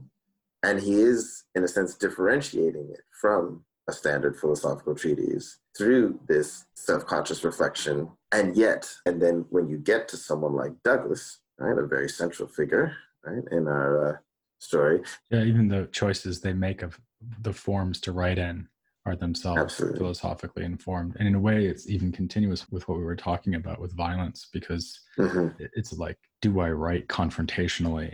And 0.63 0.79
he 0.79 0.95
is, 0.95 1.43
in 1.55 1.63
a 1.63 1.67
sense, 1.67 1.95
differentiating 1.95 2.89
it 2.91 3.01
from 3.19 3.63
a 3.87 3.93
standard 3.93 4.37
philosophical 4.37 4.95
treatise 4.95 5.59
through 5.77 6.19
this 6.27 6.65
self 6.75 7.05
conscious 7.05 7.43
reflection. 7.43 8.09
And 8.31 8.55
yet, 8.57 8.91
and 9.05 9.21
then 9.21 9.45
when 9.49 9.69
you 9.69 9.77
get 9.77 10.07
to 10.09 10.17
someone 10.17 10.55
like 10.55 10.71
Douglass, 10.83 11.39
right, 11.57 11.77
a 11.77 11.85
very 11.85 12.09
central 12.09 12.47
figure, 12.47 12.95
right, 13.25 13.43
in 13.51 13.67
our 13.67 14.09
uh, 14.09 14.17
story. 14.59 15.01
Yeah, 15.31 15.43
even 15.43 15.67
the 15.67 15.87
choices 15.91 16.41
they 16.41 16.53
make 16.53 16.81
of 16.81 16.99
the 17.41 17.53
forms 17.53 17.99
to 18.01 18.11
write 18.11 18.37
in 18.37 18.67
are 19.07 19.15
themselves 19.15 19.59
Absolutely. 19.59 19.99
philosophically 19.99 20.65
informed 20.65 21.15
and 21.17 21.27
in 21.27 21.35
a 21.35 21.39
way 21.39 21.65
it's 21.65 21.89
even 21.89 22.11
continuous 22.11 22.69
with 22.69 22.87
what 22.87 22.97
we 22.97 23.03
were 23.03 23.15
talking 23.15 23.55
about 23.55 23.79
with 23.79 23.95
violence 23.95 24.49
because 24.51 24.99
mm-hmm. 25.17 25.47
it's 25.73 25.93
like 25.93 26.17
do 26.41 26.59
i 26.59 26.69
write 26.69 27.07
confrontationally 27.07 28.13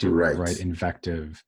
do 0.00 0.10
right. 0.10 0.34
i 0.34 0.38
write 0.38 0.60
invective 0.60 1.42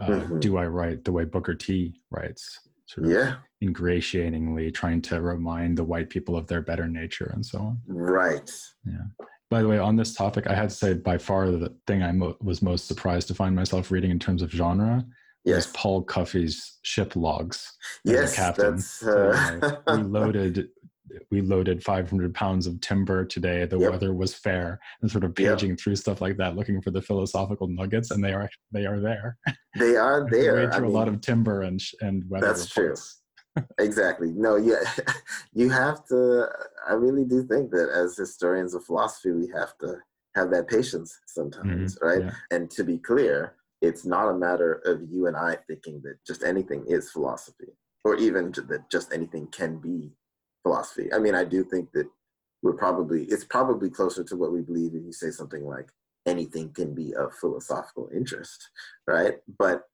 uh, 0.00 0.06
mm-hmm. 0.06 0.40
do 0.40 0.56
i 0.56 0.66
write 0.66 1.04
the 1.04 1.12
way 1.12 1.24
booker 1.24 1.54
t 1.54 1.94
writes 2.10 2.58
sort 2.86 3.06
of 3.06 3.12
yeah. 3.12 3.34
ingratiatingly 3.62 4.72
trying 4.72 5.02
to 5.02 5.20
remind 5.20 5.76
the 5.76 5.84
white 5.84 6.08
people 6.08 6.34
of 6.34 6.46
their 6.46 6.62
better 6.62 6.88
nature 6.88 7.30
and 7.34 7.44
so 7.44 7.58
on 7.58 7.78
right 7.86 8.50
yeah 8.86 9.26
By 9.50 9.62
the 9.62 9.68
way, 9.68 9.78
on 9.78 9.96
this 9.96 10.14
topic, 10.14 10.46
I 10.46 10.54
had 10.54 10.70
to 10.70 10.76
say 10.76 10.94
by 10.94 11.18
far 11.18 11.50
the 11.50 11.74
thing 11.88 12.04
I 12.04 12.12
mo- 12.12 12.36
was 12.40 12.62
most 12.62 12.86
surprised 12.86 13.26
to 13.28 13.34
find 13.34 13.52
myself 13.56 13.90
reading 13.90 14.12
in 14.12 14.20
terms 14.20 14.42
of 14.42 14.50
genre 14.50 15.04
Yes. 15.44 15.66
was 15.66 15.72
Paul 15.74 16.02
Cuffe's 16.02 16.78
ship 16.82 17.16
logs. 17.16 17.72
Yes, 18.04 18.34
captain. 18.36 18.76
that's 18.76 19.02
uh, 19.02 19.60
we 19.92 20.02
loaded 20.02 20.68
we 21.30 21.40
loaded 21.40 21.82
500 21.82 22.32
pounds 22.34 22.66
of 22.66 22.80
timber 22.80 23.24
today. 23.24 23.64
The 23.64 23.78
Yep. 23.78 23.90
weather 23.90 24.14
was 24.14 24.34
fair, 24.34 24.78
and 25.02 25.10
sort 25.10 25.24
of 25.24 25.34
Yep. 25.38 25.58
paging 25.58 25.76
through 25.76 25.96
stuff 25.96 26.20
like 26.20 26.36
that, 26.36 26.56
looking 26.56 26.80
for 26.82 26.90
the 26.90 27.02
philosophical 27.02 27.66
nuggets, 27.68 28.10
and 28.10 28.22
they 28.22 28.32
are 28.32 28.48
they 28.72 28.86
are 28.86 29.00
there. 29.00 29.38
they 29.76 29.96
are 29.96 30.28
there. 30.30 30.54
wade 30.54 30.72
I 30.72 30.76
through 30.76 30.88
a 30.88 30.90
lot 30.90 31.08
of 31.08 31.20
timber 31.20 31.62
and 31.62 31.80
and 32.00 32.22
weather 32.28 32.46
That's 32.48 32.68
true. 32.68 32.94
exactly. 33.78 34.30
No, 34.32 34.56
yeah, 34.56 34.82
you 35.52 35.70
have 35.70 36.06
to. 36.08 36.46
I 36.88 36.92
really 36.92 37.24
do 37.24 37.42
think 37.44 37.70
that 37.72 37.88
as 37.88 38.16
historians 38.16 38.74
of 38.74 38.84
philosophy, 38.84 39.32
we 39.32 39.48
have 39.48 39.76
to 39.78 39.96
have 40.36 40.50
that 40.50 40.68
patience 40.68 41.18
sometimes, 41.26 41.96
Mhm, 41.96 42.02
right? 42.02 42.20
yeah. 42.22 42.34
And 42.52 42.70
to 42.72 42.84
be 42.84 42.98
clear, 42.98 43.56
it's 43.80 44.04
not 44.04 44.28
a 44.28 44.36
matter 44.36 44.82
of 44.84 45.02
you 45.10 45.26
and 45.26 45.36
I 45.36 45.56
thinking 45.66 46.00
that 46.04 46.18
just 46.26 46.42
anything 46.42 46.84
is 46.86 47.10
philosophy, 47.10 47.72
or 48.04 48.16
even 48.16 48.52
that 48.68 48.90
just 48.90 49.12
anything 49.12 49.46
can 49.48 49.78
be 49.78 50.12
philosophy. 50.62 51.12
I 51.12 51.18
mean, 51.18 51.34
I 51.34 51.44
do 51.44 51.64
think 51.64 51.90
that 51.92 52.08
we're 52.62 52.74
probably 52.74 53.24
it's 53.24 53.44
probably 53.44 53.90
closer 53.90 54.22
to 54.24 54.36
what 54.36 54.52
we 54.52 54.60
believe 54.60 54.94
if 54.94 55.02
you 55.04 55.12
say 55.12 55.30
something 55.30 55.64
like 55.64 55.88
anything 56.26 56.72
can 56.74 56.94
be 56.94 57.14
of 57.14 57.34
philosophical 57.34 58.10
interest, 58.14 58.68
right? 59.06 59.36
But 59.58 59.84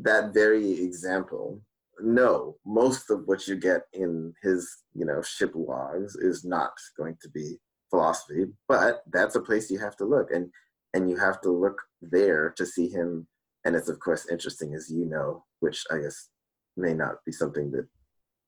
that 0.00 0.34
very 0.34 0.72
example, 0.82 1.60
no, 2.00 2.56
most 2.66 3.10
of 3.10 3.22
what 3.26 3.46
you 3.46 3.56
get 3.56 3.82
in 3.92 4.34
his, 4.42 4.78
you 4.94 5.04
know, 5.04 5.22
ship 5.22 5.52
logs 5.54 6.16
is 6.16 6.44
not 6.44 6.72
going 6.96 7.16
to 7.22 7.28
be 7.28 7.58
philosophy, 7.90 8.46
but 8.68 9.02
that's 9.12 9.36
a 9.36 9.40
place 9.40 9.70
you 9.70 9.78
have 9.78 9.96
to 9.96 10.04
look 10.04 10.30
and 10.32 10.50
and 10.94 11.10
you 11.10 11.16
have 11.16 11.40
to 11.42 11.50
look 11.50 11.80
there 12.00 12.52
to 12.56 12.66
see 12.66 12.88
him 12.88 13.26
and 13.64 13.76
it's 13.76 13.88
of 13.88 14.00
course 14.00 14.28
interesting 14.30 14.74
as 14.74 14.90
you 14.90 15.04
know, 15.06 15.44
which 15.60 15.84
I 15.90 15.98
guess 15.98 16.28
may 16.76 16.94
not 16.94 17.16
be 17.24 17.32
something 17.32 17.70
that 17.72 17.86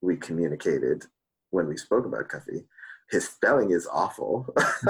we 0.00 0.16
communicated 0.16 1.04
when 1.50 1.68
we 1.68 1.76
spoke 1.76 2.06
about 2.06 2.28
Cuffe. 2.28 2.64
His 3.10 3.28
spelling 3.28 3.70
is 3.70 3.86
awful, 3.92 4.46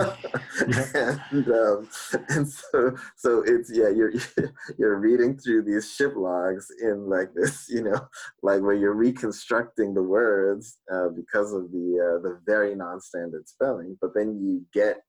and 0.95 1.49
um, 1.49 1.89
and 2.29 2.49
so 2.49 2.97
so 3.17 3.43
it's 3.45 3.73
yeah 3.75 3.89
you're 3.89 4.13
you're 4.79 5.01
reading 5.01 5.37
through 5.37 5.63
these 5.63 5.93
ship 5.93 6.13
logs 6.15 6.69
in 6.81 7.11
like 7.11 7.35
this 7.35 7.69
you 7.69 7.83
know 7.83 8.07
like 8.45 8.63
where 8.63 8.77
you're 8.77 8.95
reconstructing 8.95 9.95
the 9.95 10.03
words 10.03 10.79
uh, 10.93 11.09
because 11.09 11.53
of 11.53 11.73
the 11.73 11.99
uh, 11.99 12.23
the 12.23 12.39
very 12.47 12.77
non-standard 12.77 13.49
spelling, 13.49 13.99
but 14.01 14.15
then 14.15 14.39
you 14.41 14.65
get 14.73 15.03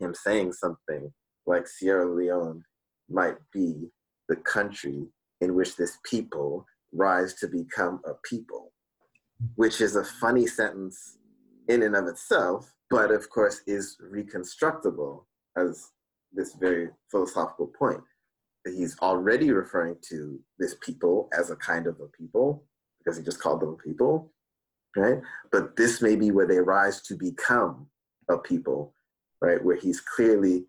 him 0.00 0.14
saying 0.14 0.54
something 0.54 1.12
like 1.46 1.66
Sierra 1.66 2.12
Leone 2.12 2.64
might 3.08 3.36
be 3.52 3.90
the 4.28 4.36
country 4.36 5.06
in 5.40 5.54
which 5.54 5.76
this 5.76 5.98
people 6.04 6.66
rise 6.92 7.34
to 7.34 7.48
become 7.48 8.00
a 8.04 8.14
people, 8.28 8.72
which 9.56 9.80
is 9.80 9.96
a 9.96 10.04
funny 10.04 10.46
sentence 10.46 11.18
in 11.68 11.82
and 11.82 11.96
of 11.96 12.06
itself, 12.06 12.72
but 12.90 13.10
of 13.10 13.28
course 13.30 13.62
is 13.66 13.96
reconstructible 14.00 15.26
as 15.56 15.90
this 16.32 16.54
very 16.54 16.88
philosophical 17.10 17.66
point. 17.66 18.00
He's 18.64 18.96
already 19.00 19.50
referring 19.50 19.96
to 20.08 20.38
this 20.58 20.76
people 20.80 21.28
as 21.36 21.50
a 21.50 21.56
kind 21.56 21.86
of 21.86 21.98
a 22.00 22.06
people 22.06 22.64
because 22.98 23.18
he 23.18 23.24
just 23.24 23.40
called 23.40 23.60
them 23.60 23.70
a 23.70 23.76
people, 23.76 24.32
right? 24.96 25.18
But 25.50 25.76
this 25.76 26.00
may 26.00 26.14
be 26.14 26.30
where 26.30 26.46
they 26.46 26.58
rise 26.58 27.02
to 27.02 27.16
become 27.16 27.88
a 28.28 28.38
people, 28.38 28.94
right? 29.40 29.62
Where 29.62 29.76
he's 29.76 30.00
clearly 30.00 30.66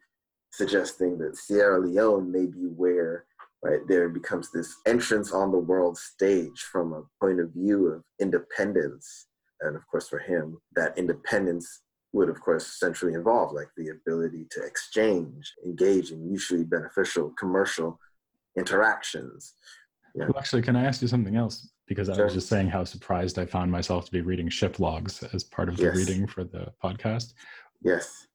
suggesting 0.53 1.17
that 1.17 1.35
Sierra 1.35 1.79
Leone 1.79 2.31
may 2.31 2.45
be 2.45 2.67
where 2.67 3.25
right 3.63 3.79
there 3.87 4.07
becomes 4.07 4.51
this 4.51 4.75
entrance 4.85 5.31
on 5.31 5.51
the 5.51 5.57
world 5.57 5.97
stage 5.97 6.59
from 6.71 6.93
a 6.93 7.01
point 7.19 7.39
of 7.39 7.49
view 7.53 7.87
of 7.87 8.03
independence 8.21 9.27
and 9.61 9.75
of 9.75 9.81
course 9.87 10.07
for 10.09 10.19
him 10.19 10.57
that 10.75 10.95
independence 10.97 11.81
would 12.11 12.29
of 12.29 12.39
course 12.39 12.67
centrally 12.79 13.15
involve 13.15 13.51
like 13.51 13.69
the 13.77 13.89
ability 13.89 14.45
to 14.51 14.61
exchange 14.63 15.51
engage 15.65 16.11
in 16.11 16.23
mutually 16.29 16.63
beneficial 16.63 17.33
commercial 17.39 17.99
interactions 18.57 19.53
Yeah. 20.15 20.25
Well, 20.27 20.37
actually, 20.37 20.61
can 20.61 20.75
I 20.75 20.83
ask 20.85 21.01
you 21.01 21.07
something 21.07 21.35
else? 21.35 21.55
Because 21.87 22.07
I 22.07 22.13
Sure. 22.15 22.25
was 22.25 22.35
just 22.35 22.47
saying 22.47 22.67
how 22.67 22.83
surprised 22.83 23.39
I 23.39 23.47
found 23.47 23.71
myself 23.71 24.05
to 24.05 24.11
be 24.11 24.21
reading 24.21 24.47
ship 24.47 24.79
logs 24.79 25.23
as 25.33 25.43
part 25.43 25.69
of 25.69 25.75
the 25.77 25.85
Yes. 25.85 25.95
reading 25.95 26.27
for 26.27 26.43
the 26.43 26.71
podcast. 26.83 27.33
yes 27.81 28.27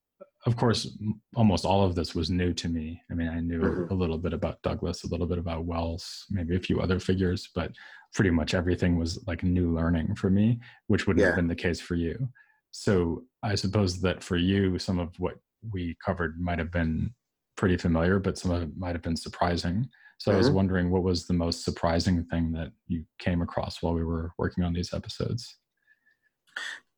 Of 0.47 0.57
course, 0.57 0.97
almost 1.35 1.65
all 1.65 1.85
of 1.85 1.95
this 1.95 2.15
was 2.15 2.31
new 2.31 2.53
to 2.55 2.69
me. 2.69 3.03
I 3.11 3.15
mean, 3.15 3.29
I 3.29 3.41
knew 3.41 3.61
Mhm. 3.61 3.91
a 3.91 3.95
little 3.95 4.19
bit 4.19 4.33
about 4.33 4.63
Douglass, 4.63 5.03
a 5.05 5.09
little 5.09 5.27
bit 5.27 5.39
about 5.39 5.65
Wells, 5.65 6.25
maybe 6.31 6.55
a 6.57 6.61
few 6.61 6.81
other 6.81 7.01
figures, 7.01 7.49
but 7.55 7.73
pretty 8.15 8.31
much 8.31 8.55
everything 8.55 8.97
was 8.99 9.23
like 9.27 9.43
new 9.43 9.75
learning 9.75 10.15
for 10.15 10.31
me, 10.31 10.61
which 10.87 11.07
wouldn't 11.07 11.27
have 11.27 11.35
been 11.37 11.49
the 11.49 11.57
case 11.57 11.81
for 11.81 11.97
you. 11.97 12.29
So 12.71 13.27
I 13.43 13.57
suppose 13.57 14.01
that 14.03 14.23
for 14.23 14.37
you, 14.37 14.79
some 14.79 14.99
of 15.01 15.19
what 15.19 15.41
we 15.73 15.97
covered 16.05 16.41
might 16.41 16.59
have 16.61 16.71
been 16.71 17.15
pretty 17.57 17.77
familiar, 17.77 18.21
but 18.21 18.39
some 18.39 18.53
of 18.53 18.63
it 18.63 18.77
might 18.77 18.95
have 18.95 19.03
been 19.03 19.17
surprising. 19.17 19.91
So 20.19 20.33
I 20.33 20.37
was 20.37 20.49
Mhm. 20.49 20.55
wondering 20.55 20.91
what 20.91 21.03
was 21.03 21.27
the 21.27 21.35
most 21.35 21.65
surprising 21.65 22.25
thing 22.27 22.53
that 22.53 22.73
you 22.87 23.05
came 23.19 23.43
across 23.43 23.83
while 23.83 23.95
we 23.95 24.05
were 24.05 24.33
working 24.39 24.63
on 24.63 24.73
these 24.73 24.95
episodes? 24.95 25.59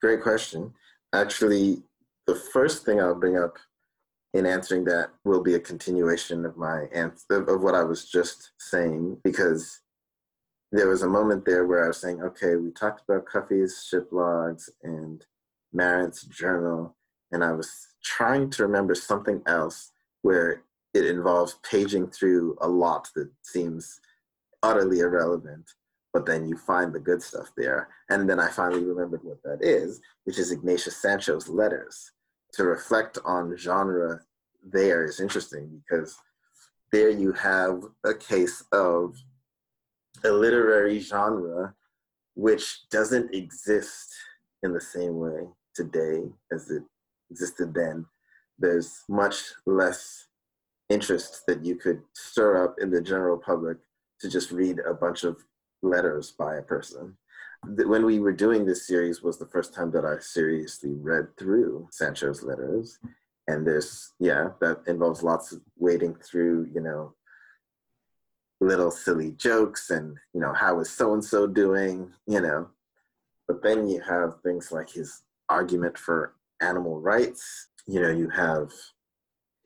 Great 0.01 0.23
question. 0.23 0.75
Actually, 1.13 1.83
the 2.31 2.37
first 2.53 2.85
thing 2.85 3.01
I'll 3.01 3.17
bring 3.17 3.37
up 3.37 3.59
in 4.35 4.47
answering 4.47 4.85
that 4.85 5.09
will 5.25 5.43
be 5.43 5.55
a 5.55 5.59
continuation 5.59 6.47
of 6.47 6.57
my 6.57 6.85
answer 6.95 7.43
of 7.43 7.61
what 7.61 7.75
I 7.75 7.83
was 7.83 8.09
just 8.09 8.53
saying, 8.57 9.19
because 9.25 9.81
there 10.71 10.87
was 10.87 11.03
a 11.03 11.09
moment 11.09 11.45
there 11.45 11.67
where 11.67 11.85
I 11.85 11.89
was 11.89 12.01
saying, 12.01 12.23
okay, 12.23 12.55
we 12.55 12.71
talked 12.71 13.03
about 13.03 13.27
Cuffe's 13.27 13.85
ship 13.85 14.11
logs 14.13 14.71
and 14.85 15.27
Marrant's 15.73 16.23
journal, 16.23 16.95
and 17.33 17.43
I 17.43 17.51
was 17.51 17.89
trying 18.05 18.49
to 18.51 18.63
remember 18.63 18.95
something 18.95 19.43
else 19.47 19.91
where 20.23 20.63
it 20.95 21.07
involves 21.07 21.59
paging 21.69 22.11
through 22.11 22.57
a 22.61 22.69
lot 22.69 23.09
that 23.17 23.29
seems 23.43 23.99
utterly 24.63 25.01
irrelevant 25.01 25.69
but 26.13 26.27
then 26.27 26.49
you 26.49 26.57
find 26.57 26.93
the 26.93 27.01
good 27.01 27.23
stuff 27.23 27.51
there. 27.57 27.89
And 28.09 28.29
then 28.29 28.41
I 28.41 28.49
finally 28.49 28.85
remembered 28.85 29.23
what 29.23 29.43
that 29.45 29.63
is, 29.63 30.01
which 30.25 30.39
is 30.39 30.51
Ignatius 30.51 30.97
Sancho's 30.97 31.49
letters. 31.49 32.13
To 32.55 32.65
reflect 32.65 33.19
on 33.25 33.57
genre 33.57 34.21
there 34.65 35.05
is 35.05 35.21
interesting 35.21 35.83
because 35.89 36.17
there 36.93 37.11
you 37.11 37.33
have 37.33 37.83
a 38.05 38.15
case 38.15 38.65
of 38.73 39.17
a 40.25 40.31
literary 40.31 40.99
genre 40.99 41.75
which 42.35 42.89
doesn't 42.91 43.35
exist 43.35 44.13
in 44.63 44.73
the 44.73 44.81
same 44.81 45.19
way 45.19 45.47
today 45.75 46.23
as 46.53 46.71
it 46.71 46.83
existed 47.31 47.73
then. 47.73 48.05
There's 48.59 49.05
much 49.09 49.37
less 49.67 50.27
interest 50.89 51.47
that 51.47 51.65
you 51.65 51.77
could 51.77 52.03
stir 52.15 52.65
up 52.65 52.77
in 52.81 52.91
the 52.91 53.01
general 53.01 53.39
public 53.39 53.79
to 54.21 54.29
just 54.29 54.51
read 54.51 54.81
a 54.81 54.93
bunch 54.93 55.25
of 55.25 55.37
letters 55.83 56.33
by 56.33 56.57
a 56.57 56.63
person. 56.63 57.17
When 57.67 58.05
we 58.07 58.19
were 58.19 58.33
doing 58.33 58.65
this 58.65 58.87
series 58.87 59.23
was 59.23 59.39
the 59.39 59.47
first 59.47 59.75
time 59.75 59.91
that 59.93 60.05
I 60.05 60.19
seriously 60.19 60.95
read 60.95 61.37
through 61.37 61.89
Sancho's 61.91 62.43
letters. 62.43 62.99
And 63.49 63.67
there's, 63.67 64.13
yeah, 64.19 64.51
that 64.61 64.83
involves 64.87 65.23
lots 65.23 65.53
of 65.53 65.61
wading 65.77 66.15
through, 66.17 66.71
you 66.73 66.81
know, 66.81 67.15
little 68.61 68.91
silly 68.91 69.33
jokes 69.33 69.91
and, 69.91 70.17
you 70.35 70.41
know, 70.41 70.53
how 70.53 70.81
is 70.81 70.91
so 70.91 71.15
and 71.15 71.25
so 71.25 71.47
doing, 71.47 72.13
you 72.27 72.41
know. 72.41 72.69
But 73.49 73.63
then 73.63 73.89
you 73.89 74.01
have 74.03 74.41
things 74.43 74.71
like 74.71 74.91
his 74.91 75.23
argument 75.49 75.99
for 75.99 76.35
animal 76.61 77.01
rights. 77.01 77.69
You 77.87 78.01
know, 78.01 78.11
you 78.11 78.29
have 78.31 78.71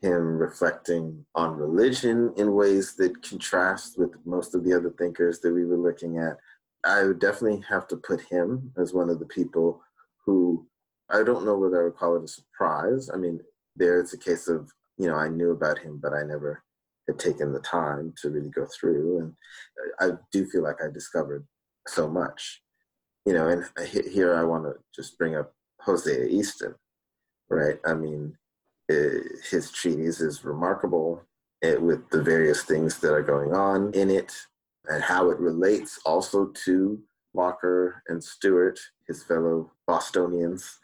him 0.00 0.38
reflecting 0.38 1.24
on 1.34 1.56
religion 1.56 2.32
in 2.36 2.54
ways 2.54 2.94
that 2.96 3.22
contrast 3.22 3.98
with 3.98 4.14
most 4.24 4.54
of 4.54 4.64
the 4.64 4.72
other 4.72 4.90
thinkers 4.90 5.40
that 5.40 5.52
we 5.52 5.64
were 5.64 5.76
looking 5.76 6.18
at. 6.18 6.38
I 6.84 7.04
would 7.04 7.18
definitely 7.18 7.64
have 7.68 7.88
to 7.88 7.96
put 7.96 8.20
him 8.20 8.72
as 8.76 8.92
one 8.92 9.08
of 9.08 9.18
the 9.18 9.26
people 9.26 9.82
who 10.24 10.66
I 11.10 11.22
don't 11.22 11.44
know 11.44 11.56
whether 11.56 11.80
I 11.80 11.84
would 11.84 11.96
call 11.96 12.16
it 12.16 12.24
a 12.24 12.28
surprise. 12.28 13.10
I 13.12 13.16
mean, 13.16 13.40
there 13.76 14.00
it's 14.00 14.14
a 14.14 14.18
case 14.18 14.48
of, 14.48 14.70
you 14.96 15.06
know, 15.06 15.16
I 15.16 15.28
knew 15.28 15.50
about 15.50 15.78
him, 15.78 15.98
but 16.02 16.14
I 16.14 16.22
never 16.22 16.62
had 17.06 17.18
taken 17.18 17.52
the 17.52 17.60
time 17.60 18.14
to 18.22 18.30
really 18.30 18.48
go 18.48 18.66
through. 18.66 19.18
And 19.20 19.32
I 20.00 20.16
do 20.32 20.46
feel 20.46 20.62
like 20.62 20.82
I 20.82 20.90
discovered 20.92 21.46
so 21.86 22.08
much, 22.08 22.62
you 23.26 23.34
know, 23.34 23.48
and 23.48 23.64
here 23.86 24.34
I 24.34 24.44
want 24.44 24.64
to 24.64 24.74
just 24.94 25.18
bring 25.18 25.36
up 25.36 25.52
Hosea 25.80 26.26
Easton, 26.26 26.74
right? 27.50 27.78
I 27.84 27.94
mean, 27.94 28.36
uh, 28.90 29.20
his 29.50 29.70
treatise 29.70 30.20
is 30.20 30.44
remarkable 30.44 31.22
uh, 31.64 31.80
with 31.80 32.08
the 32.10 32.22
various 32.22 32.62
things 32.62 32.98
that 32.98 33.12
are 33.12 33.22
going 33.22 33.52
on 33.54 33.92
in 33.92 34.10
it 34.10 34.32
and 34.88 35.02
how 35.02 35.30
it 35.30 35.38
relates 35.38 35.98
also 36.04 36.46
to 36.64 37.00
Walker 37.32 38.02
and 38.08 38.22
Stewart, 38.22 38.78
his 39.08 39.22
fellow 39.24 39.72
Bostonians, 39.86 40.78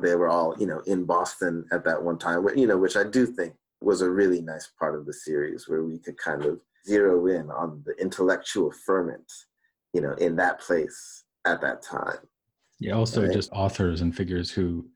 they 0.00 0.14
were 0.14 0.28
all, 0.28 0.54
you 0.58 0.66
know, 0.66 0.80
in 0.86 1.04
Boston 1.04 1.64
at 1.72 1.84
that 1.84 2.02
one 2.02 2.18
time, 2.18 2.46
you 2.56 2.66
know, 2.66 2.78
which 2.78 2.96
I 2.96 3.04
do 3.04 3.26
think 3.26 3.54
was 3.80 4.00
a 4.00 4.10
really 4.10 4.40
nice 4.40 4.70
part 4.78 4.94
of 4.94 5.04
the 5.04 5.12
series 5.12 5.68
where 5.68 5.82
we 5.82 5.98
could 5.98 6.16
kind 6.16 6.44
of 6.44 6.60
zero 6.86 7.26
in 7.26 7.50
on 7.50 7.82
the 7.84 7.92
intellectual 8.00 8.72
ferment, 8.84 9.30
you 9.92 10.00
know, 10.00 10.12
in 10.12 10.36
that 10.36 10.60
place 10.60 11.24
at 11.44 11.60
that 11.60 11.82
time. 11.82 12.18
Yeah, 12.78 12.92
also 12.92 13.22
Right. 13.22 13.32
just 13.32 13.50
authors 13.52 14.00
and 14.00 14.14
figures 14.14 14.50
who 14.50 14.88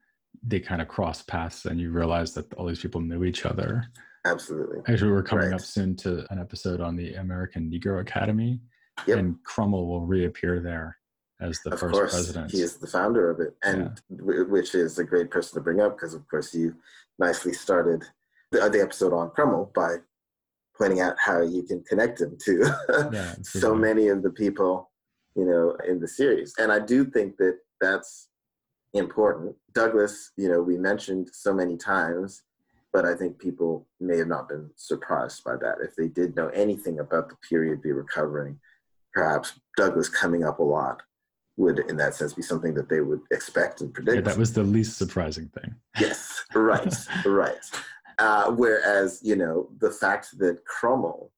they 0.43 0.61
kind 0.61 0.81
of 0.81 0.89
cross 0.89 1.23
paths 1.23 1.67
and 1.67 1.81
you 1.81 1.91
realize 1.91 2.33
that 2.35 2.53
all 2.55 2.67
these 2.67 2.81
people 2.81 3.01
knew 3.01 3.25
each 3.25 3.45
other. 3.45 3.85
Absolutely. 4.27 4.79
Actually, 4.87 5.13
we're 5.13 5.23
coming 5.23 5.47
Right. 5.47 5.55
up 5.55 5.61
soon 5.61 5.97
to 5.97 6.27
an 6.33 6.39
episode 6.39 6.81
on 6.81 6.97
the 6.97 7.15
American 7.15 7.71
Negro 7.71 8.01
Academy, 8.01 8.61
Yep. 9.07 9.19
and 9.19 9.43
Crummell 9.45 9.87
will 9.87 10.07
reappear 10.07 10.61
there 10.61 10.97
as 11.41 11.61
the 11.61 11.73
of 11.73 11.81
first 11.81 11.95
course, 11.95 12.13
president. 12.13 12.51
he 12.51 12.61
is 12.61 12.77
the 12.77 12.87
founder 12.87 13.31
of 13.31 13.41
it, 13.41 13.57
and 13.63 14.01
w- 14.15 14.45
which 14.49 14.75
is 14.75 14.99
a 14.99 15.05
great 15.05 15.31
person 15.31 15.55
to 15.55 15.61
bring 15.63 15.81
up 15.81 15.97
because, 15.97 16.13
of 16.13 16.27
course, 16.29 16.55
you 16.55 16.75
nicely 17.19 17.53
started 17.55 18.05
the, 18.51 18.69
the 18.69 18.81
episode 18.83 19.15
on 19.15 19.31
Crummell 19.31 19.73
by 19.75 19.97
pointing 20.77 21.01
out 21.01 21.17
how 21.19 21.41
you 21.41 21.63
can 21.63 21.83
connect 21.85 22.21
him 22.21 22.37
to 22.45 22.65
Yeah, 23.13 23.35
so 23.43 23.75
many 23.75 24.09
of 24.09 24.23
the 24.23 24.31
people, 24.31 24.91
you 25.35 25.47
know, 25.47 25.77
in 25.89 25.99
the 26.01 26.09
series. 26.09 26.53
And 26.59 26.71
I 26.71 26.79
do 26.79 27.05
think 27.07 27.37
that 27.39 27.59
that's 27.81 28.29
important. 28.93 29.57
Douglass, 29.73 30.33
you 30.37 30.49
know, 30.49 30.61
we 30.61 30.77
mentioned 30.77 31.31
so 31.33 31.55
many 31.55 31.77
times, 31.79 32.43
but 32.93 33.05
I 33.05 33.15
think 33.15 33.39
people 33.39 33.87
may 34.01 34.19
have 34.19 34.29
not 34.29 34.49
been 34.49 34.71
surprised 34.77 35.45
by 35.45 35.57
that. 35.57 35.77
If 35.83 35.95
they 35.97 36.09
did 36.09 36.37
know 36.37 36.49
anything 36.49 36.99
about 36.99 37.29
the 37.29 37.37
period 37.49 37.81
we 37.85 37.93
were 37.93 38.05
covering, 38.05 38.59
perhaps 39.13 39.61
Douglass 39.77 40.09
coming 40.09 40.45
up 40.45 40.59
a 40.59 40.65
lot 40.65 41.03
would, 41.57 41.81
in 41.91 41.97
that 41.99 42.15
sense, 42.15 42.33
be 42.33 42.43
something 42.43 42.75
that 42.75 42.89
they 42.89 43.01
would 43.01 43.21
expect 43.31 43.81
and 43.81 43.93
predict. 43.93 44.17
Yeah, 44.17 44.23
that 44.23 44.39
was 44.39 44.53
the 44.53 44.63
least 44.63 44.97
surprising 44.97 45.49
thing. 45.49 45.75
Yes, 45.99 46.43
right, 46.55 46.95
right. 47.27 47.71
Uh, 48.19 48.51
whereas, 48.53 49.21
you 49.23 49.37
know, 49.37 49.69
the 49.79 49.91
fact 49.91 50.39
that 50.39 50.65
Crummell, 50.65 51.31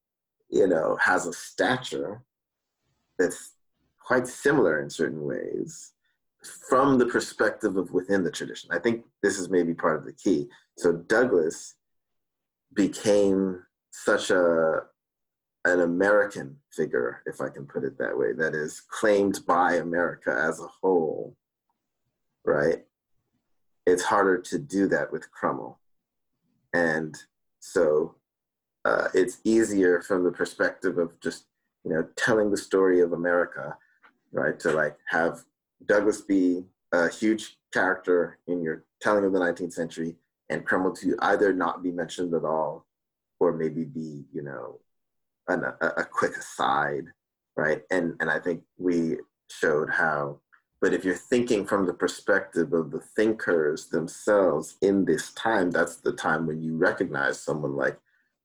you 0.50 0.66
know, 0.66 0.96
has 1.00 1.26
a 1.26 1.32
stature 1.32 2.22
that's 3.18 3.52
quite 4.00 4.26
similar 4.26 4.80
in 4.82 4.90
certain 4.90 5.24
ways 5.24 5.92
from 6.68 6.98
the 6.98 7.06
perspective 7.06 7.76
of 7.76 7.92
within 7.92 8.24
the 8.24 8.30
tradition. 8.30 8.70
I 8.72 8.78
think 8.78 9.04
this 9.22 9.38
is 9.38 9.48
maybe 9.48 9.74
part 9.74 9.96
of 9.96 10.04
the 10.04 10.12
key. 10.12 10.48
So 10.78 10.92
Douglass 10.92 11.74
became 12.74 13.62
such 13.90 14.30
a 14.30 14.80
an 15.64 15.80
American 15.80 16.56
figure, 16.72 17.22
if 17.26 17.40
I 17.40 17.48
can 17.48 17.66
put 17.66 17.84
it 17.84 17.96
that 17.98 18.16
way, 18.18 18.32
that 18.32 18.54
is 18.54 18.80
claimed 18.80 19.40
by 19.46 19.74
America 19.74 20.36
as 20.36 20.60
a 20.60 20.66
whole, 20.66 21.36
right? 22.44 22.84
It's 23.86 24.02
harder 24.02 24.38
to 24.38 24.58
do 24.58 24.88
that 24.88 25.12
with 25.12 25.30
Crummell. 25.30 25.78
And 26.74 27.16
so 27.60 28.16
uh, 28.84 29.08
it's 29.14 29.38
easier 29.44 30.00
from 30.00 30.24
the 30.24 30.32
perspective 30.32 30.98
of 30.98 31.18
just, 31.20 31.46
you 31.84 31.92
know, 31.92 32.08
telling 32.16 32.50
the 32.50 32.56
story 32.56 33.00
of 33.00 33.12
America, 33.12 33.76
right? 34.32 34.58
To 34.60 34.72
like 34.72 34.96
have 35.10 35.44
Douglass 35.86 36.22
be 36.22 36.64
a 36.92 37.08
huge 37.08 37.56
character 37.72 38.38
in 38.48 38.62
your 38.62 38.84
telling 39.00 39.24
of 39.24 39.32
the 39.32 39.38
19th 39.38 39.72
century 39.72 40.16
and 40.52 40.66
Crummell 40.66 40.94
to 41.00 41.16
either 41.20 41.52
not 41.52 41.82
be 41.82 41.90
mentioned 41.90 42.34
at 42.34 42.44
all 42.44 42.86
or 43.40 43.52
maybe 43.52 43.84
be, 43.84 44.24
you 44.32 44.42
know, 44.42 44.78
an, 45.48 45.64
a, 45.80 45.86
a 45.98 46.04
quick 46.04 46.36
aside, 46.36 47.04
right? 47.56 47.82
And 47.90 48.14
and 48.20 48.30
I 48.30 48.38
think 48.38 48.62
we 48.78 49.16
showed 49.50 49.90
how. 49.90 50.38
But 50.80 50.92
if 50.92 51.04
you're 51.04 51.14
thinking 51.14 51.64
from 51.64 51.86
the 51.86 51.94
perspective 51.94 52.72
of 52.72 52.90
the 52.90 53.00
thinkers 53.16 53.88
themselves 53.88 54.76
in 54.82 55.04
this 55.04 55.32
time, 55.32 55.70
that's 55.70 55.96
the 55.96 56.12
time 56.12 56.46
when 56.46 56.60
you 56.60 56.76
recognize 56.76 57.40
someone 57.40 57.76
like 57.76 57.98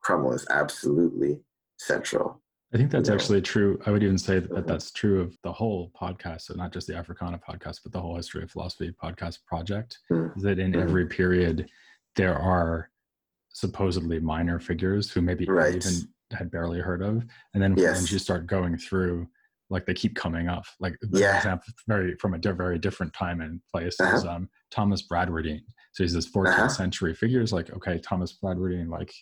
Crummell 0.03 0.33
is 0.33 0.45
absolutely 0.49 1.39
central. 1.77 2.41
I 2.73 2.77
think 2.77 2.91
that's 2.91 3.09
know. 3.09 3.15
actually 3.15 3.41
true. 3.41 3.79
I 3.85 3.91
would 3.91 4.03
even 4.03 4.17
say 4.17 4.39
that 4.39 4.51
Mhm. 4.51 4.67
that's 4.67 4.91
true 4.91 5.21
of 5.21 5.35
the 5.41 5.51
whole 5.51 5.89
podcast, 5.99 6.41
so 6.41 6.53
not 6.53 6.71
just 6.71 6.85
the 6.87 6.95
Africana 6.95 7.39
podcast, 7.39 7.79
but 7.83 7.91
the 7.91 8.01
whole 8.01 8.15
History 8.17 8.43
of 8.43 8.51
Philosophy 8.51 8.93
podcast 9.03 9.39
project. 9.45 9.99
Mm. 10.11 10.35
Is 10.37 10.43
that 10.43 10.59
in 10.59 10.73
Mhm. 10.73 10.81
every 10.83 11.07
period 11.07 11.69
there 12.17 12.35
are 12.37 12.89
supposedly 13.49 14.19
minor 14.19 14.59
figures 14.59 15.09
who 15.09 15.21
maybe 15.21 15.47
I 15.47 15.51
Right. 15.51 15.75
even 15.75 16.07
had 16.31 16.51
barely 16.51 16.79
heard 16.79 17.01
of, 17.01 17.23
and 17.53 17.63
then 17.63 17.75
Yes. 17.77 17.95
once 17.95 18.11
you 18.11 18.19
start 18.19 18.45
going 18.47 18.77
through, 18.77 19.27
like 19.69 19.85
they 19.85 19.93
keep 19.93 20.15
coming 20.15 20.47
up. 20.49 20.65
Like 20.79 20.97
Yeah. 21.11 21.37
example, 21.37 21.71
very 21.87 22.15
from 22.15 22.33
a 22.33 22.37
very 22.39 22.79
different 22.79 23.13
time 23.13 23.39
and 23.41 23.61
place 23.71 23.99
Uh-huh. 24.01 24.17
is 24.17 24.25
um, 24.25 24.49
Thomas 24.71 25.07
Bradwardine. 25.07 25.63
So 25.93 26.03
he's 26.03 26.13
this 26.13 26.29
14th 26.29 26.53
Uh-huh. 26.57 26.67
century 26.69 27.13
figure. 27.13 27.41
It's 27.41 27.53
like 27.53 27.69
okay, 27.71 27.99
Thomas 27.99 28.37
Bradwardine, 28.43 28.89
like 28.89 29.13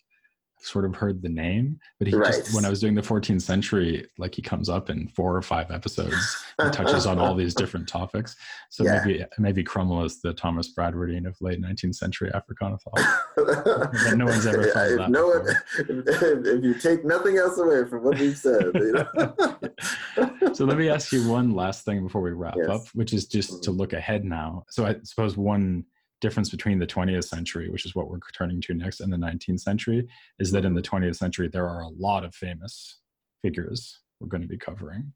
sort 0.59 0.85
of 0.85 0.95
heard 0.95 1.21
the 1.21 1.29
name, 1.29 1.79
but 1.99 2.07
he 2.07 2.13
just 2.13 2.53
when 2.55 2.65
I 2.65 2.69
was 2.69 2.79
doing 2.79 2.95
the 2.95 3.01
14th 3.01 3.41
century, 3.41 4.05
like 4.17 4.33
he 4.33 4.41
comes 4.41 4.69
up 4.69 4.89
in 4.89 5.07
four 5.09 5.35
or 5.35 5.41
five 5.41 5.71
episodes. 5.71 6.43
He 6.61 6.69
touches 6.71 7.05
on 7.05 7.19
all 7.19 7.35
these 7.35 7.53
different 7.53 7.87
topics. 7.87 8.35
So 8.69 8.83
Yeah. 8.83 9.03
maybe 9.05 9.25
maybe 9.37 9.63
Crummell 9.63 10.05
is 10.05 10.21
the 10.21 10.33
Thomas 10.33 10.73
Bradwardine 10.73 11.27
of 11.27 11.35
late 11.41 11.61
19th 11.61 11.95
century 11.95 12.31
Africana 12.33 12.77
thought. 12.77 14.15
no 14.15 14.25
one's 14.25 14.45
ever 14.45 14.63
thought 14.71 14.87
if 14.87 14.97
that 14.97 15.11
no 15.11 15.27
one, 15.27 15.47
if, 15.79 16.45
if 16.45 16.63
you 16.63 16.73
take 16.75 17.05
nothing 17.05 17.37
else 17.37 17.57
away 17.59 17.85
from 17.85 18.03
what 18.03 18.17
we've 18.19 18.37
said, 18.37 18.71
you 18.73 18.93
know? 18.93 20.53
so 20.53 20.65
let 20.65 20.77
me 20.77 20.89
ask 20.89 21.11
you 21.11 21.29
one 21.29 21.53
last 21.53 21.85
thing 21.85 22.03
before 22.03 22.21
we 22.21 22.31
wrap 22.31 22.55
Yes. 22.57 22.69
up, 22.69 22.81
which 22.93 23.13
is 23.13 23.27
just 23.27 23.63
to 23.63 23.69
mm-hmm. 23.69 23.79
look 23.79 23.93
ahead 23.93 24.23
now. 24.23 24.63
So 24.69 24.85
I 24.85 24.95
suppose 25.03 25.37
one 25.37 25.83
difference 26.21 26.49
between 26.49 26.79
the 26.79 26.87
20th 26.87 27.25
century, 27.25 27.69
which 27.69 27.85
is 27.85 27.95
what 27.95 28.09
we're 28.09 28.19
turning 28.37 28.61
to 28.61 28.73
next, 28.73 28.99
and 29.01 29.11
the 29.11 29.17
19th 29.17 29.59
century 29.59 30.07
is 30.39 30.51
that 30.51 30.65
in 30.65 30.73
the 30.73 30.81
20th 30.81 31.15
century 31.17 31.47
there 31.47 31.67
are 31.67 31.81
a 31.81 31.89
lot 31.89 32.23
of 32.23 32.33
famous 32.33 32.99
figures 33.41 33.99
we're 34.19 34.27
going 34.27 34.41
to 34.41 34.47
be 34.47 34.57
covering. 34.57 35.11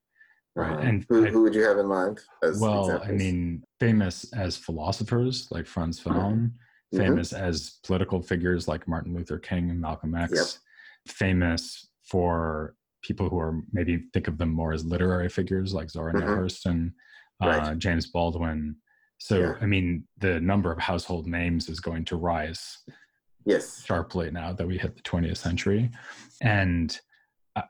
Right. 0.55 0.73
Uh, 0.77 0.79
And 0.81 1.05
who, 1.09 1.25
I- 1.25 1.29
who 1.29 1.43
would 1.43 1.55
you 1.55 1.63
have 1.63 1.77
in 1.77 1.87
mind? 1.87 2.19
As 2.43 2.59
well, 2.59 3.01
I 3.03 3.11
mean, 3.11 3.63
famous 3.79 4.31
as 4.33 4.57
philosophers 4.57 5.47
like 5.51 5.65
Frantz 5.65 5.99
Fanon, 6.01 6.51
Mhm. 6.93 6.97
famous 6.97 7.33
as 7.33 7.79
political 7.83 8.21
figures 8.21 8.67
like 8.67 8.87
Martin 8.87 9.13
Luther 9.13 9.37
King 9.39 9.69
and 9.69 9.79
Malcolm 9.79 10.15
X, 10.15 10.31
Yep. 10.33 11.15
famous 11.15 11.87
for 12.03 12.75
people 13.03 13.29
who 13.29 13.39
are 13.39 13.61
maybe 13.71 14.09
think 14.13 14.27
of 14.27 14.37
them 14.37 14.49
more 14.49 14.73
as 14.73 14.83
literary 14.83 15.29
figures 15.29 15.73
like 15.73 15.89
Zora 15.89 16.13
Neale 16.13 16.27
Mhm. 16.27 16.37
Hurston, 16.39 16.93
uh, 17.41 17.47
Right. 17.47 17.77
James 17.77 18.07
Baldwin. 18.07 18.75
So, 19.19 19.39
Yeah. 19.39 19.53
I 19.61 19.65
mean, 19.65 20.05
the 20.17 20.39
number 20.39 20.71
of 20.71 20.79
household 20.79 21.27
names 21.27 21.69
is 21.69 21.79
going 21.79 22.05
to 22.05 22.15
rise 22.15 22.79
yes. 23.45 23.83
sharply 23.85 24.31
now 24.31 24.53
that 24.53 24.65
we 24.67 24.77
hit 24.77 24.95
the 24.95 25.01
20th 25.03 25.37
century. 25.37 25.91
And 26.41 26.97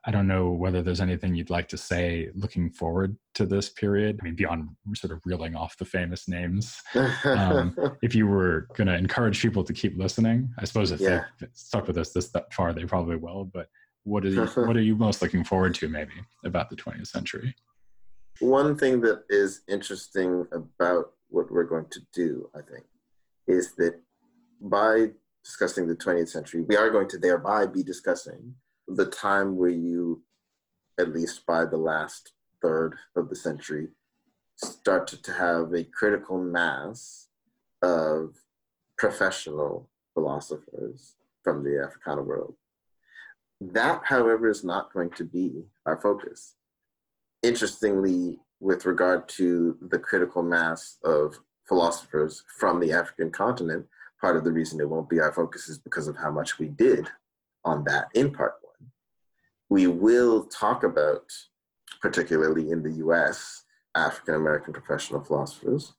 I, 0.05 0.11
don't 0.11 0.27
know 0.27 0.51
whether 0.51 0.83
there's 0.83 1.01
anything 1.01 1.33
you'd 1.33 1.49
like 1.49 1.67
to 1.69 1.77
say 1.77 2.29
looking 2.35 2.69
forward 2.69 3.17
to 3.33 3.47
this 3.47 3.69
period. 3.69 4.19
I 4.21 4.25
mean, 4.25 4.35
beyond 4.35 4.69
sort 4.93 5.11
of 5.11 5.21
reeling 5.25 5.55
off 5.55 5.77
the 5.77 5.85
famous 5.85 6.27
names. 6.27 6.79
um, 7.25 7.75
If 8.03 8.13
you 8.13 8.27
were 8.27 8.67
going 8.75 8.87
to 8.87 8.95
encourage 8.95 9.41
people 9.41 9.63
to 9.63 9.73
keep 9.73 9.97
listening, 9.97 10.53
I 10.59 10.65
suppose 10.65 10.91
if 10.91 10.99
Yeah. 11.01 11.25
they've 11.39 11.49
stuck 11.53 11.87
with 11.87 11.97
us 11.97 12.11
this 12.11 12.29
that 12.29 12.53
far, 12.53 12.71
they 12.73 12.85
probably 12.85 13.15
will. 13.15 13.45
But 13.45 13.69
what 14.03 14.23
are 14.23 14.29
you, 14.29 14.45
what 14.67 14.77
are 14.77 14.81
you 14.81 14.95
most 14.95 15.23
looking 15.23 15.43
forward 15.43 15.73
to, 15.75 15.87
maybe, 15.87 16.13
about 16.45 16.69
the 16.69 16.75
20th 16.75 17.07
century? 17.07 17.55
One 18.39 18.77
thing 18.77 19.01
that 19.01 19.23
is 19.29 19.61
interesting 19.67 20.45
about 20.51 21.13
what 21.29 21.51
we're 21.51 21.63
going 21.63 21.87
to 21.91 21.99
do, 22.13 22.49
I 22.55 22.61
think, 22.61 22.85
is 23.47 23.73
that 23.75 23.99
by 24.61 25.11
discussing 25.43 25.87
the 25.87 25.95
20th 25.95 26.29
century, 26.29 26.61
we 26.61 26.75
are 26.75 26.89
going 26.89 27.07
to 27.09 27.17
thereby 27.17 27.65
be 27.65 27.83
discussing 27.83 28.55
the 28.87 29.05
time 29.05 29.55
where 29.55 29.69
you, 29.69 30.23
at 30.99 31.13
least 31.13 31.45
by 31.45 31.65
the 31.65 31.77
last 31.77 32.33
third 32.61 32.95
of 33.15 33.29
the 33.29 33.35
century, 33.35 33.87
start 34.55 35.07
to, 35.07 35.21
to 35.21 35.33
have 35.33 35.73
a 35.73 35.83
critical 35.83 36.37
mass 36.37 37.27
of 37.81 38.35
professional 38.97 39.89
philosophers 40.13 41.15
from 41.43 41.63
the 41.63 41.81
Africana 41.81 42.21
world. 42.21 42.55
That, 43.61 44.01
however, 44.03 44.49
is 44.49 44.63
not 44.63 44.93
going 44.93 45.11
to 45.11 45.23
be 45.23 45.63
our 45.85 45.99
focus 46.01 46.55
interestingly, 47.41 48.37
with 48.59 48.85
regard 48.85 49.27
to 49.29 49.77
the 49.81 49.99
critical 49.99 50.43
mass 50.43 50.97
of 51.03 51.39
philosophers 51.67 52.43
from 52.57 52.79
the 52.79 52.91
African 52.91 53.31
continent, 53.31 53.85
part 54.19 54.35
of 54.35 54.43
the 54.43 54.51
reason 54.51 54.79
it 54.79 54.89
won't 54.89 55.09
be 55.09 55.19
our 55.19 55.31
focus 55.31 55.69
is 55.69 55.77
because 55.77 56.07
of 56.07 56.17
how 56.17 56.31
much 56.31 56.59
we 56.59 56.67
did 56.67 57.07
on 57.63 57.83
that 57.85 58.07
in 58.13 58.31
part 58.31 58.55
one. 58.61 58.91
We 59.69 59.87
will 59.87 60.45
talk 60.45 60.83
about, 60.83 61.31
particularly 62.01 62.71
in 62.71 62.83
the 62.83 62.93
US, 63.05 63.63
African 63.95 64.35
American 64.35 64.73
professional 64.73 65.23
philosophers. 65.23 65.93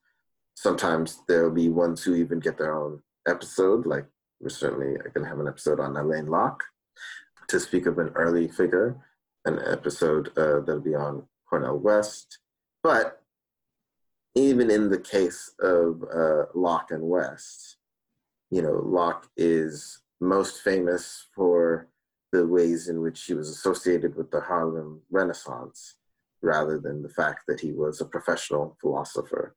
Sometimes 0.55 1.23
there'll 1.29 1.51
be 1.51 1.69
ones 1.69 2.03
who 2.03 2.15
even 2.15 2.41
get 2.41 2.59
their 2.59 2.77
own 2.77 3.03
episode, 3.27 3.87
like 3.87 4.07
we're 4.41 4.49
certainly 4.49 4.97
going 4.97 5.25
to 5.25 5.29
have 5.29 5.39
an 5.39 5.49
episode 5.49 5.81
on 5.81 5.97
Alain 5.97 6.27
Locke 6.27 6.63
to 7.49 7.61
speak 7.61 7.87
of 7.87 7.99
an 7.99 8.09
early 8.15 8.49
figure 8.49 8.97
an 9.45 9.59
episode 9.67 10.29
uh, 10.37 10.61
that'll 10.61 10.81
be 10.81 10.95
on 10.95 11.27
Cornel 11.49 11.79
West, 11.79 12.39
But 12.83 13.21
even 14.35 14.71
in 14.71 14.89
the 14.89 14.99
case 14.99 15.53
of 15.61 16.03
uh, 16.15 16.45
Locke 16.55 16.91
and 16.91 17.03
West, 17.03 17.77
you 18.51 18.63
know, 18.63 18.81
Locke 18.85 19.29
is 19.37 20.03
most 20.21 20.63
famous 20.63 21.27
for 21.35 21.89
the 22.33 22.47
ways 22.47 22.89
in 22.89 23.01
which 23.01 23.25
he 23.25 23.35
was 23.35 23.49
associated 23.49 24.15
with 24.17 24.31
the 24.31 24.41
Harlem 24.41 25.03
Renaissance 25.11 25.97
rather 26.43 26.79
than 26.79 27.03
the 27.03 27.09
fact 27.09 27.43
that 27.49 27.61
he 27.61 27.73
was 27.73 28.01
a 28.01 28.05
professional 28.07 28.77
philosopher. 28.81 29.55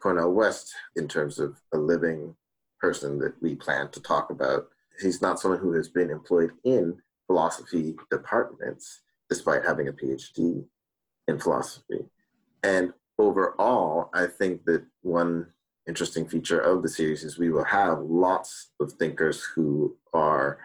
Cornel 0.00 0.32
West, 0.32 0.74
in 0.96 1.08
terms 1.08 1.38
of 1.38 1.56
a 1.72 1.78
living 1.78 2.34
person 2.80 3.18
that 3.18 3.40
we 3.40 3.54
plan 3.54 3.90
to 3.90 4.00
talk 4.00 4.30
about, 4.30 4.68
he's 5.00 5.22
not 5.22 5.40
someone 5.40 5.60
who 5.60 5.72
has 5.72 5.88
been 5.88 6.10
employed 6.10 6.50
in 6.64 6.96
philosophy 7.26 7.94
departments 8.10 9.00
despite 9.28 9.64
having 9.64 9.88
a 9.88 9.92
PhD 9.92 10.64
in 11.26 11.38
philosophy. 11.38 12.04
And 12.66 12.92
overall, 13.16 14.10
I 14.12 14.26
think 14.26 14.64
that 14.64 14.84
one 15.02 15.46
interesting 15.86 16.26
feature 16.28 16.58
of 16.58 16.82
the 16.82 16.88
series 16.88 17.22
is 17.22 17.38
we 17.38 17.50
will 17.50 17.64
have 17.64 18.00
lots 18.00 18.72
of 18.80 18.92
thinkers 18.94 19.40
who 19.54 19.96
are 20.12 20.58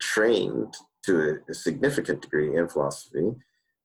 trained 0.00 0.74
to 1.04 1.38
a, 1.48 1.54
significant 1.54 2.22
degree 2.22 2.56
in 2.56 2.68
philosophy. 2.68 3.30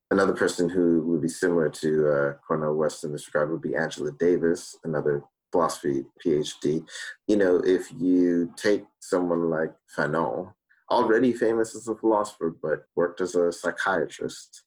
Another 0.09 0.34
person 0.34 0.67
who 0.67 1.03
would 1.03 1.22
be 1.22 1.28
similar 1.28 1.70
to 1.70 2.09
uh, 2.09 2.34
Cornel 2.47 2.76
West 2.76 3.03
in 3.03 3.11
this 3.11 3.28
regard 3.28 3.51
would 3.51 3.61
be 3.61 3.76
Angela 3.76 4.13
Davis, 4.13 4.76
another 4.84 5.22
philosophy 5.51 6.05
PhD. 6.26 6.84
You 7.28 7.38
know, 7.38 7.57
if 7.63 7.91
you 7.99 8.51
take 8.57 8.86
someone 8.99 9.51
like 9.51 9.76
Fanon, 9.95 10.53
already 10.89 11.34
famous 11.34 11.76
as 11.76 11.88
a 11.88 11.95
philosopher, 11.95 12.55
but 12.63 12.86
worked 12.95 13.22
as 13.22 13.36
a 13.36 13.51
psychiatrist, 13.51 14.63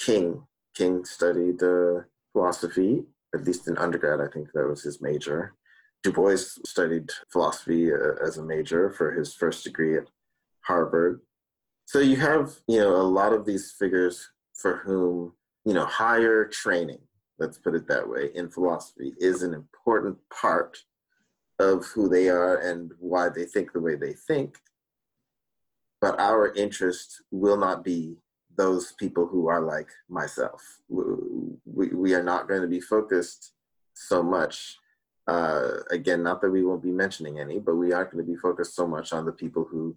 King, 0.00 0.44
King 0.74 1.04
studied 1.04 1.62
uh, 1.62 2.00
philosophy, 2.32 3.04
at 3.34 3.44
least 3.44 3.68
in 3.68 3.78
undergrad, 3.78 4.20
I 4.20 4.28
think 4.32 4.48
that 4.52 4.66
was 4.66 4.82
his 4.82 5.00
major. 5.00 5.54
Du 6.02 6.12
Bois 6.12 6.36
studied 6.36 7.10
philosophy 7.32 7.92
uh, 7.92 8.14
as 8.24 8.38
a 8.38 8.44
major 8.44 8.90
for 8.90 9.12
his 9.12 9.34
first 9.34 9.64
degree 9.64 9.96
at 9.96 10.08
Harvard. 10.60 11.20
So 11.86 12.00
you 12.00 12.16
have, 12.16 12.52
you 12.68 12.78
know, 12.78 12.94
a 12.96 13.02
lot 13.02 13.32
of 13.32 13.44
these 13.44 13.74
figures 13.78 14.28
for 14.54 14.76
whom, 14.84 15.32
you 15.64 15.72
know, 15.72 15.86
higher 15.86 16.44
training, 16.44 17.00
let's 17.38 17.58
put 17.58 17.74
it 17.74 17.88
that 17.88 18.08
way, 18.08 18.30
in 18.34 18.48
philosophy 18.50 19.14
is 19.18 19.42
an 19.42 19.54
important 19.54 20.16
part 20.32 20.78
of 21.58 21.86
who 21.86 22.08
they 22.08 22.28
are 22.28 22.58
and 22.58 22.92
why 22.98 23.28
they 23.28 23.44
think 23.44 23.72
the 23.72 23.80
way 23.80 23.96
they 23.96 24.12
think. 24.12 24.56
But 26.00 26.20
our 26.20 26.54
interest 26.54 27.22
will 27.32 27.56
not 27.56 27.82
be 27.82 28.16
those 28.56 28.92
people 28.92 29.26
who 29.26 29.48
are 29.48 29.60
like 29.60 29.88
myself. 30.08 30.62
We, 31.64 31.88
we 31.88 32.14
are 32.14 32.22
not 32.22 32.48
going 32.48 32.62
to 32.62 32.68
be 32.68 32.80
focused 32.80 33.52
so 33.94 34.22
much. 34.22 34.76
Uh, 35.26 35.80
again, 35.90 36.22
not 36.22 36.40
that 36.40 36.50
we 36.50 36.64
won't 36.64 36.82
be 36.82 36.90
mentioning 36.90 37.38
any, 37.38 37.58
but 37.58 37.74
we 37.74 37.92
aren't 37.92 38.12
going 38.12 38.24
to 38.24 38.30
be 38.30 38.38
focused 38.38 38.74
so 38.74 38.86
much 38.86 39.12
on 39.12 39.26
the 39.26 39.32
people 39.32 39.64
who 39.64 39.96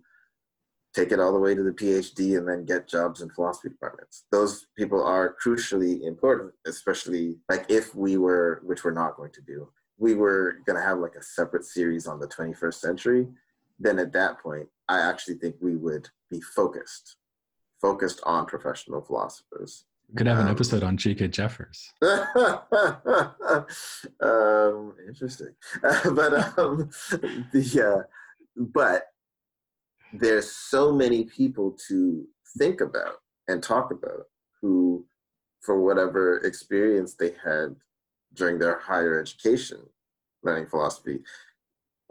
take 0.93 1.11
it 1.11 1.19
all 1.19 1.31
the 1.31 1.39
way 1.39 1.55
to 1.55 1.63
the 1.63 1.71
PhD 1.71 2.37
and 2.37 2.47
then 2.47 2.65
get 2.65 2.87
jobs 2.87 3.21
in 3.21 3.29
philosophy 3.29 3.69
departments. 3.69 4.25
Those 4.31 4.67
people 4.77 5.01
are 5.01 5.37
crucially 5.43 6.01
important, 6.01 6.51
especially 6.65 7.37
like 7.47 7.65
if 7.69 7.95
we 7.95 8.17
were, 8.17 8.61
which 8.63 8.83
we're 8.83 8.91
not 8.91 9.15
going 9.15 9.31
to 9.31 9.41
do, 9.41 9.69
we 9.97 10.15
were 10.15 10.57
going 10.65 10.75
to 10.75 10.85
have 10.85 10.99
like 10.99 11.15
a 11.15 11.23
separate 11.23 11.63
series 11.63 12.07
on 12.07 12.19
the 12.19 12.27
21st 12.27 12.73
century. 12.73 13.27
Then 13.79 13.99
at 13.99 14.11
that 14.13 14.39
point, 14.39 14.67
I 14.89 14.99
actually 14.99 15.35
think 15.35 15.55
we 15.61 15.77
would 15.77 16.09
be 16.29 16.41
focused 16.41 17.15
focused 17.81 18.21
on 18.23 18.45
professional 18.45 19.01
philosophers. 19.01 19.85
Could 20.15 20.27
have 20.27 20.39
an 20.39 20.47
um, 20.47 20.51
episode 20.51 20.83
on 20.83 20.97
Chike 20.97 21.31
Jeffers. 21.31 21.89
um, 24.21 24.93
interesting, 25.07 25.55
but 25.81 26.57
um, 26.57 26.89
the 27.53 28.03
uh, 28.03 28.03
but 28.57 29.03
there's 30.13 30.51
so 30.51 30.91
many 30.91 31.23
people 31.23 31.77
to 31.87 32.25
think 32.57 32.81
about 32.81 33.15
and 33.47 33.63
talk 33.63 33.91
about 33.91 34.25
who, 34.61 35.05
for 35.61 35.81
whatever 35.81 36.39
experience 36.39 37.13
they 37.13 37.33
had 37.43 37.77
during 38.33 38.59
their 38.59 38.79
higher 38.79 39.17
education, 39.19 39.79
learning 40.43 40.67
philosophy, 40.67 41.19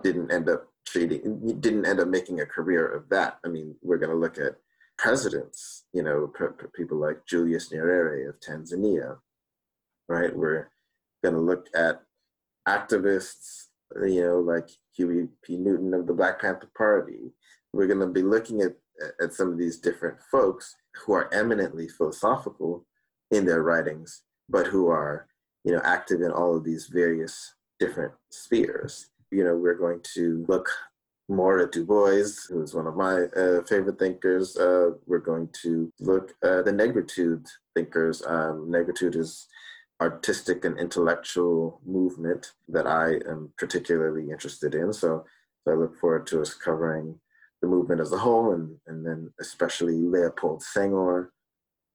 didn't 0.02 0.32
end 0.32 0.48
up 0.48 0.68
treating, 0.86 1.60
didn't 1.60 1.84
end 1.84 2.00
up 2.00 2.08
making 2.08 2.40
a 2.40 2.46
career 2.46 2.86
of 2.86 3.10
that. 3.10 3.38
I 3.44 3.48
mean, 3.48 3.74
we're 3.82 3.98
going 3.98 4.10
to 4.10 4.16
look 4.16 4.38
at 4.38 4.56
presidents, 5.00 5.84
you 5.94 6.02
know, 6.02 6.30
people 6.74 6.98
like 6.98 7.24
Julius 7.26 7.70
Nyerere 7.70 8.28
of 8.28 8.38
Tanzania, 8.40 9.16
right? 10.08 10.34
We're 10.36 10.68
going 11.24 11.34
to 11.34 11.40
look 11.40 11.66
at 11.74 12.02
activists, 12.68 13.68
you 14.02 14.22
know, 14.22 14.40
like 14.40 14.68
Huey 14.94 15.28
P. 15.42 15.56
Newton 15.56 15.94
of 15.94 16.06
the 16.06 16.12
Black 16.12 16.40
Panther 16.40 16.70
Party. 16.76 17.32
We're 17.72 17.86
going 17.86 18.00
to 18.00 18.08
be 18.08 18.22
looking 18.22 18.60
at, 18.60 18.76
at 19.22 19.32
some 19.32 19.50
of 19.50 19.58
these 19.58 19.78
different 19.78 20.18
folks 20.30 20.76
who 20.94 21.14
are 21.14 21.32
eminently 21.32 21.88
philosophical 21.88 22.84
in 23.30 23.46
their 23.46 23.62
writings, 23.62 24.22
but 24.50 24.66
who 24.66 24.88
are, 24.88 25.26
you 25.64 25.72
know, 25.72 25.80
active 25.82 26.20
in 26.20 26.30
all 26.30 26.54
of 26.54 26.64
these 26.64 26.88
various 26.92 27.54
different 27.78 28.12
spheres. 28.30 29.08
You 29.30 29.44
know, 29.44 29.56
we're 29.56 29.78
going 29.78 30.00
to 30.14 30.44
look 30.46 30.68
more 31.30 31.60
at 31.60 31.72
Du 31.72 31.84
Bois, 31.84 32.26
who's 32.48 32.74
one 32.74 32.86
of 32.86 32.96
my 32.96 33.22
uh, 33.36 33.62
favorite 33.62 33.98
thinkers. 33.98 34.56
Uh, 34.56 34.90
we're 35.06 35.18
going 35.18 35.48
to 35.62 35.92
look 36.00 36.32
at 36.42 36.64
the 36.64 36.72
Negritude 36.72 37.46
thinkers. 37.74 38.22
Um, 38.26 38.68
Negritude 38.68 39.16
is 39.16 39.46
artistic 40.00 40.64
and 40.64 40.78
intellectual 40.78 41.80
movement 41.86 42.52
that 42.68 42.86
I 42.86 43.14
am 43.30 43.52
particularly 43.58 44.30
interested 44.30 44.74
in. 44.74 44.92
So, 44.92 45.24
so 45.64 45.72
I 45.72 45.76
look 45.76 45.98
forward 46.00 46.26
to 46.28 46.40
us 46.40 46.54
covering 46.54 47.18
the 47.62 47.68
movement 47.68 48.00
as 48.00 48.12
a 48.12 48.18
whole, 48.18 48.52
and, 48.54 48.76
and 48.86 49.06
then 49.06 49.30
especially 49.40 49.94
Leopold 49.94 50.62
Senghor 50.62 51.28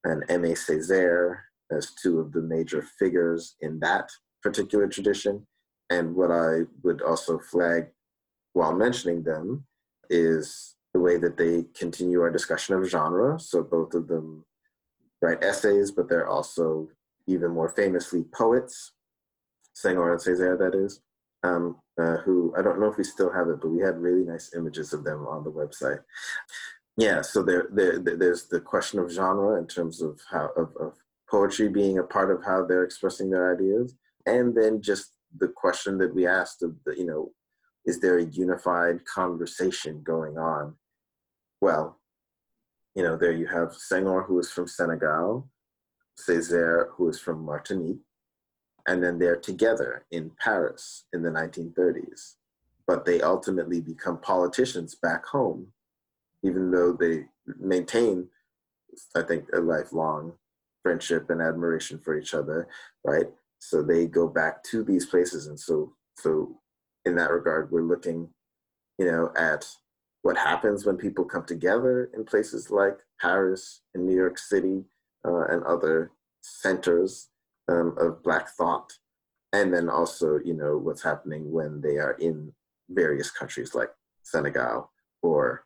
and 0.04 0.24
Aimé 0.28 0.52
Césaire 0.54 1.38
as 1.72 1.92
two 2.02 2.20
of 2.20 2.32
the 2.32 2.42
major 2.42 2.84
figures 3.00 3.56
in 3.62 3.80
that 3.80 4.10
particular 4.44 4.88
tradition. 4.88 5.46
And 5.90 6.16
what 6.16 6.32
I 6.32 6.62
would 6.84 7.02
also 7.02 7.40
flag 7.40 7.88
while 8.56 8.74
mentioning 8.74 9.22
them 9.22 9.66
is 10.10 10.76
the 10.94 11.00
way 11.00 11.18
that 11.18 11.36
they 11.36 11.66
continue 11.78 12.22
our 12.22 12.32
discussion 12.32 12.74
of 12.74 12.88
genre. 12.88 13.38
So 13.38 13.62
both 13.62 13.94
of 13.94 14.08
them 14.08 14.46
write 15.22 15.44
essays, 15.44 15.92
but 15.92 16.08
they're 16.08 16.30
also 16.30 16.88
even 17.28 17.52
more 17.52 17.68
famously 17.68 18.24
poets, 18.34 18.94
Senghor 19.76 20.12
and 20.12 20.22
Césaire, 20.22 20.58
that 20.58 20.74
is, 20.74 21.02
um, 21.44 21.76
uh, 22.02 22.18
who 22.18 22.54
I 22.58 22.62
don't 22.62 22.80
know 22.80 22.88
if 22.88 22.98
we 22.98 23.04
still 23.04 23.30
have 23.30 23.50
it, 23.50 23.60
but 23.60 23.72
we 23.72 23.82
had 23.82 23.98
really 23.98 24.24
nice 24.24 24.54
images 24.56 24.94
of 24.94 25.04
them 25.04 25.28
on 25.28 25.44
the 25.44 25.52
website. 25.52 26.00
Yeah, 26.96 27.22
so 27.22 27.44
there, 27.44 27.68
there, 27.74 28.00
there's 28.00 28.48
the 28.48 28.62
question 28.62 29.00
of 29.00 29.12
genre 29.12 29.60
in 29.60 29.68
terms 29.68 30.02
of 30.02 30.18
how 30.32 30.52
of, 30.56 30.70
of 30.80 30.94
poetry 31.30 31.68
being 31.68 31.98
a 32.00 32.04
part 32.04 32.32
of 32.32 32.42
how 32.46 32.64
they're 32.64 32.86
expressing 32.86 33.30
their 33.30 33.54
ideas, 33.54 33.96
and 34.26 34.56
then 34.56 34.82
just 34.82 35.18
the 35.40 35.50
question 35.50 35.98
that 35.98 36.16
we 36.16 36.26
asked 36.26 36.64
of 36.64 36.74
the, 36.86 36.98
you 36.98 37.06
know, 37.06 37.34
is 37.86 38.00
there 38.00 38.18
a 38.18 38.26
unified 38.26 39.06
conversation 39.06 40.02
going 40.04 40.38
on? 40.38 40.76
Well, 41.62 42.00
you 42.96 43.04
know, 43.04 43.18
there 43.18 43.32
you 43.32 43.48
have 43.48 43.70
Senghor, 43.70 44.26
who 44.26 44.40
is 44.40 44.52
from 44.52 44.68
Senegal, 44.68 45.50
Césaire, 46.18 46.88
who 46.96 47.10
is 47.10 47.20
from 47.20 47.44
Martinique, 47.44 48.02
and 48.88 49.04
then 49.04 49.20
they're 49.20 49.36
together 49.36 50.06
in 50.12 50.32
Paris 50.40 51.06
in 51.14 51.22
the 51.22 51.30
1930s. 51.30 52.36
But 52.88 53.06
they 53.06 53.22
ultimately 53.22 53.82
become 53.82 54.20
politicians 54.20 54.96
back 54.96 55.26
home, 55.26 55.68
even 56.44 56.72
though 56.72 56.94
they 56.94 57.26
maintain, 57.60 58.28
I 59.16 59.24
think, 59.24 59.46
a 59.54 59.60
lifelong 59.60 60.34
friendship 60.84 61.30
and 61.32 61.42
admiration 61.42 62.00
for 62.00 62.18
each 62.18 62.34
other, 62.34 62.68
right? 63.04 63.26
So 63.60 63.82
they 63.82 64.06
go 64.06 64.28
back 64.28 64.64
to 64.66 64.84
these 64.84 65.08
places, 65.08 65.48
and 65.48 65.60
so 65.60 65.94
so 66.18 66.56
in 67.06 67.16
that 67.16 67.32
regard, 67.32 67.72
we're 67.72 67.82
looking, 67.82 68.30
you 68.98 69.06
know, 69.06 69.32
at 69.38 69.66
what 70.24 70.38
happens 70.38 70.86
when 70.86 70.98
people 70.98 71.24
come 71.24 71.46
together 71.46 72.10
in 72.16 72.26
places 72.26 72.72
like 72.72 72.98
Paris 73.22 73.82
and 73.94 74.06
New 74.06 74.16
York 74.16 74.38
City 74.38 74.84
uh, 75.26 75.46
and 75.46 75.64
other 75.64 76.12
centers 76.42 77.30
um, 77.68 77.96
of 78.00 78.24
Black 78.24 78.50
thought. 78.50 78.92
And 79.54 79.74
then 79.74 79.90
also, 79.90 80.40
you 80.44 80.54
know, 80.54 80.78
what's 80.78 81.04
happening 81.04 81.52
when 81.52 81.80
they 81.80 81.98
are 81.98 82.14
in 82.14 82.52
various 82.90 83.32
countries 83.32 83.74
like 83.74 83.90
Senegal 84.24 84.92
or 85.22 85.66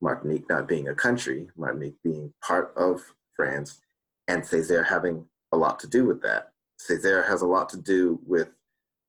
Martinique 0.00 0.48
not 0.48 0.68
being 0.68 0.88
a 0.88 0.94
country, 0.94 1.48
Martinique 1.56 1.96
being 2.02 2.32
part 2.42 2.74
of 2.76 3.00
France, 3.34 3.80
and 4.28 4.42
Césaire 4.42 4.86
having 4.86 5.24
a 5.52 5.56
lot 5.56 5.78
to 5.80 5.86
do 5.86 6.04
with 6.04 6.20
that. 6.22 6.50
Césaire 6.78 7.26
has 7.26 7.42
a 7.42 7.46
lot 7.46 7.68
to 7.70 7.76
do 7.76 8.20
with 8.26 8.48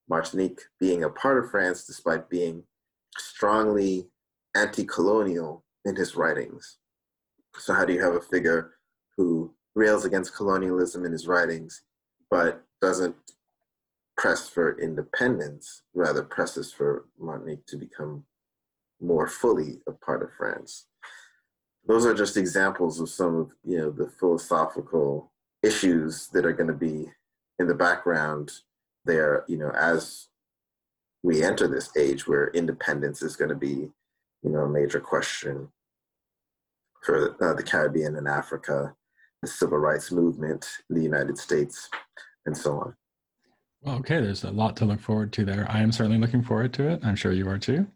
Martinique 0.09 0.61
being 0.79 1.03
a 1.03 1.09
part 1.09 1.37
of 1.43 1.49
France 1.51 1.85
despite 1.85 2.29
being 2.29 2.63
strongly 3.17 4.07
anti-colonial 4.55 5.63
in 5.85 5.95
his 5.95 6.15
writings. 6.15 6.77
So 7.57 7.73
how 7.73 7.85
do 7.85 7.93
you 7.93 8.01
have 8.01 8.15
a 8.15 8.21
figure 8.21 8.71
who 9.17 9.53
rails 9.75 10.05
against 10.05 10.35
colonialism 10.35 11.05
in 11.05 11.11
his 11.11 11.27
writings, 11.27 11.83
but 12.29 12.63
doesn't 12.81 13.15
press 14.17 14.49
for 14.49 14.79
independence, 14.79 15.83
rather 15.93 16.23
presses 16.23 16.71
for 16.71 17.05
Martinique 17.19 17.65
to 17.67 17.77
become 17.77 18.23
more 19.01 19.27
fully 19.27 19.81
a 19.87 19.91
part 19.91 20.23
of 20.23 20.31
France. 20.37 20.85
Those 21.85 22.05
are 22.05 22.13
just 22.13 22.37
examples 22.37 22.99
of 22.99 23.09
some 23.09 23.35
of 23.35 23.51
you 23.63 23.77
know 23.77 23.91
the 23.91 24.09
philosophical 24.19 25.31
issues 25.61 26.29
that 26.29 26.45
are 26.45 26.53
going 26.53 26.67
to 26.67 26.73
be 26.73 27.07
in 27.59 27.67
the 27.67 27.75
background 27.75 28.51
there, 29.05 29.45
you 29.47 29.57
know, 29.57 29.69
as 29.69 30.27
we 31.23 31.43
enter 31.43 31.67
this 31.67 31.89
age 31.97 32.27
where 32.27 32.49
independence 32.49 33.21
is 33.21 33.35
going 33.35 33.49
to 33.49 33.55
be, 33.55 33.89
you 34.43 34.49
know, 34.51 34.61
a 34.61 34.69
major 34.69 34.99
question 34.99 35.69
for 37.01 37.35
uh, 37.43 37.53
the 37.53 37.63
Caribbean 37.63 38.15
and 38.15 38.27
Africa, 38.27 38.95
the 39.41 39.47
civil 39.47 39.77
rights 39.77 40.11
movement 40.11 40.67
in 40.89 40.95
the 40.95 41.03
United 41.03 41.37
States, 41.37 41.89
and 42.45 42.55
so 42.55 42.79
on. 42.79 42.95
Well, 43.81 43.95
okay, 43.97 44.19
there's 44.19 44.43
a 44.43 44.51
lot 44.51 44.75
to 44.77 44.85
look 44.85 44.99
forward 44.99 45.31
to 45.33 45.45
there. 45.45 45.67
I 45.69 45.81
am 45.81 45.91
certainly 45.91 46.17
looking 46.17 46.43
forward 46.43 46.73
to 46.73 46.89
it. 46.89 47.01
I'm 47.03 47.15
sure 47.15 47.31
you 47.31 47.47
are 47.47 47.59
too. 47.59 47.87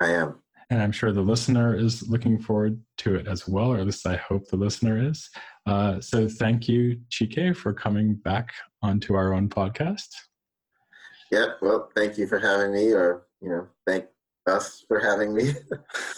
I 0.00 0.10
am. 0.12 0.40
And 0.70 0.80
I'm 0.80 0.92
sure 0.92 1.12
the 1.12 1.20
listener 1.20 1.76
is 1.76 2.08
looking 2.08 2.38
forward 2.38 2.80
to 2.98 3.16
it 3.16 3.26
as 3.26 3.48
well, 3.48 3.72
or 3.72 3.78
at 3.78 3.86
least 3.86 4.06
I 4.06 4.16
hope 4.16 4.46
the 4.48 4.56
listener 4.56 5.02
is. 5.10 5.28
Uh, 5.66 6.00
so 6.00 6.28
thank 6.28 6.68
you, 6.68 7.00
Chike, 7.10 7.56
for 7.56 7.72
coming 7.72 8.14
back 8.14 8.52
onto 8.82 9.14
our 9.14 9.34
own 9.34 9.48
podcast. 9.48 10.06
Yeah, 11.30 11.52
well, 11.62 11.90
thank 11.94 12.18
you 12.18 12.26
for 12.26 12.38
having 12.40 12.72
me, 12.72 12.92
or, 12.92 13.22
you 13.40 13.50
know, 13.50 13.68
thank 13.86 14.06
us 14.46 14.84
for 14.88 14.98
having 14.98 15.32
me. 15.32 15.54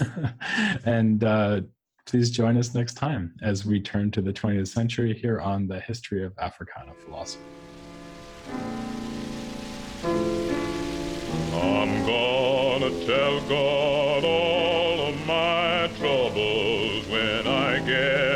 and 0.87 1.23
uh, 1.23 1.61
please 2.07 2.31
join 2.31 2.57
us 2.57 2.75
next 2.75 2.95
time 2.95 3.35
as 3.43 3.67
we 3.67 3.81
turn 3.81 4.11
to 4.13 4.23
the 4.23 4.33
20th 4.33 4.69
century 4.69 5.13
here 5.13 5.41
on 5.41 5.69
the 5.69 5.81
history 5.81 6.25
of 6.25 6.33
Africana 6.39 6.95
philosophy. 7.05 7.45
I'm 11.55 12.07
gonna 12.07 13.05
tell 13.05 13.41
God 13.43 14.25
all 14.25 15.09
of 15.09 15.27
my 15.27 15.91
troubles 15.99 17.07
when 17.09 17.47
I 17.47 17.79
get 17.81 18.32